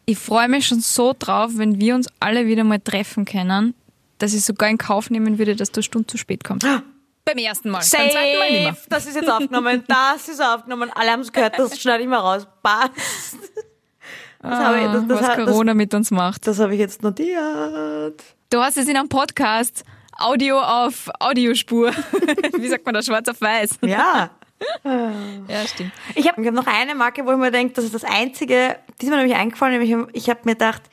Ich 0.06 0.18
freue 0.18 0.50
mich 0.50 0.68
schon 0.68 0.82
so 0.82 1.16
drauf, 1.18 1.52
wenn 1.56 1.80
wir 1.80 1.96
uns 1.96 2.08
alle 2.20 2.46
wieder 2.46 2.66
mal 2.66 2.80
treffen 2.80 3.26
können, 3.26 3.74
dass 4.18 4.34
ich 4.34 4.44
sogar 4.44 4.70
in 4.70 4.78
Kauf 4.78 5.10
nehmen 5.10 5.40
würde, 5.40 5.56
dass 5.56 5.72
du 5.72 5.78
eine 5.80 5.84
Stunde 5.84 6.08
zu 6.08 6.18
spät 6.18 6.44
kommst. 6.44 6.68
Beim 7.26 7.38
ersten 7.38 7.70
Mal. 7.70 7.80
Beim 7.80 7.88
zweiten 7.88 8.16
Mal 8.40 8.52
nicht 8.52 8.64
mehr. 8.64 8.74
Safe. 8.74 8.86
Das 8.90 9.06
ist 9.06 9.16
jetzt 9.16 9.30
aufgenommen. 9.30 9.84
Das 9.88 10.28
ist 10.28 10.42
aufgenommen. 10.42 10.92
Alle 10.94 11.12
haben 11.12 11.22
es 11.22 11.32
gehört. 11.32 11.58
Das 11.58 11.80
schneide 11.80 12.04
ich 12.04 12.10
mal 12.10 12.18
raus. 12.20 12.48
Passt. 12.62 12.92
Das 14.42 14.60
ich, 14.76 14.84
das, 14.86 15.08
das, 15.08 15.20
was 15.22 15.28
hat- 15.30 15.38
das, 15.40 15.46
Corona 15.46 15.74
mit 15.74 15.94
uns 15.94 16.12
macht. 16.12 16.46
das 16.48 16.60
habe 16.60 16.74
ich 16.74 16.80
jetzt 16.80 17.02
notiert. 17.02 18.22
Du 18.50 18.60
hast 18.62 18.78
es 18.78 18.88
in 18.90 18.98
einem 18.98 19.08
Podcast. 19.08 19.86
Audio 20.20 20.60
auf 20.60 21.10
Audiospur. 21.20 21.92
Wie 22.58 22.68
sagt 22.68 22.86
man 22.86 22.94
das? 22.94 23.06
Schwarz 23.06 23.28
auf 23.30 23.40
weiß. 23.42 23.80
Ja. 23.84 24.30
Ja, 24.86 25.68
stimmt. 25.68 25.92
Ich 26.16 26.26
habe 26.26 26.42
hab 26.46 26.54
noch 26.54 26.68
eine 26.68 26.96
Marke, 26.96 27.26
wo 27.26 27.32
ich 27.34 27.38
mir 27.38 27.52
denke, 27.52 27.74
das 27.74 27.84
ist 27.84 27.94
das 27.94 28.06
einzige, 28.06 28.78
die 29.02 29.06
ist 29.08 29.10
mir 29.12 29.18
nämlich 29.18 29.36
eingefallen, 29.36 29.78
nämlich 29.78 30.08
ich 30.14 30.30
habe 30.30 30.40
mir 30.46 30.54
gedacht, 30.54 30.84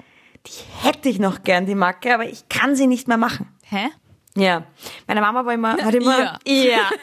die 0.44 0.86
hätte 0.88 1.08
ich 1.08 1.20
noch 1.20 1.44
gern, 1.44 1.66
die 1.66 1.76
Marke, 1.76 2.12
aber 2.12 2.24
ich 2.24 2.48
kann 2.48 2.74
sie 2.74 2.88
nicht 2.88 3.06
mehr 3.06 3.16
machen. 3.16 3.46
Hä? 3.62 3.90
Ja. 4.36 4.64
Meine 5.06 5.20
Mama 5.20 5.44
war 5.44 5.54
immer, 5.54 5.72
hat 5.76 5.94
immer, 5.94 6.18
Ja. 6.18 6.38
ja. 6.46 6.90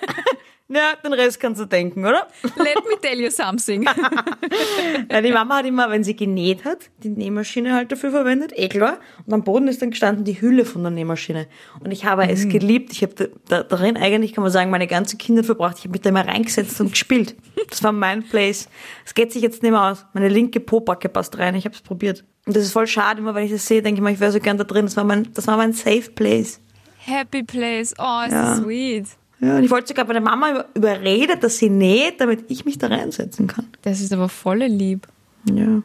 Ja, 0.69 0.95
den 1.01 1.13
Rest 1.13 1.39
kannst 1.39 1.61
du 1.61 1.65
denken, 1.65 2.01
oder? 2.05 2.27
Let 2.43 2.75
me 2.85 2.99
tell 3.01 3.17
you 3.21 3.29
something. 3.31 3.87
Ja, 5.09 5.21
die 5.21 5.31
Mama 5.31 5.57
hat 5.57 5.65
immer, 5.65 5.89
wenn 5.89 6.03
sie 6.03 6.15
genäht 6.15 6.65
hat, 6.65 6.89
die 7.03 7.09
Nähmaschine 7.09 7.73
halt 7.73 7.91
dafür 7.91 8.11
verwendet, 8.11 8.51
eh 8.53 8.67
klar. 8.67 8.97
Und 9.25 9.33
am 9.33 9.43
Boden 9.45 9.69
ist 9.69 9.81
dann 9.81 9.91
gestanden 9.91 10.25
die 10.25 10.41
Hülle 10.41 10.65
von 10.65 10.81
der 10.81 10.91
Nähmaschine. 10.91 11.47
Und 11.79 11.91
ich 11.91 12.03
habe 12.03 12.27
es 12.27 12.49
geliebt. 12.49 12.91
Ich 12.91 13.01
habe 13.03 13.13
da, 13.15 13.25
da, 13.47 13.63
darin 13.63 13.95
eigentlich, 13.95 14.33
kann 14.33 14.41
man 14.43 14.51
sagen, 14.51 14.69
meine 14.69 14.87
ganze 14.87 15.15
Kindheit 15.15 15.45
verbracht. 15.45 15.77
Ich 15.77 15.83
habe 15.85 15.91
mich 15.93 16.01
da 16.01 16.09
immer 16.09 16.27
reingesetzt 16.27 16.81
und 16.81 16.91
gespielt. 16.91 17.35
Das 17.69 17.81
war 17.83 17.93
mein 17.93 18.23
Place. 18.23 18.67
Das 19.05 19.13
geht 19.13 19.31
sich 19.31 19.41
jetzt 19.41 19.63
nicht 19.63 19.71
mehr 19.71 19.83
aus. 19.83 20.05
Meine 20.13 20.27
linke 20.27 20.59
Pobacke 20.59 21.07
passt 21.07 21.37
rein. 21.37 21.55
Ich 21.55 21.63
habe 21.63 21.75
es 21.75 21.81
probiert. 21.81 22.25
Und 22.45 22.57
das 22.57 22.63
ist 22.63 22.73
voll 22.73 22.87
schade. 22.87 23.19
Immer 23.21 23.35
wenn 23.35 23.45
ich 23.45 23.51
das 23.51 23.65
sehe, 23.65 23.81
denke 23.81 23.99
ich 23.99 24.03
mir, 24.03 24.11
ich 24.11 24.19
wäre 24.19 24.31
so 24.33 24.39
gern 24.41 24.57
da 24.57 24.65
drin. 24.65 24.85
Das 24.85 24.97
war 24.97 25.05
mein, 25.05 25.31
das 25.33 25.47
war 25.47 25.55
mein 25.55 25.71
Safe 25.71 26.09
Place. 26.13 26.59
Happy 27.07 27.43
place. 27.43 27.93
Oh, 27.97 28.21
ist 28.25 28.31
Ja. 28.33 28.55
sweet. 28.57 29.07
Ja, 29.39 29.57
und 29.57 29.63
ich 29.63 29.69
wollte 29.71 29.87
sogar 29.89 30.05
bei 30.05 30.13
der 30.13 30.21
Mama 30.21 30.49
über, 30.51 30.65
überredet, 30.73 31.43
dass 31.43 31.57
sie 31.57 31.69
näht, 31.69 32.19
damit 32.19 32.45
ich 32.49 32.65
mich 32.65 32.77
da 32.77 32.87
reinsetzen 32.87 33.47
kann. 33.47 33.67
Das 33.83 34.01
ist 34.01 34.11
aber 34.11 34.29
voll 34.29 34.63
lieb. 34.63 35.07
Ja. 35.45 35.81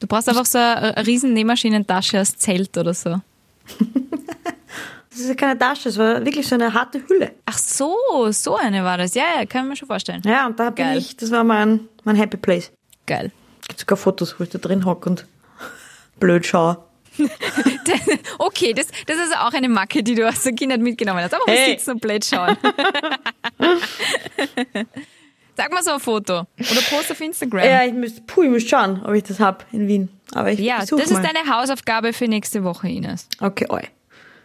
Du 0.00 0.06
brauchst 0.06 0.28
einfach 0.28 0.46
so 0.46 0.58
eine, 0.58 0.94
eine 0.96 1.06
riesen 1.06 1.32
Nähmaschinentasche 1.32 2.18
als 2.18 2.36
Zelt 2.38 2.76
oder 2.78 2.94
so. 2.94 3.20
Das 5.10 5.24
ist 5.24 5.30
ja 5.30 5.34
keine 5.34 5.58
Tasche, 5.58 5.84
das 5.88 5.98
war 5.98 6.24
wirklich 6.24 6.46
so 6.46 6.54
eine 6.54 6.72
harte 6.72 7.02
Hülle. 7.08 7.32
Ach 7.44 7.58
so, 7.58 7.96
so 8.30 8.54
eine 8.54 8.84
war 8.84 8.98
das. 8.98 9.14
Ja, 9.14 9.24
ja, 9.36 9.46
kann 9.46 9.64
ich 9.64 9.70
mir 9.70 9.76
schon 9.76 9.88
vorstellen. 9.88 10.22
Ja, 10.24 10.46
und 10.46 10.60
da 10.60 10.70
bin 10.70 10.92
ich, 10.92 11.16
das 11.16 11.32
war 11.32 11.42
mein, 11.42 11.88
mein 12.04 12.14
Happy 12.14 12.36
Place. 12.36 12.70
Geil. 13.04 13.32
Gibt 13.66 13.80
sogar 13.80 13.96
Fotos, 13.96 14.38
wo 14.38 14.44
ich 14.44 14.50
da 14.50 14.58
drin 14.58 14.84
hocke 14.84 15.10
und 15.10 15.26
blöd 16.20 16.46
schaue. 16.46 16.78
Okay, 18.38 18.72
das, 18.72 18.86
das 19.06 19.16
ist 19.18 19.36
auch 19.36 19.52
eine 19.52 19.68
Macke, 19.68 20.02
die 20.02 20.14
du 20.14 20.26
aus 20.28 20.42
der 20.42 20.52
Kindheit 20.52 20.80
mitgenommen 20.80 21.20
hast. 21.22 21.34
Aber 21.34 21.46
wir 21.46 21.54
Hey. 21.54 21.72
sitzen 21.72 21.90
und 21.92 22.00
blöd 22.00 22.24
schauen. 22.24 22.56
Sag 25.56 25.72
mal 25.72 25.82
so 25.82 25.90
ein 25.92 26.00
Foto. 26.00 26.40
Oder 26.58 26.80
post 26.88 27.10
auf 27.10 27.20
Instagram. 27.20 27.64
Ja, 27.64 27.84
ich 27.84 27.92
müsste, 27.92 28.20
puh, 28.22 28.42
ich 28.44 28.50
muss 28.50 28.62
schauen, 28.68 29.02
ob 29.04 29.12
ich 29.14 29.24
das 29.24 29.40
hab 29.40 29.66
in 29.72 29.88
Wien. 29.88 30.08
Aber 30.32 30.52
ich 30.52 30.60
Ja, 30.60 30.78
das 30.80 30.90
mal. 30.92 31.00
ist 31.00 31.10
deine 31.12 31.48
Hausaufgabe 31.52 32.12
für 32.12 32.26
nächste 32.28 32.62
Woche, 32.62 32.88
Ines. 32.88 33.26
Okay, 33.40 33.66
oi. 33.68 33.82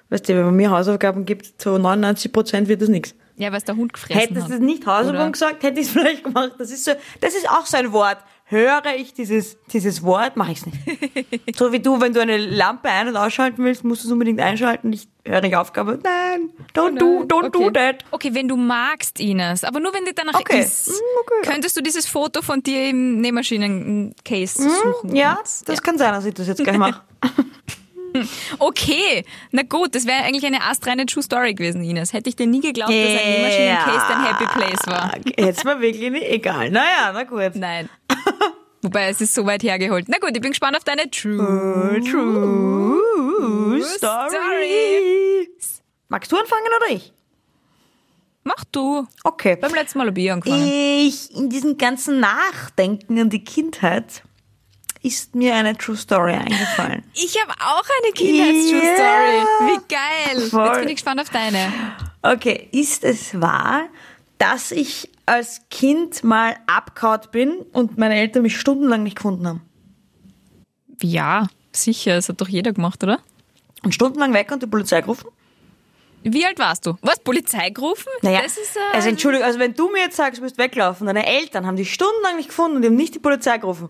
Weißt 0.09 0.27
du, 0.27 0.35
wenn 0.35 0.45
man 0.45 0.55
mir 0.55 0.71
Hausaufgaben 0.71 1.25
gibt, 1.25 1.61
zu 1.61 1.77
99 1.77 2.31
Prozent 2.33 2.67
wird 2.67 2.81
das 2.81 2.89
nichts. 2.89 3.13
Ja, 3.35 3.49
weil 3.51 3.57
es 3.59 3.63
der 3.63 3.75
Hund 3.75 3.93
gefressen 3.93 4.19
Hättest 4.19 4.43
hat. 4.43 4.51
du 4.59 4.63
nicht 4.63 4.85
Hausaufgaben 4.87 5.31
gesagt, 5.31 5.63
hätte 5.63 5.79
ich 5.79 5.87
es 5.87 5.91
vielleicht 5.91 6.23
gemacht. 6.23 6.53
Das 6.57 6.71
ist 6.71 6.85
so, 6.85 6.91
das 7.21 7.35
ist 7.35 7.47
auch 7.49 7.65
so 7.65 7.77
ein 7.77 7.91
Wort. 7.91 8.17
Höre 8.53 8.83
ich 8.95 9.15
dieses, 9.15 9.57
dieses 9.71 10.03
Wort, 10.03 10.37
mache 10.37 10.51
ich 10.51 10.59
es 10.59 10.65
nicht. 10.67 11.57
so 11.57 11.71
wie 11.71 11.79
du, 11.79 11.99
wenn 11.99 12.13
du 12.13 12.21
eine 12.21 12.37
Lampe 12.37 12.87
ein- 12.87 13.07
und 13.07 13.17
ausschalten 13.17 13.63
willst, 13.63 13.83
musst 13.83 14.03
du 14.03 14.07
es 14.07 14.11
unbedingt 14.11 14.39
einschalten. 14.39 14.93
Ich 14.93 15.07
höre 15.25 15.41
die 15.41 15.55
Aufgabe. 15.55 15.97
Nein, 16.03 16.51
don't 16.75 16.99
do, 16.99 17.23
don't 17.23 17.49
do 17.49 17.65
okay. 17.65 17.93
that. 17.93 18.05
Okay, 18.11 18.29
wenn 18.35 18.47
du 18.47 18.55
magst, 18.55 19.19
Ines, 19.19 19.63
aber 19.63 19.79
nur 19.79 19.91
wenn 19.93 20.05
dir 20.05 20.13
danach 20.13 20.39
Okay. 20.39 20.59
ist, 20.59 20.89
Mm, 20.89 20.91
okay. 21.21 21.51
könntest 21.51 21.75
du 21.77 21.81
dieses 21.81 22.05
Foto 22.05 22.43
von 22.43 22.61
dir 22.61 22.89
im 22.89 23.21
Nähmaschinen-Case 23.21 24.61
suchen. 24.69 25.15
Ja, 25.15 25.39
das 25.65 25.81
kann 25.81 25.97
sein, 25.97 26.13
dass 26.13 26.25
ich 26.25 26.35
das 26.35 26.47
jetzt 26.47 26.63
gleich 26.63 26.77
mache. 26.77 27.01
Okay, 28.59 29.25
na 29.51 29.63
gut, 29.63 29.95
das 29.95 30.05
wäre 30.05 30.23
eigentlich 30.23 30.45
eine 30.45 30.63
astreine 30.63 31.05
True 31.05 31.23
Story 31.23 31.53
gewesen, 31.53 31.83
Ines. 31.83 32.13
Hätte 32.13 32.29
ich 32.29 32.35
dir 32.35 32.47
nie 32.47 32.61
geglaubt, 32.61 32.91
dass 32.91 32.97
ein 32.97 33.31
Nähmaschinen-Case 33.31 34.05
dein 34.09 34.25
Happy 34.25 34.45
Place 34.45 34.87
war. 34.87 35.15
Jetzt 35.37 35.65
mal 35.65 35.81
wirklich 35.81 36.11
nicht 36.11 36.29
egal. 36.29 36.69
Naja, 36.69 37.11
na 37.13 37.23
gut. 37.23 37.55
Nein. 37.55 37.89
Wobei, 38.81 39.07
es 39.07 39.21
ist 39.21 39.33
so 39.33 39.45
weit 39.45 39.63
hergeholt. 39.63 40.05
Na 40.09 40.17
gut, 40.19 40.31
ich 40.33 40.41
bin 40.41 40.51
gespannt 40.51 40.75
auf 40.75 40.83
deine 40.83 41.09
True, 41.09 42.01
True 42.03 43.81
Story. 43.81 44.29
Story. 44.29 45.49
Magst 46.09 46.31
du 46.31 46.37
anfangen 46.37 46.67
oder 46.77 46.95
ich? 46.95 47.13
Mach 48.43 48.63
du. 48.71 49.07
Okay. 49.23 49.55
Beim 49.55 49.73
letzten 49.73 49.99
Mal 49.99 50.07
habe 50.07 50.19
ich 50.19 50.31
angefangen. 50.31 50.67
Ich, 50.67 51.33
in 51.33 51.49
diesem 51.49 51.77
ganzen 51.77 52.19
Nachdenken 52.19 53.17
an 53.19 53.29
die 53.29 53.43
Kindheit, 53.43 54.23
ist 55.03 55.35
mir 55.35 55.53
eine 55.53 55.77
True 55.77 55.95
Story 55.95 56.33
eingefallen. 56.33 57.03
Ich 57.13 57.37
habe 57.39 57.51
auch 57.59 57.83
eine 58.01 58.13
Kindheits-True 58.13 58.81
Yeah. 58.81 58.95
Story. 58.95 59.69
Wie 59.69 59.93
geil. 59.93 60.49
Voll. 60.49 60.65
Jetzt 60.65 60.79
bin 60.79 60.87
ich 60.89 60.95
gespannt 60.95 61.21
auf 61.21 61.29
deine. 61.29 61.71
Okay, 62.21 62.69
ist 62.71 63.03
es 63.03 63.39
wahr, 63.39 63.83
dass 64.39 64.71
ich 64.71 65.09
als 65.25 65.61
Kind 65.69 66.23
mal 66.23 66.55
abgehauen 66.67 67.19
bin 67.31 67.51
und 67.73 67.97
meine 67.97 68.15
Eltern 68.15 68.41
mich 68.43 68.57
stundenlang 68.59 69.03
nicht 69.03 69.17
gefunden 69.17 69.47
haben? 69.47 69.61
Ja, 71.01 71.47
sicher. 71.73 72.15
Das 72.15 72.29
hat 72.29 72.39
doch 72.41 72.47
jeder 72.47 72.71
gemacht, 72.73 73.03
oder? 73.03 73.19
Und 73.83 73.93
stundenlang 73.93 74.33
weg 74.33 74.51
und 74.51 74.63
die 74.63 74.67
Polizei 74.67 75.01
gerufen? 75.01 75.27
Wie 76.23 76.45
alt 76.45 76.57
warst 76.59 76.85
du? 76.85 76.95
Was, 77.01 77.19
Polizei 77.19 77.69
gerufen? 77.71 78.07
Naja, 78.21 78.41
Das 78.43 78.57
ist, 78.57 78.77
äh, 78.77 78.95
also 78.95 79.09
Entschuldigung, 79.09 79.45
also 79.45 79.59
wenn 79.59 79.73
du 79.73 79.91
mir 79.91 80.03
jetzt 80.03 80.15
sagst, 80.15 80.39
du 80.39 80.43
musst 80.43 80.57
weglaufen, 80.57 81.05
deine 81.07 81.25
Eltern 81.25 81.65
haben 81.67 81.75
dich 81.75 81.93
stundenlang 81.93 82.37
nicht 82.37 82.47
gefunden 82.47 82.77
und 82.77 82.81
die 82.81 82.87
haben 82.87 82.95
nicht 82.95 83.13
die 83.15 83.19
Polizei 83.19 83.57
gerufen. 83.57 83.89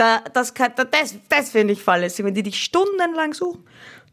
Da, 0.00 0.22
das 0.32 0.54
kann, 0.54 0.72
da, 0.76 0.84
das, 0.84 1.16
das 1.28 1.50
finde 1.50 1.74
ich 1.74 1.82
fahrlässig, 1.82 2.24
wenn 2.24 2.32
die 2.32 2.42
dich 2.42 2.62
stundenlang 2.62 3.34
suchen. 3.34 3.64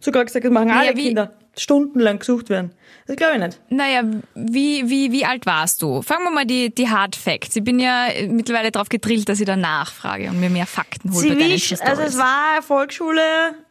Sogar 0.02 0.26
gesagt, 0.26 0.44
das 0.44 0.52
machen 0.52 0.70
alle 0.70 0.98
wie- 0.98 1.08
Kinder, 1.08 1.32
stundenlang 1.56 2.20
gesucht 2.20 2.50
werden. 2.50 2.74
Das 3.08 3.16
glaube 3.16 3.36
ich 3.36 3.40
nicht. 3.42 3.62
Naja, 3.70 4.02
wie, 4.36 4.90
wie, 4.90 5.14
wie 5.14 5.24
alt 5.24 5.46
warst 5.46 5.82
du? 5.82 6.02
Fangen 6.02 6.26
wir 6.26 6.32
mal 6.32 6.46
die, 6.46 6.76
die 6.76 6.90
Hard 6.90 7.16
Facts. 7.16 7.56
Ich 7.56 7.64
bin 7.64 7.80
ja 7.80 8.08
mittlerweile 8.28 8.70
darauf 8.70 8.90
gedrillt, 8.90 9.30
dass 9.30 9.40
ich 9.40 9.46
da 9.46 9.56
nachfrage 9.56 10.30
und 10.30 10.42
mir 10.42 10.50
mehr 10.50 10.66
Fakten 10.66 11.14
hole 11.14 11.26
bei 11.30 11.36
Zivilsch, 11.36 11.70
True 11.70 11.88
also 11.88 12.02
es 12.02 12.18
war 12.18 12.62
Volksschule, 12.62 13.22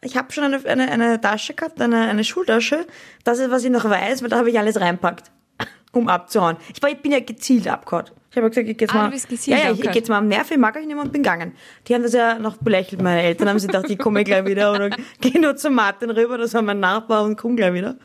ich 0.01 0.17
habe 0.17 0.31
schon 0.33 0.43
eine, 0.43 0.65
eine, 0.65 0.91
eine 0.91 1.21
Tasche 1.21 1.53
gehabt, 1.53 1.79
eine, 1.79 2.09
eine 2.09 2.23
Schultasche. 2.23 2.87
Das 3.25 3.37
ist, 3.37 3.51
was 3.51 3.63
ich 3.63 3.69
noch 3.69 3.85
weiß, 3.85 4.23
weil 4.23 4.29
da 4.29 4.37
habe 4.37 4.49
ich 4.49 4.57
alles 4.57 4.81
reinpackt, 4.81 5.29
um 5.91 6.09
abzuhauen. 6.09 6.57
Ich, 6.73 6.81
war, 6.81 6.89
ich 6.89 6.97
bin 6.97 7.11
ja 7.11 7.19
gezielt 7.19 7.67
abgehauen. 7.67 8.05
Ich 8.29 8.37
habe 8.37 8.49
gesagt, 8.49 8.67
ich 8.67 8.77
gehe 8.77 8.87
jetzt 8.87 8.93
Ah, 8.95 9.09
ja, 9.09 9.09
ja, 9.09 9.11
ich, 9.11 9.29
ich 9.29 9.55
abgehauen. 9.55 9.81
gehe 9.81 9.91
jetzt 9.93 10.09
mal 10.09 10.17
am 10.17 10.27
Nerv, 10.27 10.51
ich 10.51 10.57
mag 10.57 10.75
euch 10.75 10.85
nicht 10.85 10.95
mehr 10.95 11.03
und 11.03 11.11
bin 11.11 11.23
gegangen. 11.23 11.53
Die 11.87 11.93
haben 11.95 12.03
das 12.03 12.13
ja 12.13 12.37
noch 12.37 12.57
belächelt, 12.57 13.01
meine 13.01 13.21
Eltern 13.23 13.49
haben 13.49 13.59
sich 13.59 13.67
gedacht, 13.69 13.89
ich 13.89 13.97
komme 13.97 14.23
gleich 14.23 14.45
wieder 14.45 14.73
oder 14.73 14.89
gehe 15.21 15.39
nur 15.39 15.55
zu 15.55 15.69
Martin 15.69 16.09
rüber, 16.11 16.37
das 16.37 16.53
war 16.53 16.61
mein 16.61 16.79
Nachbar 16.79 17.23
und 17.23 17.37
komme 17.37 17.55
gleich 17.55 17.73
wieder. 17.73 17.95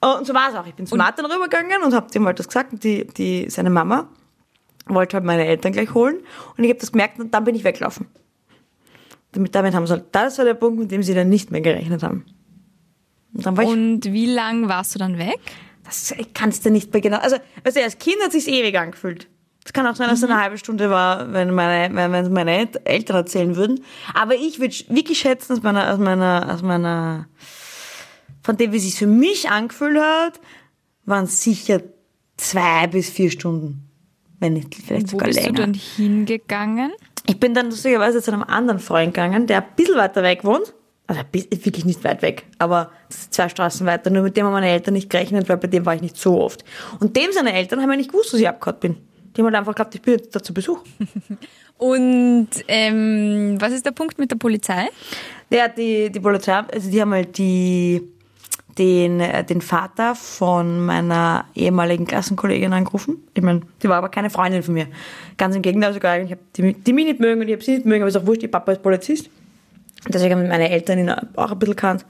Und 0.00 0.26
so 0.26 0.34
war 0.34 0.50
es 0.50 0.54
auch. 0.54 0.66
Ich 0.66 0.74
bin 0.74 0.86
zu 0.86 0.94
Martin 0.94 1.24
rübergegangen 1.24 1.82
und 1.82 1.94
habe 1.94 2.10
dem 2.10 2.26
halt 2.26 2.38
das 2.38 2.46
gesagt 2.48 2.72
und 2.74 2.84
die, 2.84 3.06
die, 3.06 3.48
seine 3.48 3.70
Mama 3.70 4.08
wollte 4.86 5.16
halt 5.16 5.24
meine 5.24 5.46
Eltern 5.46 5.72
gleich 5.72 5.94
holen 5.94 6.18
und 6.56 6.62
ich 6.62 6.70
habe 6.70 6.78
das 6.78 6.92
gemerkt 6.92 7.18
und 7.18 7.32
dann 7.32 7.44
bin 7.44 7.54
ich 7.54 7.64
weggelaufen. 7.64 8.06
Damit, 9.32 9.54
damit 9.54 9.74
haben 9.74 9.86
sie 9.86 9.94
halt, 9.94 10.04
das 10.12 10.38
war 10.38 10.44
der 10.44 10.54
Punkt, 10.54 10.78
mit 10.78 10.90
dem 10.90 11.02
sie 11.02 11.14
dann 11.14 11.28
nicht 11.28 11.50
mehr 11.50 11.60
gerechnet 11.60 12.02
haben. 12.02 12.24
Und 13.34 13.44
dann 13.44 13.56
war 13.56 13.64
ich, 13.64 13.70
Und 13.70 14.04
wie 14.04 14.26
lang 14.26 14.68
warst 14.68 14.94
du 14.94 14.98
dann 14.98 15.18
weg? 15.18 15.40
das 15.84 16.12
kannst 16.34 16.66
du 16.66 16.70
nicht 16.70 16.92
mehr 16.92 17.00
genau, 17.00 17.18
also, 17.18 17.36
du, 17.36 17.82
als 17.82 17.98
Kind 17.98 18.16
hat 18.22 18.32
sich's 18.32 18.48
ewig 18.48 18.76
angefühlt. 18.78 19.28
Es 19.66 19.72
kann 19.72 19.84
auch 19.88 19.96
sein, 19.96 20.08
dass 20.08 20.18
es 20.18 20.24
eine 20.24 20.40
halbe 20.40 20.58
Stunde 20.58 20.90
war, 20.90 21.32
wenn 21.32 21.52
meine, 21.52 21.92
wenn, 21.92 22.12
wenn 22.12 22.32
meine 22.32 22.68
Eltern 22.84 23.16
erzählen 23.16 23.56
würden. 23.56 23.80
Aber 24.14 24.36
ich 24.36 24.60
würde 24.60 24.76
wirklich 24.90 25.18
schätzen, 25.18 25.54
aus 25.54 25.62
meiner, 25.62 25.92
aus 25.92 25.98
meiner, 25.98 26.54
aus 26.54 26.62
meiner, 26.62 27.26
von 28.44 28.56
dem, 28.56 28.70
wie 28.70 28.76
es 28.76 28.84
sich 28.84 28.94
für 28.94 29.08
mich 29.08 29.50
angefühlt 29.50 29.98
hat, 29.98 30.40
waren 31.04 31.24
es 31.24 31.42
sicher 31.42 31.80
zwei 32.36 32.86
bis 32.86 33.10
vier 33.10 33.28
Stunden. 33.28 33.88
Wenn 34.38 34.52
nicht, 34.52 34.72
vielleicht 34.72 35.08
Wo 35.08 35.10
sogar 35.12 35.26
bist 35.26 35.40
länger. 35.40 35.52
du 35.52 35.62
dann 35.62 35.74
hingegangen? 35.74 36.92
Ich 37.26 37.40
bin 37.40 37.52
dann 37.52 37.66
lustigerweise 37.66 38.22
zu 38.22 38.32
einem 38.32 38.44
anderen 38.44 38.78
Freund 38.78 39.14
gegangen, 39.14 39.48
der 39.48 39.64
ein 39.64 39.68
bisschen 39.74 39.96
weiter 39.96 40.22
weg 40.22 40.44
wohnt. 40.44 40.74
Also 41.08 41.22
wirklich 41.32 41.84
nicht 41.84 42.04
weit 42.04 42.22
weg, 42.22 42.44
aber 42.58 42.92
zwei 43.08 43.48
Straßen 43.48 43.84
weiter. 43.84 44.10
Nur 44.10 44.22
mit 44.22 44.36
dem 44.36 44.46
haben 44.46 44.52
meine 44.52 44.68
Eltern 44.68 44.94
nicht 44.94 45.10
gerechnet, 45.10 45.48
weil 45.48 45.56
bei 45.56 45.66
dem 45.66 45.84
war 45.84 45.96
ich 45.96 46.02
nicht 46.02 46.16
so 46.16 46.40
oft. 46.40 46.64
Und 47.00 47.16
dem 47.16 47.32
seine 47.32 47.52
Eltern 47.52 47.80
haben 47.80 47.90
ja 47.90 47.96
nicht 47.96 48.12
gewusst, 48.12 48.32
dass 48.32 48.38
ich 48.38 48.48
abgehauen 48.48 48.78
bin. 48.78 48.96
Die 49.36 49.42
haben 49.42 49.46
halt 49.46 49.56
einfach 49.56 49.74
geglaubt, 49.74 49.94
ich 49.94 50.02
bin 50.02 50.14
jetzt 50.14 50.34
da 50.34 50.42
zu 50.42 50.54
Besuch. 50.54 50.80
Und 51.78 52.48
ähm, 52.68 53.56
was 53.60 53.72
ist 53.72 53.84
der 53.84 53.90
Punkt 53.90 54.18
mit 54.18 54.30
der 54.30 54.36
Polizei? 54.36 54.88
Hat 55.52 55.76
die, 55.76 56.10
die 56.10 56.20
Polizei, 56.20 56.54
also 56.54 56.90
die 56.90 57.00
haben 57.00 57.12
halt 57.12 57.36
die, 57.36 58.02
den, 58.78 59.20
äh, 59.20 59.44
den 59.44 59.60
Vater 59.60 60.14
von 60.14 60.84
meiner 60.86 61.44
ehemaligen 61.54 62.06
Klassenkollegin 62.06 62.72
angerufen. 62.72 63.18
Ich 63.34 63.42
meine, 63.42 63.60
die 63.82 63.88
war 63.88 63.98
aber 63.98 64.08
keine 64.08 64.30
Freundin 64.30 64.62
von 64.62 64.74
mir. 64.74 64.86
Ganz 65.36 65.54
im 65.54 65.62
Gegenteil 65.62 65.92
sogar. 65.92 66.18
Ich 66.20 66.30
habe 66.30 66.40
die, 66.56 66.72
die 66.72 66.92
mich 66.92 67.04
nicht 67.04 67.20
mögen 67.20 67.42
und 67.42 67.48
ich 67.48 67.54
habe 67.54 67.64
sie 67.64 67.74
nicht 67.74 67.86
mögen, 67.86 68.02
aber 68.02 68.08
ist 68.08 68.16
auch 68.16 68.26
wurscht, 68.26 68.42
ihr 68.42 68.50
Papa 68.50 68.72
ist 68.72 68.82
Polizist. 68.82 69.28
Deswegen 70.08 70.34
haben 70.34 70.48
meine 70.48 70.70
Eltern 70.70 70.98
ihn 70.98 71.10
auch 71.10 71.52
ein 71.52 71.58
bisschen 71.58 71.76
kannt. 71.76 72.06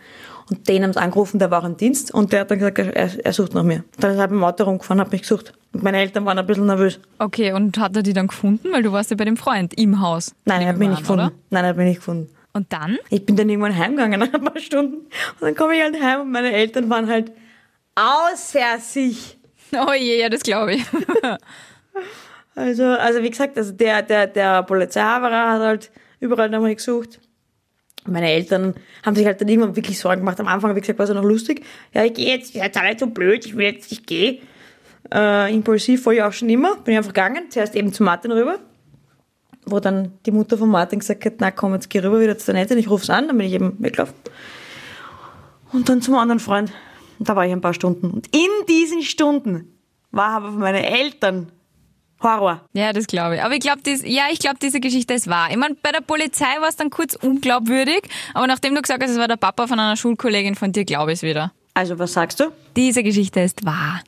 Und 0.49 0.69
den 0.69 0.85
haben 0.85 0.93
sie 0.93 1.01
angerufen, 1.01 1.39
der 1.41 1.51
war 1.51 1.63
auch 1.63 1.67
im 1.67 1.77
Dienst 1.77 2.15
und 2.15 2.33
der 2.33 2.41
hat 2.43 2.51
dann 2.51 2.59
gesagt, 2.61 2.79
er, 2.79 3.25
er 3.25 3.33
sucht 3.33 3.53
nach 3.55 3.65
mir. 3.65 3.83
Dann 3.99 4.13
ist 4.13 4.19
er 4.19 4.23
mit 4.29 4.31
dem 4.33 4.45
Auto 4.45 4.63
rumgefahren, 4.65 5.01
hat 5.01 5.11
mich 5.11 5.23
gesucht. 5.23 5.53
Und 5.73 5.83
meine 5.83 5.99
Eltern 5.99 6.25
waren 6.25 6.39
ein 6.39 6.47
bisschen 6.47 6.67
nervös. 6.67 7.01
Okay, 7.19 7.53
und 7.53 7.77
hat 7.79 7.97
er 7.97 8.03
die 8.03 8.13
dann 8.13 8.29
gefunden? 8.29 8.69
Weil 8.73 8.83
du 8.85 8.93
warst 8.93 9.11
ja 9.11 9.17
bei 9.17 9.25
dem 9.25 9.37
Freund 9.37 9.75
im 9.75 10.01
Haus. 10.01 10.35
Nein, 10.45 10.63
er 10.63 10.69
hat 10.69 10.79
mich 10.79 10.89
nicht 10.89 11.01
gefunden. 11.01 11.27
oder? 11.27 11.33
Nein, 11.51 11.65
er 11.65 11.71
hat 11.71 11.77
mich 11.77 11.87
nicht 11.87 11.97
gefunden. 11.97 12.31
Und 12.53 12.73
dann? 12.73 12.97
Ich 13.11 13.27
bin 13.27 13.35
dann 13.37 13.49
irgendwann 13.49 13.77
heimgegangen 13.77 14.21
nach 14.21 14.33
ein 14.33 14.45
paar 14.45 14.59
Stunden 14.59 14.95
und 14.97 15.41
dann 15.41 15.55
komme 15.57 15.75
ich 15.77 15.83
halt 15.83 16.01
heim 16.01 16.21
und 16.23 16.31
meine 16.31 16.53
Eltern 16.53 16.89
waren 16.89 17.09
halt 17.09 17.33
außer 17.97 18.79
sich. 18.81 19.37
Oh 19.75 19.93
je, 19.93 20.21
ja, 20.21 20.29
das 20.29 20.41
glaube 20.43 20.75
ich. 20.75 20.85
Also, 22.55 22.85
also 22.85 23.23
wie 23.23 23.29
gesagt, 23.31 23.59
also 23.59 23.73
der, 23.73 24.01
der, 24.03 24.27
der 24.27 24.63
Polizeihaberer 24.63 25.53
hat 25.53 25.61
halt 25.61 25.91
überall 26.21 26.49
nach 26.49 26.61
mir 26.61 26.75
gesucht. 26.75 27.21
Meine 28.07 28.31
Eltern 28.31 28.75
haben 29.05 29.17
sich 29.17 29.27
halt 29.27 29.41
dann 29.41 29.49
irgendwann 29.49 29.77
wirklich 29.77 29.99
Sorgen 29.99 30.21
gemacht. 30.21 30.39
Am 30.41 30.49
Anfang, 30.49 30.75
wie 30.75 30.81
gesagt, 30.81 30.99
war 30.99 31.05
es 31.05 31.11
ja 31.11 31.15
noch 31.15 31.25
lustig. 31.25 31.65
Ja, 31.93 32.05
ich 32.05 32.15
gehe 32.15 32.37
jetzt, 32.37 32.55
seid 32.55 32.77
alle 32.77 32.99
so 32.99 33.07
blöd, 33.07 33.47
ich 33.47 33.57
will 33.57 33.67
jetzt, 33.67 33.91
ich 33.93 34.07
gehe. 34.07 34.41
Äh, 35.13 35.55
impulsiv 35.55 36.05
war 36.07 36.13
ich 36.13 36.23
auch 36.23 36.33
schon 36.33 36.49
immer, 36.49 36.77
bin 36.77 36.93
ich 36.93 36.99
einfach 36.99 37.13
gegangen. 37.13 37.51
Zuerst 37.51 37.75
eben 37.75 37.93
zu 37.93 38.03
Martin 38.03 38.33
rüber, 38.33 38.59
wo 39.65 39.81
dann 39.81 40.13
die 40.27 40.33
Mutter 40.33 40.59
von 40.59 40.69
Martin 40.69 40.99
gesagt 40.99 41.25
hat, 41.25 41.35
na 41.39 41.51
komm, 41.51 41.75
jetzt 41.75 41.91
geh 41.91 42.01
rüber 42.01 42.21
wieder 42.21 42.39
zu 42.39 42.47
deinen 42.47 42.63
Eltern, 42.63 42.79
ich 42.79 42.91
ruf's 42.91 43.11
an, 43.11 43.29
dann 43.29 43.37
bin 43.37 43.47
ich 43.47 43.53
eben 43.53 43.77
weggelaufen. 43.79 44.15
Und 45.73 45.89
dann 45.89 46.03
zum 46.03 46.15
anderen 46.15 46.41
Freund. 46.41 46.73
Und 47.19 47.29
da 47.29 47.37
war 47.37 47.47
ich 47.47 47.53
ein 47.53 47.61
paar 47.61 47.75
Stunden. 47.75 48.11
Und 48.11 48.29
in 48.35 48.51
diesen 48.69 49.03
Stunden 49.03 49.73
war 50.11 50.31
aber 50.31 50.53
für 50.53 50.59
meine 50.59 50.87
Eltern 50.87 51.53
Horror. 52.23 52.63
Ja, 52.73 52.93
das 52.93 53.07
glaube 53.07 53.37
ich. 53.37 53.43
Aber 53.43 53.55
ich 53.55 53.61
glaube, 53.61 53.81
ja, 54.05 54.25
ich 54.31 54.39
glaube, 54.39 54.57
diese 54.61 54.81
Geschichte 54.81 55.15
ist 55.15 55.29
wahr. 55.29 55.49
Ich 55.51 55.57
meine, 55.57 55.75
bei 55.75 55.93
der 55.93 56.01
Polizei 56.01 56.61
war 56.61 56.69
es 56.69 56.77
dann 56.77 56.91
kurz 56.91 57.15
unglaubwürdig, 57.15 58.03
aber 58.35 58.47
nachdem 58.47 58.75
du 58.75 58.83
gesagt 58.83 59.03
hast, 59.03 59.11
es 59.11 59.19
war 59.19 59.29
der 59.29 59.37
Papa 59.37 59.67
von 59.67 59.79
einer 59.79 59.97
Schulkollegin 59.97 60.55
von 60.55 60.73
dir, 60.73 60.85
glaube 60.85 61.13
ich 61.13 61.19
es 61.19 61.23
wieder. 61.23 61.53
Also, 61.75 61.99
was 61.99 62.15
sagst 62.15 62.41
du? 62.41 62.53
Diese 62.75 63.03
Geschichte 63.03 63.41
ist 63.41 63.67
wahr. 63.67 64.03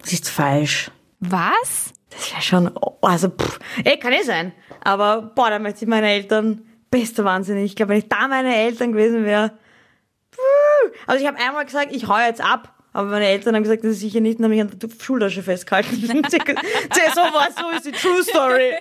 Das 0.00 0.12
ist 0.12 0.28
falsch. 0.28 0.90
Was? 1.18 1.92
Das 2.10 2.30
wäre 2.30 2.42
schon, 2.42 2.70
also, 3.02 3.28
pff, 3.28 3.58
ey, 3.82 3.98
kann 3.98 4.12
eh 4.12 4.22
sein. 4.22 4.52
Aber, 4.84 5.22
boah, 5.22 5.50
da 5.50 5.58
möchte 5.58 5.84
ich 5.84 5.88
meine 5.88 6.08
Eltern, 6.08 6.62
bester 6.90 7.24
Wahnsinn. 7.24 7.56
Ich 7.58 7.74
glaube, 7.74 7.90
wenn 7.90 7.98
ich 7.98 8.08
da 8.08 8.28
meine 8.28 8.54
Eltern 8.54 8.92
gewesen 8.92 9.24
wäre, 9.24 9.58
also 11.06 11.20
ich 11.20 11.26
habe 11.26 11.38
einmal 11.38 11.64
gesagt, 11.64 11.88
ich 11.90 12.06
hau 12.06 12.18
jetzt 12.18 12.40
ab. 12.40 12.73
Aber 12.94 13.10
meine 13.10 13.26
Eltern 13.26 13.54
haben 13.56 13.62
gesagt, 13.64 13.84
das 13.84 13.92
ist 13.92 14.00
sicher 14.00 14.20
nicht, 14.20 14.38
und 14.38 14.44
haben 14.44 14.50
mich 14.52 14.60
an 14.62 14.70
der 14.72 14.88
Schultasche 15.02 15.42
festgehalten. 15.42 15.96
so 16.00 17.20
war 17.20 17.48
so 17.54 17.76
ist 17.76 17.84
die 17.86 17.92
True 17.92 18.22
Story. 18.22 18.72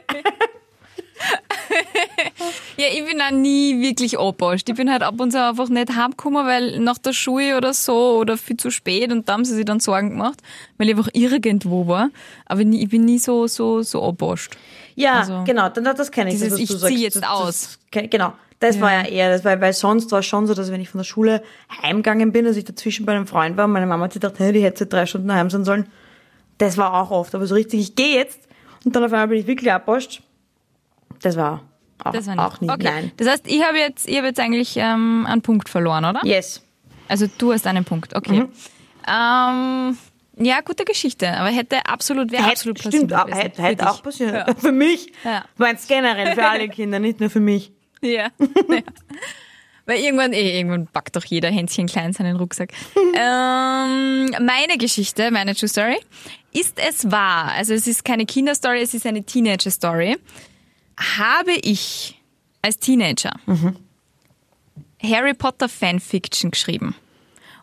Ja, 2.78 2.86
ich 2.92 3.06
bin 3.06 3.22
auch 3.22 3.32
nie 3.32 3.80
wirklich 3.82 4.20
anpasst. 4.20 4.68
Ich 4.70 4.76
bin 4.76 4.92
halt 4.92 5.04
ab 5.04 5.20
und 5.20 5.32
zu 5.32 5.42
einfach 5.44 5.70
nicht 5.70 5.96
heimgekommen, 5.96 6.46
weil 6.46 6.80
nach 6.80 6.98
der 6.98 7.14
Schule 7.14 7.56
oder 7.58 7.74
so 7.74 8.18
oder 8.18 8.38
viel 8.38 8.58
zu 8.58 8.72
spät 8.72 9.12
und 9.12 9.28
da 9.30 9.34
haben 9.34 9.46
sie 9.46 9.56
sich 9.56 9.66
dann 9.66 9.80
Sorgen 9.80 10.10
gemacht, 10.10 10.40
weil 10.78 10.90
ich 10.90 10.96
einfach 10.98 11.10
irgendwo 11.14 11.88
war. 11.88 12.10
Aber 12.46 12.62
ich 12.62 12.90
bin 12.90 13.06
nie 13.06 13.20
so, 13.20 13.48
so, 13.48 13.82
so 13.84 14.04
anpasst. 14.04 14.52
Ja, 14.96 15.20
Also, 15.20 15.44
genau, 15.46 15.70
dann, 15.70 15.84
das 15.86 16.12
kenne 16.12 16.30
ich. 16.32 16.36
dieses 16.36 16.50
das, 16.52 16.60
Ich 16.60 16.68
du 16.70 16.78
sagst. 16.78 16.94
zieh 16.96 17.04
jetzt 17.04 17.18
das, 17.18 17.24
aus. 17.30 17.80
Das, 17.92 18.10
genau, 18.10 18.34
das 18.60 18.80
war 18.80 18.92
ja 18.92 19.02
eher, 19.06 19.30
das 19.30 19.44
war, 19.44 19.60
weil 19.60 19.74
sonst 19.74 20.12
war 20.12 20.20
es 20.20 20.26
schon 20.26 20.48
so, 20.48 20.54
dass 20.54 20.72
wenn 20.72 20.80
ich 20.82 20.90
von 20.90 21.00
der 21.00 21.06
Schule 21.06 21.44
heimgegangen 21.82 22.32
bin, 22.32 22.46
dass 22.46 22.56
ich 22.56 22.64
dazwischen 22.66 23.06
bei 23.06 23.14
einem 23.14 23.28
Freund 23.28 23.58
war 23.58 23.66
und 23.66 23.72
meine 23.72 23.86
Mama 23.88 24.06
hat 24.06 24.14
sich 24.14 24.22
gedacht, 24.22 24.40
hey, 24.40 24.52
die 24.54 24.64
hätte 24.64 24.86
drei 24.86 25.06
Stunden 25.06 25.28
daheim 25.28 25.50
sein 25.50 25.66
sollen. 25.66 25.88
Das 26.60 26.78
war 26.78 26.94
auch 26.94 27.12
oft, 27.12 27.34
aber 27.36 27.46
so 27.46 27.56
richtig, 27.56 27.80
ich 27.82 27.96
gehe 27.96 28.16
jetzt 28.16 28.40
und 28.86 28.96
dann 28.96 29.04
auf 29.04 29.12
einmal 29.12 29.28
bin 29.28 29.40
ich 29.40 29.48
wirklich 29.48 29.72
abpasst. 29.72 30.22
Das 31.22 31.36
war 31.36 31.62
auch, 32.04 32.12
Das 32.12 32.28
war 32.28 32.36
nicht. 32.36 32.44
auch 32.46 32.62
nie. 32.62 32.70
okay. 32.70 32.84
Nein. 32.84 33.12
Das 33.18 33.28
heißt, 33.28 33.48
ich 33.48 33.64
habe 33.64 33.78
jetzt, 33.78 34.08
ich 34.08 34.18
habe 34.18 34.28
jetzt 34.28 34.40
eigentlich 34.40 34.76
ähm, 34.78 35.26
einen 35.28 35.42
Punkt 35.42 35.70
verloren, 35.70 36.06
oder? 36.06 36.22
Yes. 36.24 36.62
Also 37.08 37.28
du 37.38 37.52
hast 37.54 37.68
einen 37.68 37.84
Punkt, 37.86 38.16
okay. 38.16 38.42
Mhm. 38.42 38.50
Ähm, 39.08 39.98
ja, 40.38 40.62
gute 40.62 40.84
Geschichte, 40.86 41.32
aber 41.32 41.50
hätte 41.50 41.78
absolut, 41.86 42.32
wäre 42.32 42.46
absolut 42.46 42.78
passiert. 42.78 42.94
stimmt, 42.96 43.12
gewesen. 43.12 43.38
hätte, 43.40 43.56
Für 43.58 43.68
hätte 43.68 43.90
auch 43.90 44.02
passiert. 44.02 44.34
Ja. 44.34 44.56
Für 44.58 44.72
mich. 44.72 45.12
Ja. 45.24 45.44
Meinst 45.58 45.88
generell 45.88 46.34
für 46.34 46.46
alle 46.48 46.70
Kinder, 46.70 47.00
nicht 47.00 47.20
nur 47.20 47.30
für 47.30 47.40
mich. 47.40 47.72
Ja. 48.04 48.30
ja. 48.70 48.82
Weil 49.86 50.00
irgendwann, 50.00 50.34
eh, 50.34 50.58
irgendwann 50.58 50.88
packt 50.88 51.16
doch 51.16 51.26
jeder 51.26 51.50
Hänschen 51.50 51.88
klein 51.88 52.14
seinen 52.14 52.38
Rucksack. 52.38 52.72
ähm, 52.96 54.30
meine 54.40 54.78
Geschichte, 54.78 55.30
meine 55.32 55.56
True 55.56 55.68
Story, 55.68 55.98
ist 56.54 56.80
es 56.80 57.12
wahr, 57.12 57.52
also 57.52 57.74
es 57.74 57.88
ist 57.88 58.06
keine 58.06 58.26
Kinderstory, 58.26 58.82
es 58.82 58.94
ist 58.94 59.06
eine 59.06 59.24
Teenager-Story, 59.24 60.18
habe 61.18 61.52
ich 61.64 62.22
als 62.62 62.78
Teenager 62.78 63.34
Harry 65.02 65.34
Potter 65.34 65.68
Fanfiction 65.68 66.52
geschrieben. 66.52 66.96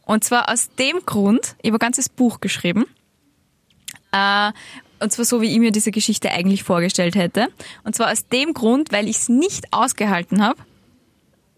Und 0.04 0.24
zwar 0.24 0.52
aus 0.52 0.70
dem 0.74 1.00
Grund, 1.06 1.54
ich 1.62 1.68
habe 1.68 1.76
ein 1.76 1.78
ganzes 1.78 2.08
Buch 2.08 2.40
geschrieben, 2.40 2.84
äh, 4.12 4.52
und 5.00 5.12
zwar 5.12 5.24
so, 5.24 5.40
wie 5.40 5.50
ich 5.52 5.58
mir 5.58 5.70
diese 5.72 5.90
Geschichte 5.90 6.30
eigentlich 6.30 6.62
vorgestellt 6.62 7.14
hätte. 7.14 7.48
Und 7.84 7.94
zwar 7.94 8.10
aus 8.12 8.26
dem 8.28 8.54
Grund, 8.54 8.92
weil 8.92 9.08
ich 9.08 9.16
es 9.16 9.28
nicht 9.28 9.72
ausgehalten 9.72 10.42
habe. 10.44 10.60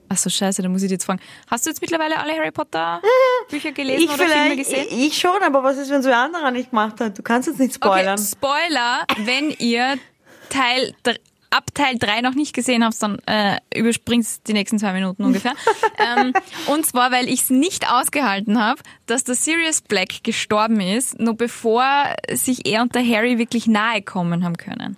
Ach 0.08 0.18
so, 0.18 0.28
scheiße, 0.28 0.60
da 0.62 0.68
muss 0.68 0.82
ich 0.82 0.88
dich 0.88 0.96
jetzt 0.96 1.04
fragen. 1.06 1.20
Hast 1.50 1.64
du 1.64 1.70
jetzt 1.70 1.80
mittlerweile 1.80 2.18
alle 2.18 2.34
Harry 2.34 2.50
Potter 2.50 3.00
Bücher 3.50 3.72
gelesen 3.72 4.04
Ich 4.04 4.10
oder 4.10 4.26
Filme 4.28 4.56
gesehen? 4.56 4.86
ich, 4.90 5.18
schon, 5.18 5.42
aber 5.42 5.62
was 5.62 5.78
ist, 5.78 5.90
wenn 5.90 6.02
so 6.02 6.08
ein 6.10 6.14
anderer 6.14 6.50
nicht 6.50 6.70
gemacht 6.70 7.00
hat? 7.00 7.16
Du 7.16 7.22
kannst 7.22 7.48
jetzt 7.48 7.58
nicht 7.58 7.74
spoilern. 7.74 8.18
Okay, 8.18 8.28
Spoiler, 8.30 9.00
wenn 9.24 9.50
ihr 9.58 9.96
Teil 10.50 10.94
dr- 11.02 11.16
ab 11.52 11.74
Teil 11.74 11.98
3 11.98 12.20
noch 12.20 12.34
nicht 12.34 12.54
gesehen 12.54 12.84
habt, 12.84 13.00
dann 13.02 13.18
äh, 13.26 13.58
überspringt 13.74 14.26
die 14.48 14.52
nächsten 14.52 14.78
zwei 14.78 14.92
Minuten 14.92 15.24
ungefähr. 15.24 15.54
ähm, 15.98 16.32
und 16.66 16.86
zwar, 16.86 17.12
weil 17.12 17.28
ich 17.28 17.42
es 17.42 17.50
nicht 17.50 17.90
ausgehalten 17.90 18.62
habe, 18.62 18.80
dass 19.06 19.24
der 19.24 19.34
Sirius 19.34 19.80
Black 19.82 20.24
gestorben 20.24 20.80
ist, 20.80 21.18
nur 21.18 21.34
bevor 21.34 21.84
sich 22.32 22.66
er 22.66 22.82
und 22.82 22.94
der 22.94 23.06
Harry 23.06 23.38
wirklich 23.38 23.66
nahe 23.66 24.02
kommen 24.02 24.44
haben 24.44 24.56
können. 24.56 24.96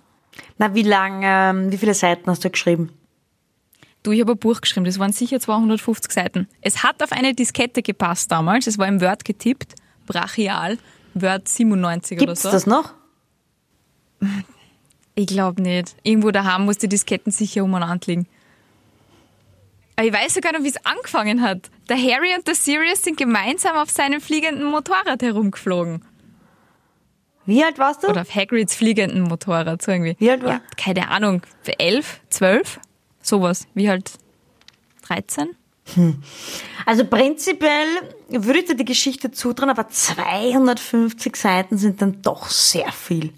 Na, 0.57 0.73
wie 0.73 0.83
lang, 0.83 1.21
ähm, 1.23 1.71
wie 1.71 1.77
viele 1.77 1.93
Seiten 1.93 2.29
hast 2.29 2.43
du 2.43 2.49
geschrieben? 2.49 2.91
Du, 4.03 4.11
ich 4.11 4.21
habe 4.21 4.33
ein 4.33 4.37
Buch 4.37 4.61
geschrieben, 4.61 4.85
das 4.85 4.99
waren 4.99 5.11
sicher 5.11 5.39
250 5.39 6.11
Seiten. 6.11 6.47
Es 6.61 6.83
hat 6.83 7.01
auf 7.01 7.11
eine 7.11 7.33
Diskette 7.33 7.81
gepasst 7.81 8.31
damals, 8.31 8.67
es 8.67 8.77
war 8.77 8.87
im 8.87 9.01
Word 9.01 9.25
getippt, 9.25 9.73
brachial, 10.05 10.77
Word 11.15 11.47
97 11.47 12.17
oder 12.19 12.27
Gibt's 12.27 12.43
so. 12.43 12.51
das 12.51 12.67
noch? 12.67 12.93
Ich 15.15 15.27
glaube 15.27 15.61
nicht. 15.61 15.95
Irgendwo 16.03 16.31
daheim 16.31 16.65
muss 16.65 16.77
die 16.77 16.89
Disketten 16.89 17.31
sicher 17.31 17.63
umeinander 17.63 18.05
liegen. 18.07 18.27
Aber 19.95 20.05
ich 20.07 20.13
weiß 20.13 20.33
sogar 20.33 20.51
noch, 20.51 20.63
wie 20.63 20.67
es 20.69 20.85
angefangen 20.85 21.41
hat. 21.41 21.69
Der 21.87 21.95
Harry 21.97 22.35
und 22.35 22.45
der 22.47 22.55
Sirius 22.55 23.01
sind 23.01 23.17
gemeinsam 23.17 23.77
auf 23.77 23.89
seinem 23.89 24.19
fliegenden 24.19 24.65
Motorrad 24.65 25.21
herumgeflogen. 25.21 26.03
Wie 27.45 27.63
alt 27.63 27.77
warst 27.79 28.03
du? 28.03 28.07
Oder 28.07 28.21
auf 28.23 28.35
Hagrids 28.35 28.75
fliegenden 28.75 29.21
Motorrad, 29.23 29.81
so 29.81 29.91
irgendwie. 29.91 30.15
Wie 30.19 30.31
alt 30.31 30.43
war- 30.43 30.53
Ja, 30.53 30.61
keine 30.75 31.09
Ahnung. 31.09 31.43
Elf, 31.77 32.19
zwölf? 32.29 32.79
Sowas. 33.21 33.67
Wie 33.73 33.87
halt 33.89 34.11
13? 35.07 35.55
Also 36.87 37.05
prinzipiell 37.05 37.87
würde 38.29 38.59
ich 38.59 38.65
dir 38.65 38.75
die 38.75 38.85
Geschichte 38.85 39.29
zutrauen, 39.31 39.69
aber 39.69 39.87
250 39.87 41.35
Seiten 41.35 41.77
sind 41.77 42.01
dann 42.01 42.21
doch 42.23 42.49
sehr 42.49 42.91
viel. 42.91 43.31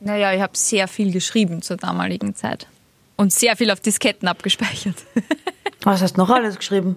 Naja, 0.00 0.32
ich 0.32 0.40
habe 0.40 0.56
sehr 0.56 0.88
viel 0.88 1.12
geschrieben 1.12 1.62
zur 1.62 1.76
damaligen 1.76 2.34
Zeit. 2.34 2.66
Und 3.16 3.32
sehr 3.32 3.56
viel 3.56 3.70
auf 3.70 3.80
Disketten 3.80 4.28
abgespeichert. 4.28 4.94
Was 5.82 6.02
hast 6.02 6.14
du 6.14 6.20
noch 6.20 6.30
alles 6.30 6.56
geschrieben? 6.56 6.96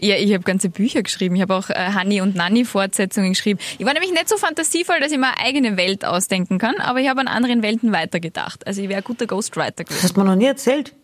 Ja, 0.00 0.16
ich 0.16 0.34
habe 0.34 0.42
ganze 0.42 0.68
Bücher 0.68 1.02
geschrieben. 1.02 1.36
Ich 1.36 1.42
habe 1.42 1.54
auch 1.54 1.70
äh, 1.70 1.74
Hanni 1.74 2.20
und 2.20 2.34
Nanni 2.34 2.64
Fortsetzungen 2.64 3.30
geschrieben. 3.30 3.60
Ich 3.78 3.86
war 3.86 3.92
nämlich 3.92 4.10
nicht 4.12 4.28
so 4.28 4.36
fantasievoll, 4.36 4.98
dass 5.00 5.12
ich 5.12 5.18
mir 5.18 5.28
eine 5.28 5.38
eigene 5.46 5.76
Welt 5.76 6.04
ausdenken 6.04 6.58
kann, 6.58 6.74
aber 6.80 6.98
ich 7.00 7.08
habe 7.08 7.20
an 7.20 7.28
anderen 7.28 7.62
Welten 7.62 7.92
weitergedacht. 7.92 8.66
Also 8.66 8.82
ich 8.82 8.88
wäre 8.88 8.98
ein 8.98 9.04
guter 9.04 9.26
Ghostwriter 9.26 9.84
Das 9.84 9.86
gewesen. 9.86 10.02
hast 10.02 10.16
du 10.16 10.20
mir 10.20 10.26
noch 10.26 10.34
nie 10.36 10.46
erzählt. 10.46 10.94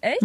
Echt? 0.00 0.22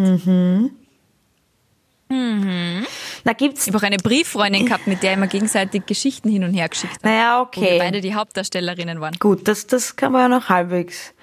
Da 2.10 3.34
gibt's, 3.34 3.68
Ich 3.68 3.74
habe 3.74 3.84
auch 3.84 3.86
eine 3.86 3.98
Brieffreundin 3.98 4.66
gehabt, 4.66 4.88
mit 4.88 5.04
der 5.04 5.14
ich 5.14 5.20
mir 5.20 5.28
gegenseitig 5.28 5.86
Geschichten 5.86 6.30
hin 6.30 6.44
und 6.44 6.54
her 6.54 6.70
geschickt 6.70 6.94
habe. 7.04 7.08
naja, 7.08 7.50
Wo 7.52 7.62
wir 7.62 7.78
beide 7.80 7.98
okay. 7.98 8.02
die 8.02 8.16
Hauptdarstellerinnen 8.16 9.02
waren. 9.02 9.16
Gut, 9.20 9.48
das, 9.48 9.68
das 9.68 9.96
kann 9.96 10.14
man 10.14 10.22
ja 10.22 10.28
noch 10.40 10.50
halbwegs. 10.50 11.14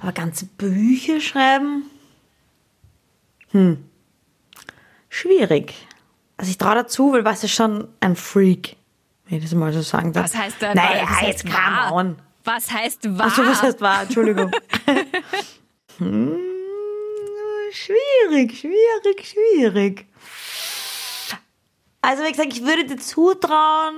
Aber 0.00 0.12
ganze 0.12 0.46
Bücher 0.46 1.20
schreiben? 1.20 1.84
Hm. 3.52 3.84
Schwierig. 5.08 5.74
Also 6.36 6.50
ich 6.50 6.58
traue 6.58 6.74
dazu, 6.74 7.12
weil 7.12 7.24
was 7.24 7.44
ist 7.44 7.52
schon 7.54 7.86
ein 8.00 8.16
Freak, 8.16 8.76
wenn 9.28 9.38
ich 9.38 9.44
das 9.44 9.54
mal 9.54 9.72
so 9.72 9.82
sagen 9.82 10.12
darf. 10.12 10.24
Was 10.24 10.34
heißt 10.36 10.56
da? 10.60 10.74
Naja, 10.74 11.02
was 11.02 11.20
heißt 11.20 11.44
jetzt 11.44 11.46
come 11.46 11.92
on. 11.92 12.16
Was 12.44 12.72
heißt 12.72 13.18
wahr? 13.18 13.26
Achso, 13.26 13.42
was 13.46 13.62
heißt 13.62 13.80
wahr? 13.80 14.02
Entschuldigung. 14.02 14.50
hm, 15.98 16.36
schwierig, 17.70 18.58
schwierig, 18.58 19.24
schwierig. 19.24 20.06
Also 22.02 22.24
wie 22.24 22.30
gesagt, 22.30 22.52
ich 22.52 22.64
würde 22.64 22.84
dir 22.84 22.98
zutrauen, 22.98 23.94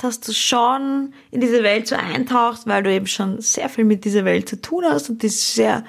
dass 0.00 0.20
du 0.20 0.32
schon 0.32 1.14
in 1.30 1.40
diese 1.40 1.62
Welt 1.62 1.86
so 1.86 1.94
eintauchst, 1.94 2.66
weil 2.66 2.82
du 2.82 2.92
eben 2.92 3.06
schon 3.06 3.40
sehr 3.40 3.68
viel 3.68 3.84
mit 3.84 4.04
dieser 4.04 4.24
Welt 4.24 4.48
zu 4.48 4.60
tun 4.60 4.84
hast 4.84 5.10
und 5.10 5.22
die 5.22 5.28
sehr 5.28 5.84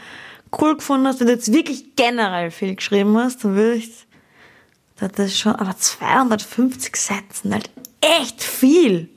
cool 0.61 0.75
gefunden 0.75 1.07
hast. 1.07 1.19
Wenn 1.19 1.27
du 1.27 1.33
jetzt 1.33 1.51
wirklich 1.51 1.95
generell 1.95 2.51
viel 2.51 2.75
geschrieben 2.75 3.17
hast, 3.17 3.43
dann 3.43 3.55
würde 3.55 3.75
ich 3.77 4.05
das 4.95 5.27
ist 5.27 5.39
schon, 5.39 5.55
aber 5.55 5.75
250 5.75 6.95
Seiten 6.95 7.33
sind 7.33 7.53
halt 7.53 7.69
echt 7.99 8.41
viel. 8.41 9.09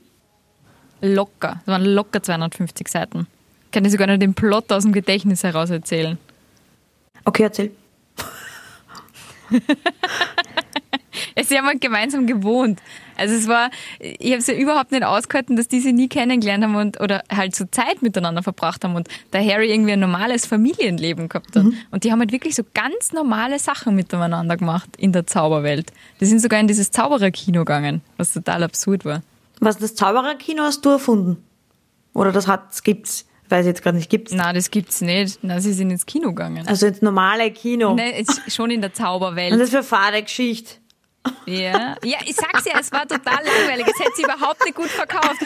Locker. 1.01 1.61
Das 1.65 1.67
waren 1.67 1.85
locker 1.85 2.21
250 2.21 2.87
Seiten. 2.87 3.27
Kann 3.71 3.85
ich 3.85 3.91
sogar 3.91 4.07
noch 4.07 4.17
den 4.17 4.33
Plot 4.33 4.71
aus 4.71 4.83
dem 4.83 4.91
Gedächtnis 4.91 5.43
heraus 5.43 5.69
erzählen. 5.69 6.17
Okay, 7.25 7.43
erzähl. 7.43 7.71
Sie 11.43 11.57
haben 11.57 11.67
halt 11.67 11.81
gemeinsam 11.81 12.25
gewohnt. 12.27 12.81
Also 13.17 13.33
es 13.35 13.47
war, 13.47 13.69
ich 13.99 14.31
habe 14.31 14.37
es 14.37 14.47
ja 14.47 14.53
überhaupt 14.53 14.91
nicht 14.91 15.03
ausgehalten, 15.03 15.55
dass 15.55 15.67
die 15.67 15.79
sich 15.79 15.93
nie 15.93 16.07
kennengelernt 16.07 16.63
haben 16.63 16.75
und 16.75 17.01
oder 17.01 17.23
halt 17.33 17.55
so 17.55 17.65
Zeit 17.65 18.01
miteinander 18.01 18.43
verbracht 18.43 18.83
haben 18.83 18.95
und 18.95 19.07
der 19.33 19.43
Harry 19.45 19.71
irgendwie 19.71 19.93
ein 19.93 19.99
normales 19.99 20.45
Familienleben 20.45 21.27
gehabt 21.29 21.55
hat. 21.55 21.65
Und 21.91 22.03
die 22.03 22.11
haben 22.11 22.19
halt 22.19 22.31
wirklich 22.31 22.55
so 22.55 22.63
ganz 22.73 23.11
normale 23.13 23.57
Sachen 23.59 23.95
miteinander 23.95 24.57
gemacht 24.57 24.89
in 24.97 25.11
der 25.13 25.25
Zauberwelt. 25.25 25.91
Die 26.19 26.25
sind 26.25 26.39
sogar 26.39 26.59
in 26.59 26.67
dieses 26.67 26.91
Zaubererkino 26.91 27.61
gegangen, 27.61 28.01
was 28.17 28.33
total 28.33 28.63
absurd 28.63 29.05
war. 29.05 29.21
Was 29.59 29.77
das 29.77 29.95
Zaubererkino 29.95 30.63
hast 30.63 30.85
du 30.85 30.89
erfunden? 30.89 31.37
Oder 32.13 32.31
das 32.31 32.47
hat, 32.47 32.69
das 32.69 32.83
gibt's, 32.83 33.25
weiß 33.49 33.65
ich 33.65 33.69
jetzt 33.69 33.83
gerade 33.83 33.97
nicht, 33.97 34.09
gibt's. 34.09 34.31
Na, 34.33 34.53
das 34.53 34.69
gibt's 34.71 35.01
nicht. 35.01 35.39
Na, 35.41 35.59
sie 35.59 35.73
sind 35.73 35.89
ins 35.91 36.05
Kino 36.05 36.29
gegangen. 36.29 36.67
Also 36.67 36.85
ins 36.87 37.01
normale 37.01 37.49
Kino. 37.51 37.95
Nein, 37.95 38.13
ist 38.13 38.41
schon 38.53 38.69
in 38.71 38.81
der 38.81 38.91
Und 38.91 38.95
Zauberwelt. 38.95 39.59
das 39.59 39.69
für 39.71 39.83
fade 39.83 40.21
Geschichte. 40.21 40.75
Ja. 41.45 41.95
ja, 42.03 42.17
ich 42.25 42.35
sag's 42.35 42.65
ja, 42.65 42.79
es 42.79 42.91
war 42.91 43.07
total 43.07 43.43
langweilig. 43.43 43.87
Es 43.87 43.99
hätte 43.99 44.11
sie 44.15 44.23
überhaupt 44.23 44.63
nicht 44.65 44.75
gut 44.75 44.89
verkauft. 44.89 45.37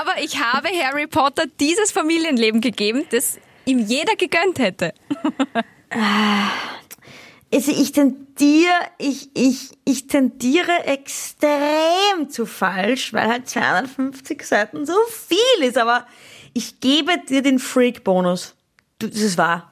Aber 0.00 0.20
ich 0.22 0.40
habe 0.40 0.68
Harry 0.68 1.06
Potter 1.06 1.44
dieses 1.60 1.92
Familienleben 1.92 2.60
gegeben, 2.60 3.04
das 3.10 3.38
ihm 3.64 3.78
jeder 3.78 4.16
gegönnt 4.16 4.58
hätte. 4.58 4.94
Also 7.54 7.70
ich 7.70 7.92
tendiere, 7.92 8.72
ich, 8.96 9.28
ich, 9.34 9.72
ich 9.84 10.06
tendiere 10.06 10.86
extrem 10.86 12.30
zu 12.30 12.46
falsch, 12.46 13.12
weil 13.12 13.28
halt 13.28 13.48
250 13.48 14.42
Seiten 14.42 14.86
so 14.86 14.96
viel 15.10 15.66
ist, 15.66 15.76
aber 15.76 16.06
ich 16.54 16.80
gebe 16.80 17.12
dir 17.28 17.42
den 17.42 17.58
Freak-Bonus. 17.58 18.54
Das 18.98 19.10
ist 19.10 19.36
wahr. 19.36 19.71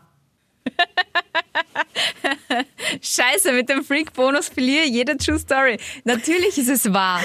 Scheiße, 3.03 3.53
mit 3.53 3.69
dem 3.69 3.85
Freak-Bonus 3.85 4.49
verliere 4.49 4.85
jede 4.85 5.17
True 5.17 5.39
Story. 5.39 5.79
Natürlich 6.05 6.59
ist 6.59 6.69
es 6.69 6.93
wahr. 6.93 7.21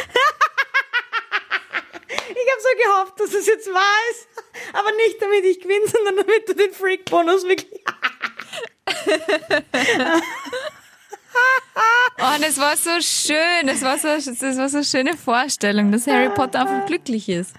Ich 2.27 2.51
habe 2.51 2.61
so 2.61 2.69
gehofft, 2.83 3.19
dass 3.19 3.33
es 3.33 3.47
jetzt 3.47 3.67
wahr 3.73 3.99
ist. 4.11 4.27
Aber 4.73 4.91
nicht 4.91 5.21
damit 5.21 5.43
ich 5.45 5.59
gewinne, 5.59 5.87
sondern 5.87 6.17
damit 6.17 6.47
du 6.47 6.53
den 6.53 6.71
Freak-Bonus 6.73 7.47
wirklich. 7.47 7.81
Oh, 12.17 12.35
und 12.35 12.43
es 12.43 12.57
war 12.57 12.77
so 12.77 13.01
schön. 13.01 13.67
Es 13.67 13.81
war 13.81 13.97
so, 13.97 14.07
das 14.07 14.57
war 14.57 14.69
so 14.69 14.77
eine 14.77 14.85
schöne 14.85 15.17
Vorstellung, 15.17 15.91
dass 15.91 16.07
Harry 16.07 16.29
Potter 16.29 16.61
einfach 16.61 16.85
glücklich 16.85 17.27
ist. 17.27 17.53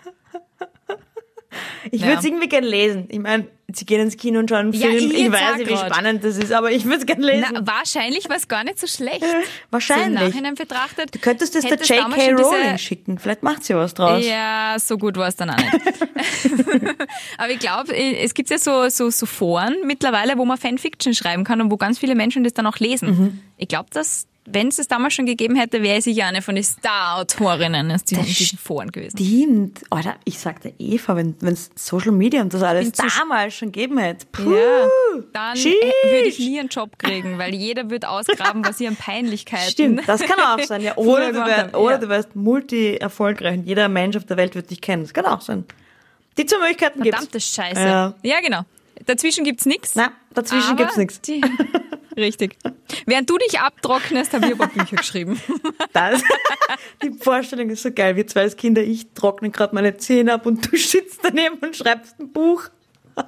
Ich 1.91 2.01
Ja. 2.01 2.09
würde 2.09 2.19
es 2.21 2.25
irgendwie 2.25 2.49
gern 2.49 2.65
lesen. 2.65 3.07
Ich 3.11 3.19
meine, 3.19 3.47
sie 3.73 3.85
gehen 3.85 4.01
ins 4.01 4.17
Kino 4.17 4.39
und 4.39 4.49
schauen 4.49 4.59
einen 4.61 4.73
Ja, 4.73 4.89
Film. 4.89 4.97
ich 4.97 5.05
Ich, 5.15 5.19
jetzt 5.25 5.33
weiß 5.33 5.57
nicht, 5.59 5.69
wie 5.71 5.75
grad. 5.75 5.93
spannend 5.93 6.25
das 6.25 6.37
ist, 6.39 6.53
aber 6.53 6.71
ich 6.71 6.85
würde 6.85 6.99
es 6.99 7.07
gern 7.07 7.21
lesen. 7.23 7.47
Na, 7.53 7.67
wahrscheinlich 7.67 8.29
war 8.29 8.37
es 8.37 8.47
gar 8.49 8.65
nicht 8.65 8.79
so 8.79 8.87
schlecht. 8.87 9.21
So 9.21 9.27
im 9.27 9.43
Wahrscheinlich. 9.71 10.21
Nachhinein 10.21 10.55
betrachtet. 10.55 11.15
du 11.15 11.19
könntest 11.19 11.57
es 11.57 11.65
der 11.65 11.79
J.K. 11.79 12.33
Rowling 12.33 12.79
schicken. 12.79 13.19
Vielleicht 13.19 13.43
macht 13.43 13.65
sie 13.65 13.75
was 13.75 13.95
draus. 13.95 14.25
Ja, 14.25 14.77
so 14.79 14.99
gut 14.99 15.17
war 15.17 15.29
es 15.29 15.37
dann 15.37 15.51
auch 15.51 15.57
nicht. 15.57 15.73
Aber 17.39 17.51
ich 17.51 17.59
glaube, 17.59 17.95
es 17.97 18.35
gibt 18.35 18.51
ja 18.51 18.59
so, 18.59 18.89
so, 18.89 19.11
so 19.11 19.27
Foren 19.27 19.75
mittlerweile, 19.85 20.39
wo 20.39 20.45
man 20.45 20.59
Fanfiction 20.59 21.15
schreiben 21.15 21.45
kann 21.45 21.61
und 21.61 21.71
wo 21.71 21.77
ganz 21.77 21.99
viele 21.99 22.15
Menschen 22.15 22.45
das 22.45 22.55
dann 22.55 22.67
auch 22.67 22.79
lesen. 22.79 23.43
Ich 23.57 23.69
glaube, 23.69 23.89
dass 23.93 24.27
wenn 24.49 24.69
es 24.69 24.79
es 24.79 24.89
damals 24.89 25.15
schon 25.15 25.27
gegeben 25.27 25.57
hätte, 25.57 25.83
wäre 25.83 25.99
ich 25.99 26.05
sicher 26.05 26.27
eine 26.27 26.43
von 26.43 26.55
den 26.55 26.65
Star-Autorinnen 26.65 27.91
aus 27.91 28.05
diesen, 28.05 28.25
diesen 28.25 28.59
Foren 28.59 28.91
gewesen. 28.93 29.17
Stimmt. 29.19 29.83
Alter, 29.91 30.17
ich 30.25 30.39
sagte 30.39 30.73
Eva, 30.79 31.17
wenn 31.17 31.35
es 31.43 31.71
Social 31.75 32.13
Media 32.13 32.43
und 32.43 32.53
das 32.55 32.63
alles 32.63 32.93
damals 32.93 33.55
schon 33.55 33.73
gegeben 33.73 33.99
hätte. 33.99 34.27
Puh. 34.33 34.55
Ja, 34.55 34.89
dann 35.33 35.57
würde 35.57 36.29
ich 36.29 36.39
nie 36.39 36.59
einen 36.61 36.69
Job 36.69 36.99
kriegen, 36.99 37.39
weil 37.39 37.55
jeder 37.55 37.91
wird 37.91 38.07
ausgraben, 38.07 38.65
was 38.65 38.81
ihr 38.81 38.89
an 38.89 38.97
Peinlichkeiten. 38.97 39.71
Stimmt, 39.71 40.09
das 40.09 40.23
kann 40.23 40.39
auch 40.41 40.65
sein. 40.65 40.81
Ja, 40.83 40.97
oder 40.97 41.27
du, 41.29 41.33
gemacht 41.33 41.49
wär, 41.49 41.57
haben. 41.59 41.75
oder 41.75 41.93
Ja. 41.95 41.99
du 41.99 42.09
wärst 42.09 42.37
multi-erfolgreich 42.37 43.59
und 43.59 43.67
jeder 43.67 43.89
Mensch 43.89 44.17
auf 44.17 44.25
der 44.25 44.37
Welt 44.37 44.55
wird 44.55 44.71
dich 44.71 44.81
kennen. 44.81 45.03
Das 45.03 45.13
kann 45.15 45.27
auch 45.27 45.41
sein. 45.41 45.65
Die 46.39 46.45
zwei 46.47 46.59
Möglichkeiten 46.59 47.03
gibt's. 47.03 47.19
Verdammte 47.19 47.41
Scheiße. 47.41 47.81
Ja. 47.81 48.15
Ja, 48.23 48.41
genau. 48.41 48.63
Dazwischen 49.05 49.45
gibt's 49.45 49.67
nichts. 49.67 49.95
Na, 49.95 50.13
dazwischen 50.33 50.71
aber 50.71 50.85
gibt's 50.85 50.97
nichts. 50.97 51.21
Richtig. 52.17 52.57
Während 53.05 53.29
du 53.29 53.37
dich 53.37 53.61
abtrocknest, 53.61 54.33
habe 54.33 54.47
ich 54.47 54.53
aber 54.55 54.69
Bücher 54.69 54.97
geschrieben. 54.97 55.39
Das, 55.93 56.23
die 57.03 57.11
Vorstellung 57.13 57.71
ist 57.71 57.83
so 57.83 57.91
geil. 57.91 58.17
Wir 58.17 58.27
zwei 58.27 58.43
als 58.43 58.57
Kinder, 58.57 58.83
ich 58.83 59.09
trockne 59.15 59.51
gerade 59.51 59.75
meine 59.75 59.97
Zähne 59.97 60.35
ab 60.35 60.45
und 60.45 60.71
du 60.71 60.77
sitzt 60.77 61.21
daneben 61.23 61.57
und 61.59 61.75
schreibst 61.75 62.19
ein 62.21 62.33
Buch. 62.33 62.69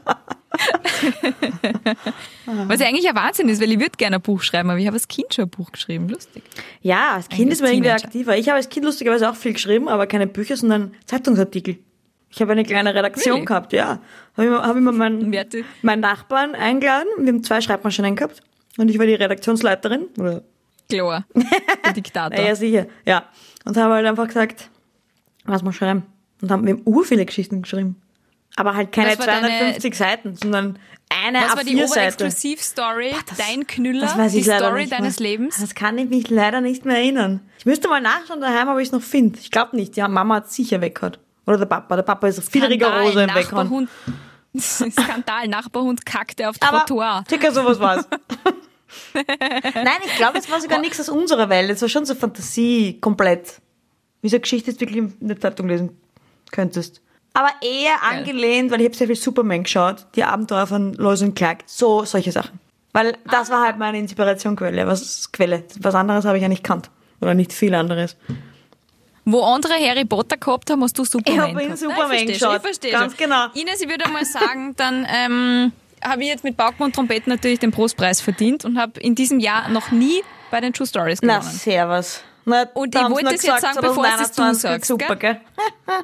Was 2.46 2.80
ja 2.80 2.88
eigentlich 2.88 3.08
ein 3.08 3.14
Wahnsinn 3.14 3.48
ist, 3.48 3.62
weil 3.62 3.72
ich 3.72 3.80
würde 3.80 3.96
gerne 3.96 4.16
ein 4.16 4.22
Buch 4.22 4.42
schreiben, 4.42 4.68
aber 4.68 4.78
ich 4.78 4.86
habe 4.86 4.96
als 4.96 5.08
Kind 5.08 5.32
schon 5.32 5.44
ein 5.44 5.50
Buch 5.50 5.72
geschrieben. 5.72 6.10
Lustig. 6.10 6.42
Ja, 6.82 7.14
als 7.14 7.28
Kind 7.28 7.40
Eigentlich 7.40 7.52
ist 7.52 7.62
man 7.62 7.72
irgendwie 7.72 7.90
aktiver. 7.90 8.36
Ich 8.36 8.48
habe 8.48 8.56
als 8.56 8.68
Kind 8.68 8.84
lustigerweise 8.84 9.30
auch 9.30 9.36
viel 9.36 9.54
geschrieben, 9.54 9.88
aber 9.88 10.06
keine 10.06 10.26
Bücher, 10.26 10.56
sondern 10.56 10.94
Zeitungsartikel. 11.06 11.78
Ich 12.30 12.40
habe 12.42 12.52
eine 12.52 12.64
kleine 12.64 12.94
Redaktion 12.94 13.34
Really? 13.34 13.46
gehabt, 13.46 13.72
ja. 13.72 14.00
Habe 14.36 14.46
immer, 14.46 14.62
hab 14.66 14.76
immer 14.76 14.92
meinen, 14.92 15.32
Wer 15.32 15.40
hat 15.40 15.52
die- 15.52 15.64
meinen 15.82 16.00
Nachbarn 16.00 16.54
eingeladen. 16.54 17.08
Wir 17.18 17.32
haben 17.32 17.42
zwei 17.42 17.60
Schreibmaschinen 17.60 18.16
gehabt. 18.16 18.40
Und 18.76 18.90
ich 18.90 18.98
war 18.98 19.06
die 19.06 19.14
Redaktionsleiterin. 19.14 20.06
Oder 20.18 20.42
Klar. 20.90 21.24
Der 21.84 21.92
Diktator. 21.92 22.38
Ja, 22.38 22.46
ja, 22.48 22.54
sicher. 22.54 22.86
Ja. 23.04 23.24
Und 23.64 23.76
haben 23.76 23.92
halt 23.92 24.06
einfach 24.06 24.26
gesagt, 24.26 24.70
was 25.44 25.62
mal 25.62 25.72
schreiben. 25.72 26.04
Und 26.42 26.50
haben 26.50 26.66
wir 26.66 26.74
haben 26.74 26.82
ur 26.84 27.04
viele 27.04 27.24
Geschichten 27.26 27.62
geschrieben. 27.62 27.96
Aber 28.56 28.74
halt 28.74 28.92
keine 28.92 29.10
Was 29.10 29.18
war 29.20 29.26
deine- 29.26 29.48
250 29.48 29.94
Seiten, 29.94 30.36
sondern 30.36 30.78
eine 31.24 31.38
Was 31.40 31.56
war 31.56 31.64
die 31.64 31.76
A4-Seite. 31.76 32.24
Oberexklusiv-Story? 32.24 33.14
Dein 33.38 33.66
Knüller? 33.66 34.02
Das 34.02 34.18
weiß 34.18 34.34
ich 34.34 34.44
die 34.44 34.50
Story 34.50 34.86
deines 34.86 35.18
mehr. 35.20 35.30
Lebens? 35.30 35.58
Das 35.60 35.74
kann 35.74 35.96
ich 35.98 36.08
mich 36.08 36.28
leider 36.28 36.60
nicht 36.60 36.84
mehr 36.84 36.96
erinnern. 36.96 37.40
Ich 37.58 37.66
müsste 37.66 37.88
mal 37.88 38.00
nachschauen 38.00 38.40
daheim, 38.40 38.68
ob 38.68 38.78
ich 38.78 38.88
es 38.88 38.92
noch 38.92 39.02
finde. 39.02 39.38
Ich 39.40 39.50
glaube 39.50 39.76
nicht. 39.76 39.96
Ja, 39.96 40.08
Mama 40.08 40.36
hat 40.36 40.50
sicher 40.50 40.80
weggehaut. 40.80 41.18
Oder 41.48 41.56
der 41.56 41.66
Papa. 41.66 41.96
Der 41.96 42.02
Papa 42.02 42.28
ist 42.28 42.46
viel 42.50 42.62
rigoroser 42.62 43.24
im 43.24 43.34
Weghauen. 43.34 43.88
Skandal, 44.58 45.48
Nachbarhund 45.48 46.04
kackte 46.04 46.46
auf 46.48 46.56
Aber 46.60 46.80
Trottoir. 46.80 47.24
circa 47.26 47.50
sowas 47.50 47.80
war's. 47.80 48.06
Nein, 49.14 49.98
ich 50.04 50.16
glaube, 50.16 50.36
es 50.38 50.50
war 50.50 50.60
sogar 50.60 50.78
nichts 50.78 51.00
aus 51.00 51.08
unserer 51.08 51.48
Welt. 51.48 51.70
Es 51.70 51.80
war 51.80 51.88
schon 51.88 52.04
so 52.04 52.14
Fantasie 52.14 52.98
komplett. 53.00 53.62
Wie 54.20 54.28
so 54.28 54.36
eine 54.36 54.42
Geschichte 54.42 54.70
jetzt 54.70 54.80
wirklich 54.80 54.98
in 54.98 55.28
der 55.28 55.40
Zeitung 55.40 55.68
lesen 55.68 55.96
könntest. 56.50 57.00
Aber 57.32 57.50
eher 57.62 58.02
angelehnt, 58.02 58.70
weil 58.70 58.80
ich 58.80 58.86
habe 58.86 58.96
sehr 58.96 59.06
viel 59.06 59.16
Superman 59.16 59.62
geschaut, 59.62 60.06
die 60.16 60.24
Abenteuer 60.24 60.66
von 60.66 60.92
Lois 60.94 61.22
und 61.22 61.34
Clark, 61.34 61.64
so 61.64 62.04
solche 62.04 62.32
Sachen. 62.32 62.60
Weil 62.92 63.16
das 63.30 63.48
war 63.50 63.64
halt 63.64 63.78
meine 63.78 63.98
Inspirationquelle, 63.98 64.86
was 64.86 65.32
Quelle. 65.32 65.64
Was 65.80 65.94
anderes 65.94 66.26
habe 66.26 66.36
ich 66.36 66.42
ja 66.42 66.48
nicht 66.48 66.64
kannt. 66.64 66.90
Oder 67.22 67.32
nicht 67.32 67.54
viel 67.54 67.74
anderes. 67.74 68.16
Wo 69.30 69.42
andere 69.42 69.74
Harry 69.74 70.06
Potter 70.06 70.38
gehabt 70.38 70.70
haben, 70.70 70.82
hast 70.82 70.98
du 70.98 71.04
Superman 71.04 71.50
Ich 71.50 71.54
hab 71.56 71.62
ihn. 71.62 71.76
Superman 71.76 72.08
Nein, 72.08 72.28
ich 72.28 72.38
geschaut. 72.38 72.56
Ich 72.56 72.62
verstehe 72.62 72.92
Ganz 72.92 73.12
schon. 73.12 73.24
genau. 73.24 73.46
Ines, 73.52 73.80
ich 73.82 73.88
würde 73.88 74.08
mal 74.08 74.24
sagen, 74.24 74.74
dann 74.76 75.06
ähm, 75.06 75.72
habe 76.02 76.22
ich 76.22 76.28
jetzt 76.28 76.44
mit 76.44 76.56
Pauken 76.56 76.82
und 76.84 76.94
Trompeten 76.94 77.30
natürlich 77.30 77.58
den 77.58 77.70
Prostpreis 77.70 78.22
verdient 78.22 78.64
und 78.64 78.78
habe 78.78 78.98
in 79.00 79.14
diesem 79.14 79.38
Jahr 79.38 79.68
noch 79.68 79.90
nie 79.90 80.22
bei 80.50 80.62
den 80.62 80.72
True 80.72 80.86
Stories 80.86 81.18
Na, 81.20 81.40
gewonnen. 81.40 81.52
servus. 81.52 82.22
Na, 82.46 82.62
Und 82.72 82.94
ich 82.94 83.00
wollte 83.02 83.34
es 83.34 83.42
jetzt 83.42 83.60
sagen, 83.60 83.78
bevor 83.82 84.06
es 84.06 84.16
das 84.16 84.30
du 84.30 84.36
2029 84.36 84.62
sagst, 84.62 84.88
Super, 84.88 85.16
gell? 85.16 85.40
gell? 85.86 85.98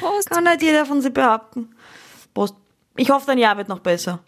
Prost. 0.00 0.30
Kann 0.30 0.44
nicht 0.44 0.62
jeder 0.62 0.86
von 0.86 1.02
sich 1.02 1.12
behaupten. 1.12 1.74
Prost. 2.32 2.54
Ich 2.96 3.10
hoffe, 3.10 3.26
dein 3.26 3.36
Jahr 3.36 3.58
wird 3.58 3.68
noch 3.68 3.80
besser. 3.80 4.20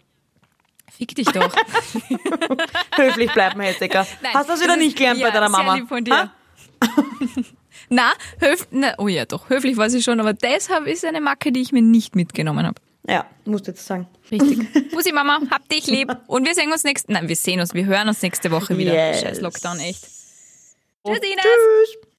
Fick 0.95 1.15
dich 1.15 1.25
doch. 1.29 1.51
Höflich 2.95 3.31
bleiben. 3.33 3.57
Nein, 3.57 3.73
Hast 4.35 4.49
du 4.49 4.53
das 4.53 4.61
wieder 4.61 4.75
nicht 4.75 4.95
gelernt 4.95 5.19
ja, 5.19 5.29
bei 5.29 5.33
deiner 5.33 5.49
Mama? 5.49 5.71
Sehr 5.71 5.79
lieb 5.79 5.89
von 5.89 6.03
dir. 6.03 6.31
Na, 7.89 8.13
höf, 8.39 8.67
na, 8.71 8.93
oh 8.97 9.07
ja, 9.07 9.25
doch, 9.25 9.49
höflich 9.49 9.77
war 9.77 9.89
sie 9.89 10.01
schon, 10.01 10.19
aber 10.19 10.33
deshalb 10.33 10.87
ist 10.87 11.05
eine 11.05 11.21
Macke, 11.21 11.51
die 11.51 11.61
ich 11.61 11.71
mir 11.71 11.81
nicht 11.81 12.15
mitgenommen 12.15 12.65
habe. 12.65 12.81
Ja, 13.07 13.25
musst 13.45 13.67
du 13.67 13.71
jetzt 13.71 13.85
sagen. 13.85 14.07
Richtig. 14.31 14.91
Bussi 14.91 15.11
Mama, 15.11 15.39
hab 15.51 15.67
dich 15.67 15.87
lieb. 15.87 16.15
Und 16.27 16.47
wir 16.47 16.55
sehen 16.55 16.71
uns 16.71 16.83
nächste, 16.83 17.11
nein, 17.11 17.27
wir 17.27 17.35
sehen 17.35 17.59
uns, 17.59 17.73
wir 17.73 17.85
hören 17.85 18.07
uns 18.07 18.21
nächste 18.21 18.51
Woche 18.51 18.77
wieder. 18.77 18.93
Yes. 18.93 19.21
Scheiß 19.21 19.41
Lockdown, 19.41 19.79
echt. 19.79 20.03
Tschüss, 20.03 21.17
Ines. 21.17 21.43
Tschüss. 21.43 21.97